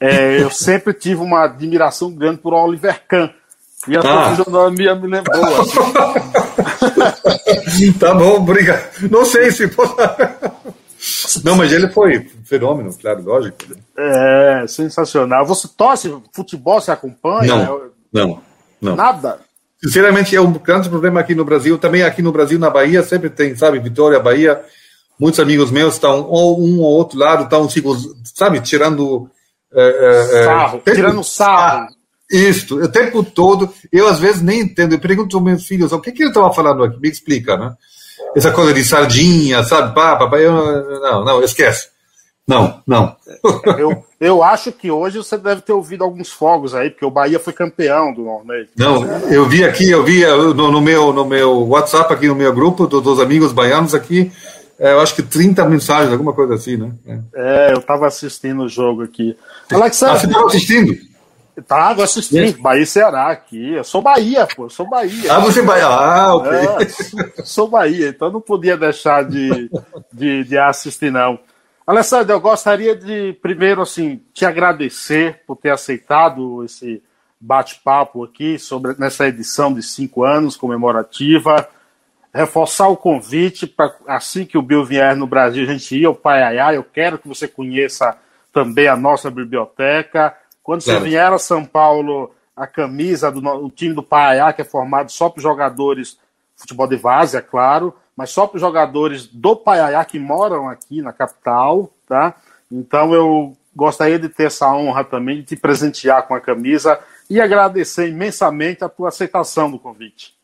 é, 0.00 0.42
eu 0.42 0.50
sempre 0.50 0.92
tive 0.92 1.22
uma 1.22 1.44
admiração 1.44 2.10
grande 2.10 2.38
por 2.38 2.52
Oliver 2.52 3.02
Kahn. 3.06 3.30
E 3.88 3.96
a 3.96 4.00
ah. 4.00 4.30
fisionomia 4.30 4.94
me 4.94 5.08
lembrou. 5.08 5.44
Assim. 7.70 7.92
tá 7.98 8.14
bom, 8.14 8.36
obrigado. 8.36 9.08
Não 9.10 9.24
sei 9.24 9.50
se. 9.50 9.70
Não, 11.44 11.56
mas 11.56 11.72
ele 11.72 11.88
foi 11.88 12.28
fenômeno, 12.44 12.92
claro, 13.00 13.22
lógico. 13.22 13.58
É, 13.96 14.64
sensacional. 14.66 15.46
Você 15.46 15.68
torce 15.68 16.12
futebol, 16.32 16.80
você 16.80 16.90
acompanha? 16.90 17.54
Não, 17.54 17.90
não, 18.12 18.42
não. 18.80 18.96
Nada? 18.96 19.38
Sinceramente, 19.82 20.34
é 20.34 20.40
um 20.40 20.52
grande 20.52 20.88
problema 20.88 21.20
aqui 21.20 21.34
no 21.34 21.44
Brasil. 21.44 21.78
Também 21.78 22.02
aqui 22.02 22.22
no 22.22 22.32
Brasil, 22.32 22.58
na 22.58 22.70
Bahia, 22.70 23.02
sempre 23.02 23.30
tem, 23.30 23.54
sabe, 23.54 23.78
Vitória, 23.78 24.18
Bahia. 24.18 24.60
Muitos 25.18 25.38
amigos 25.40 25.70
meus 25.70 25.94
estão, 25.94 26.26
ou 26.28 26.60
um 26.60 26.80
ou 26.80 26.90
outro 26.92 27.18
lado, 27.18 27.44
estão, 27.44 27.68
sabe, 28.34 28.60
tirando. 28.60 29.30
É, 29.72 30.40
é, 30.40 30.44
sarro, 30.44 30.82
tirando 30.84 31.24
sarro. 31.24 31.95
Isso, 32.30 32.76
o 32.82 32.88
tempo 32.88 33.22
todo. 33.22 33.72
Eu, 33.92 34.08
às 34.08 34.18
vezes, 34.18 34.42
nem 34.42 34.60
entendo. 34.60 34.94
Eu 34.94 34.98
pergunto 34.98 35.36
aos 35.36 35.44
meus 35.44 35.66
filhos, 35.66 35.92
o 35.92 36.00
que, 36.00 36.12
que 36.12 36.22
ele 36.22 36.30
estava 36.30 36.52
falando 36.52 36.84
aqui? 36.84 37.00
Me 37.00 37.08
explica, 37.08 37.56
né? 37.56 37.74
Essa 38.34 38.50
coisa 38.50 38.74
de 38.74 38.84
sardinha, 38.84 39.62
sabe? 39.62 39.94
Pá, 39.94 40.16
papai, 40.16 40.44
eu, 40.44 40.52
não, 41.00 41.24
não, 41.24 41.42
esquece. 41.42 41.88
Não, 42.46 42.80
não. 42.86 43.16
eu, 43.78 44.04
eu 44.20 44.42
acho 44.42 44.70
que 44.70 44.90
hoje 44.90 45.18
você 45.18 45.36
deve 45.36 45.62
ter 45.62 45.72
ouvido 45.72 46.04
alguns 46.04 46.30
fogos 46.30 46.74
aí, 46.74 46.90
porque 46.90 47.04
o 47.04 47.10
Bahia 47.10 47.40
foi 47.40 47.52
campeão 47.52 48.12
do 48.12 48.22
Nordeste. 48.22 48.70
Não, 48.76 49.04
eu 49.28 49.46
vi 49.46 49.64
aqui, 49.64 49.90
eu 49.90 50.04
vi 50.04 50.24
no, 50.26 50.70
no, 50.70 50.80
meu, 50.80 51.12
no 51.12 51.24
meu 51.24 51.66
WhatsApp, 51.68 52.12
aqui 52.12 52.28
no 52.28 52.36
meu 52.36 52.52
grupo, 52.52 52.86
do, 52.86 53.00
dos 53.00 53.18
amigos 53.18 53.52
baianos 53.52 53.94
aqui, 53.94 54.30
é, 54.78 54.92
eu 54.92 55.00
acho 55.00 55.14
que 55.14 55.22
30 55.22 55.64
mensagens, 55.64 56.12
alguma 56.12 56.34
coisa 56.34 56.54
assim, 56.54 56.76
né? 56.76 56.92
É, 57.06 57.20
é 57.34 57.72
eu 57.72 57.78
estava 57.78 58.06
assistindo 58.06 58.62
o 58.62 58.68
jogo 58.68 59.02
aqui. 59.02 59.36
Alexandre, 59.72 60.16
ah, 60.16 60.20
você 60.20 60.26
estava 60.26 60.46
assistindo? 60.46 60.96
Tava 61.62 62.04
assistindo, 62.04 62.60
Bahia 62.60 62.82
e 62.82 62.86
Ceará 62.86 63.28
aqui. 63.30 63.72
Eu 63.72 63.84
sou 63.84 64.02
Bahia, 64.02 64.46
pô, 64.46 64.66
eu 64.66 64.70
sou 64.70 64.86
Bahia. 64.88 65.32
Ah, 65.32 65.38
você 65.38 65.60
é 65.60 65.62
Bahia, 65.62 65.86
ah, 65.86 66.34
ok. 66.34 66.52
É, 66.52 67.42
sou 67.44 67.66
Bahia, 67.68 68.08
então 68.08 68.30
não 68.30 68.40
podia 68.40 68.76
deixar 68.76 69.24
de, 69.24 69.70
de, 70.12 70.44
de 70.44 70.58
assistir, 70.58 71.10
não. 71.10 71.38
Alessandro, 71.86 72.32
eu 72.32 72.40
gostaria 72.40 72.94
de, 72.94 73.32
primeiro, 73.40 73.80
assim, 73.80 74.20
te 74.34 74.44
agradecer 74.44 75.42
por 75.46 75.56
ter 75.56 75.70
aceitado 75.70 76.64
esse 76.64 77.02
bate-papo 77.40 78.24
aqui 78.24 78.58
sobre 78.58 78.94
nessa 78.98 79.26
edição 79.28 79.72
de 79.72 79.82
cinco 79.82 80.24
anos 80.24 80.56
comemorativa. 80.56 81.68
Reforçar 82.34 82.88
o 82.88 82.96
convite 82.96 83.66
para 83.66 83.94
assim 84.06 84.44
que 84.44 84.58
o 84.58 84.62
Bill 84.62 84.84
vier 84.84 85.16
no 85.16 85.26
Brasil, 85.26 85.62
a 85.62 85.72
gente 85.72 85.96
ir 85.96 86.04
ao 86.04 86.14
Paiaiá. 86.14 86.74
Eu 86.74 86.84
quero 86.84 87.18
que 87.18 87.28
você 87.28 87.48
conheça 87.48 88.16
também 88.52 88.88
a 88.88 88.96
nossa 88.96 89.30
biblioteca. 89.30 90.36
Quando 90.66 90.82
claro. 90.82 90.98
você 90.98 91.08
vier 91.08 91.32
a 91.32 91.38
São 91.38 91.64
Paulo, 91.64 92.34
a 92.56 92.66
camisa 92.66 93.30
do 93.30 93.40
o 93.64 93.70
time 93.70 93.94
do 93.94 94.02
Paiaiá, 94.02 94.52
que 94.52 94.62
é 94.62 94.64
formado 94.64 95.12
só 95.12 95.30
por 95.30 95.40
jogadores 95.40 96.18
futebol 96.56 96.88
de 96.88 96.96
várzea, 96.96 97.38
é 97.38 97.40
claro, 97.40 97.94
mas 98.16 98.30
só 98.30 98.48
para 98.48 98.56
os 98.56 98.60
jogadores 98.60 99.28
do 99.28 99.54
Paiaiá 99.54 100.04
que 100.04 100.18
moram 100.18 100.68
aqui 100.68 101.00
na 101.00 101.12
capital, 101.12 101.88
tá? 102.08 102.34
Então 102.68 103.14
eu 103.14 103.56
gostaria 103.76 104.18
de 104.18 104.28
ter 104.28 104.46
essa 104.48 104.68
honra 104.74 105.04
também 105.04 105.36
de 105.36 105.44
te 105.44 105.56
presentear 105.56 106.26
com 106.26 106.34
a 106.34 106.40
camisa 106.40 106.98
e 107.30 107.40
agradecer 107.40 108.08
imensamente 108.08 108.82
a 108.82 108.88
tua 108.88 109.10
aceitação 109.10 109.70
do 109.70 109.78
convite. 109.78 110.34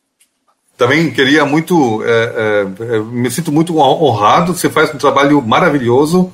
Também 0.78 1.10
queria 1.10 1.44
muito, 1.44 2.00
é, 2.04 2.66
é, 2.78 2.98
me 3.00 3.28
sinto 3.28 3.50
muito 3.50 3.76
honrado, 3.76 4.54
você 4.54 4.70
faz 4.70 4.94
um 4.94 4.98
trabalho 4.98 5.42
maravilhoso. 5.42 6.32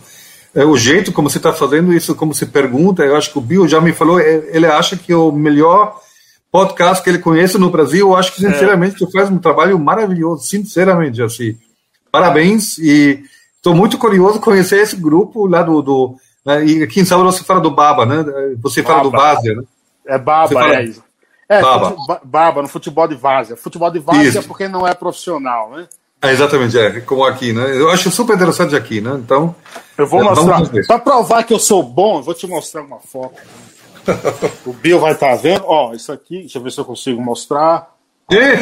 É, 0.55 0.65
o 0.65 0.77
jeito 0.77 1.13
como 1.13 1.29
você 1.29 1.39
está 1.39 1.53
fazendo 1.53 1.93
isso, 1.93 2.15
como 2.15 2.35
você 2.35 2.47
pergunta, 2.47 3.05
eu 3.05 3.17
acho 3.17 3.31
que 3.31 3.39
o 3.39 3.43
Bill 3.43 3.69
já 3.69 3.81
me 3.81 3.93
falou, 3.93 4.19
é, 4.19 4.43
ele 4.49 4.67
acha 4.67 4.97
que 4.97 5.13
o 5.13 5.31
melhor 5.31 6.01
podcast 6.51 7.03
que 7.05 7.11
ele 7.11 7.19
conhece 7.19 7.59
no 7.59 7.71
Brasil, 7.71 8.09
eu 8.09 8.17
acho 8.17 8.33
que, 8.33 8.41
sinceramente, 8.41 8.97
é. 8.97 8.99
tu 8.99 9.11
faz 9.11 9.31
um 9.31 9.39
trabalho 9.39 9.79
maravilhoso, 9.79 10.45
sinceramente, 10.45 11.23
assim. 11.23 11.57
Parabéns 12.11 12.79
e 12.79 13.23
estou 13.57 13.75
muito 13.75 13.99
curioso 13.99 14.41
conhecer 14.41 14.81
esse 14.81 14.97
grupo 14.97 15.47
lá 15.47 15.63
do... 15.63 15.83
do 15.83 16.17
né, 16.45 16.65
e 16.65 16.83
aqui 16.83 17.01
em 17.01 17.05
Salvador 17.05 17.33
você 17.33 17.45
fala 17.45 17.61
do 17.61 17.71
Baba, 17.71 18.07
né? 18.07 18.25
Você 18.63 18.83
fala 18.83 18.99
Baba. 18.99 19.11
do 19.11 19.17
Várzea, 19.17 19.55
né? 19.55 19.63
É 20.07 20.19
Baba, 20.19 20.49
fala... 20.49 20.75
é 20.77 20.85
isso. 20.85 21.05
É, 21.49 21.61
Baba. 21.61 22.21
Baba, 22.25 22.63
no 22.63 22.69
futebol 22.69 23.07
de 23.07 23.15
Várzea. 23.15 23.57
Futebol 23.57 23.91
de 23.91 23.99
Várzea 23.99 24.41
é 24.41 24.43
porque 24.43 24.69
não 24.69 24.87
é 24.87 24.95
profissional, 24.95 25.71
né? 25.71 25.87
É, 26.21 26.33
exatamente, 26.33 26.77
é, 26.77 27.01
como 27.01 27.25
aqui, 27.25 27.53
né? 27.53 27.81
Eu 27.81 27.91
acho 27.91 28.11
super 28.11 28.35
interessante 28.35 28.75
aqui, 28.75 29.01
né? 29.01 29.12
Então. 29.14 29.55
Eu 29.97 30.07
vou 30.07 30.21
é, 30.21 30.25
mostrar. 30.25 30.62
Para 30.87 30.99
provar 30.99 31.45
que 31.45 31.55
eu 31.55 31.59
sou 31.59 31.83
bom, 31.83 32.19
eu 32.19 32.23
vou 32.23 32.35
te 32.35 32.47
mostrar 32.47 32.83
uma 32.83 32.99
foto 32.99 33.37
o 34.66 34.73
Bill 34.73 34.99
vai 34.99 35.12
estar 35.12 35.31
tá 35.31 35.37
vendo. 35.37 35.64
Ó, 35.66 35.93
isso 35.93 36.12
aqui, 36.12 36.41
deixa 36.41 36.59
eu 36.59 36.62
ver 36.62 36.71
se 36.71 36.81
eu 36.81 36.85
consigo 36.85 37.21
mostrar. 37.21 37.95
E? 38.31 38.57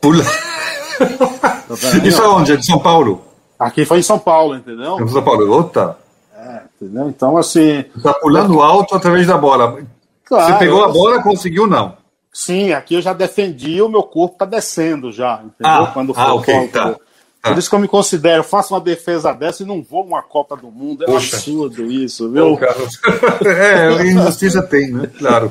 Pula. 0.00 0.24
Tá 0.24 1.76
isso 2.04 2.20
é 2.20 2.28
onde? 2.28 2.52
É 2.52 2.56
de 2.56 2.66
São 2.66 2.78
Paulo? 2.78 3.24
Aqui 3.58 3.84
foi 3.84 3.98
em 3.98 4.02
São 4.02 4.18
Paulo, 4.18 4.56
entendeu? 4.56 4.98
Em 5.00 5.08
São 5.08 5.22
Paulo, 5.22 5.50
outra. 5.50 5.96
É, 6.36 6.62
entendeu? 6.80 7.08
Então, 7.08 7.36
assim. 7.36 7.84
Está 7.96 8.14
pulando 8.14 8.60
alto 8.60 8.94
através 8.94 9.26
da 9.26 9.36
bola. 9.36 9.78
Claro, 10.24 10.52
Você 10.52 10.58
pegou 10.58 10.84
a 10.84 10.88
bola, 10.88 11.22
conseguiu 11.22 11.66
não? 11.66 11.96
Sim, 12.32 12.72
aqui 12.72 12.94
eu 12.94 13.02
já 13.02 13.12
defendi, 13.12 13.82
o 13.82 13.88
meu 13.88 14.02
corpo 14.02 14.34
está 14.34 14.44
descendo 14.44 15.10
já, 15.10 15.42
entendeu? 15.44 15.84
Ah, 15.84 15.90
Quando 15.92 16.12
ah, 16.12 16.14
for 16.14 16.20
ah, 16.20 16.34
ok, 16.34 16.68
tá. 16.68 16.96
Por 17.42 17.56
isso 17.56 17.70
que 17.70 17.74
eu 17.74 17.80
me 17.80 17.88
considero, 17.88 18.44
faço 18.44 18.74
uma 18.74 18.80
defesa 18.80 19.32
dessa 19.32 19.62
e 19.62 19.66
não 19.66 19.82
vou 19.82 20.04
uma 20.04 20.22
Copa 20.22 20.54
do 20.56 20.70
Mundo. 20.70 21.04
É 21.04 21.06
Poxa. 21.06 21.36
absurdo 21.36 21.90
isso, 21.90 22.30
viu? 22.30 22.58
é, 23.48 24.06
injustiça 24.06 24.62
tem, 24.62 24.90
né? 24.90 25.10
Claro. 25.18 25.50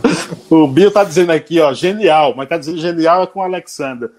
o 0.49 0.67
Bill 0.67 0.91
tá 0.91 1.03
dizendo 1.03 1.32
aqui, 1.32 1.59
ó, 1.59 1.73
genial, 1.73 2.36
mas 2.38 2.47
tá 2.47 2.57
dizendo 2.57 2.77
genial 2.77 3.23
é 3.23 3.27
com 3.27 3.39
o 3.39 3.43
Alexander. 3.43 4.11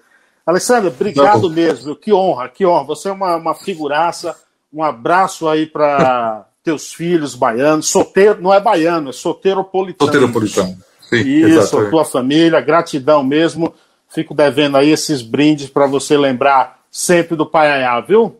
Alexander, 0.45 0.91
obrigado 0.91 1.47
tá 1.47 1.55
mesmo, 1.55 1.95
que 1.95 2.11
honra, 2.11 2.49
que 2.49 2.65
honra. 2.65 2.83
Você 2.83 3.07
é 3.07 3.11
uma, 3.11 3.37
uma 3.37 3.55
figuraça. 3.55 4.35
Um 4.73 4.83
abraço 4.83 5.47
aí 5.47 5.65
para 5.65 6.45
teus 6.63 6.93
filhos 6.93 7.35
baianos. 7.35 7.87
Solteiro, 7.87 8.41
não 8.41 8.53
é 8.53 8.59
baiano, 8.59 9.11
é 9.11 9.13
solteiropolitano. 9.13 10.11
Solteiropolitano. 10.11 10.77
Sim, 11.11 11.19
Isso, 11.19 11.47
exatamente. 11.47 11.89
tua 11.89 12.05
família, 12.05 12.61
gratidão 12.61 13.23
mesmo. 13.23 13.73
Fico 14.09 14.33
devendo 14.33 14.77
aí 14.77 14.89
esses 14.89 15.21
brindes 15.21 15.69
para 15.69 15.87
você 15.87 16.17
lembrar 16.17 16.79
sempre 16.89 17.35
do 17.35 17.45
Paiaiá, 17.45 17.99
viu? 18.01 18.37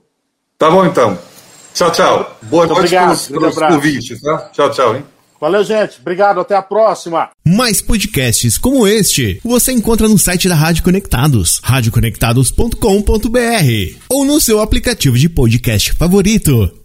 Tá 0.58 0.70
bom 0.70 0.86
então. 0.86 1.18
Tchau, 1.74 1.92
tchau. 1.92 2.38
Boa 2.44 2.66
Muito 2.66 2.76
noite 2.76 2.96
obrigado, 2.96 3.28
pelos, 3.28 3.56
pelos 3.56 3.56
convites, 3.56 4.22
tá? 4.22 4.50
Tchau, 4.54 4.72
tchau, 4.72 4.96
hein? 4.96 5.04
Valeu, 5.40 5.64
gente. 5.64 6.00
Obrigado. 6.00 6.40
Até 6.40 6.56
a 6.56 6.62
próxima. 6.62 7.30
Mais 7.44 7.82
podcasts 7.82 8.60
como 8.60 8.86
este 8.86 9.42
você 9.44 9.72
encontra 9.72 10.08
no 10.08 10.20
site 10.20 10.48
da 10.48 10.54
Rádio 10.54 10.84
Conectados, 10.84 11.60
radioconectados.com.br 11.64 13.98
ou 14.08 14.24
no 14.24 14.40
seu 14.40 14.62
aplicativo 14.62 15.18
de 15.18 15.28
podcast 15.28 15.94
favorito. 15.94 16.81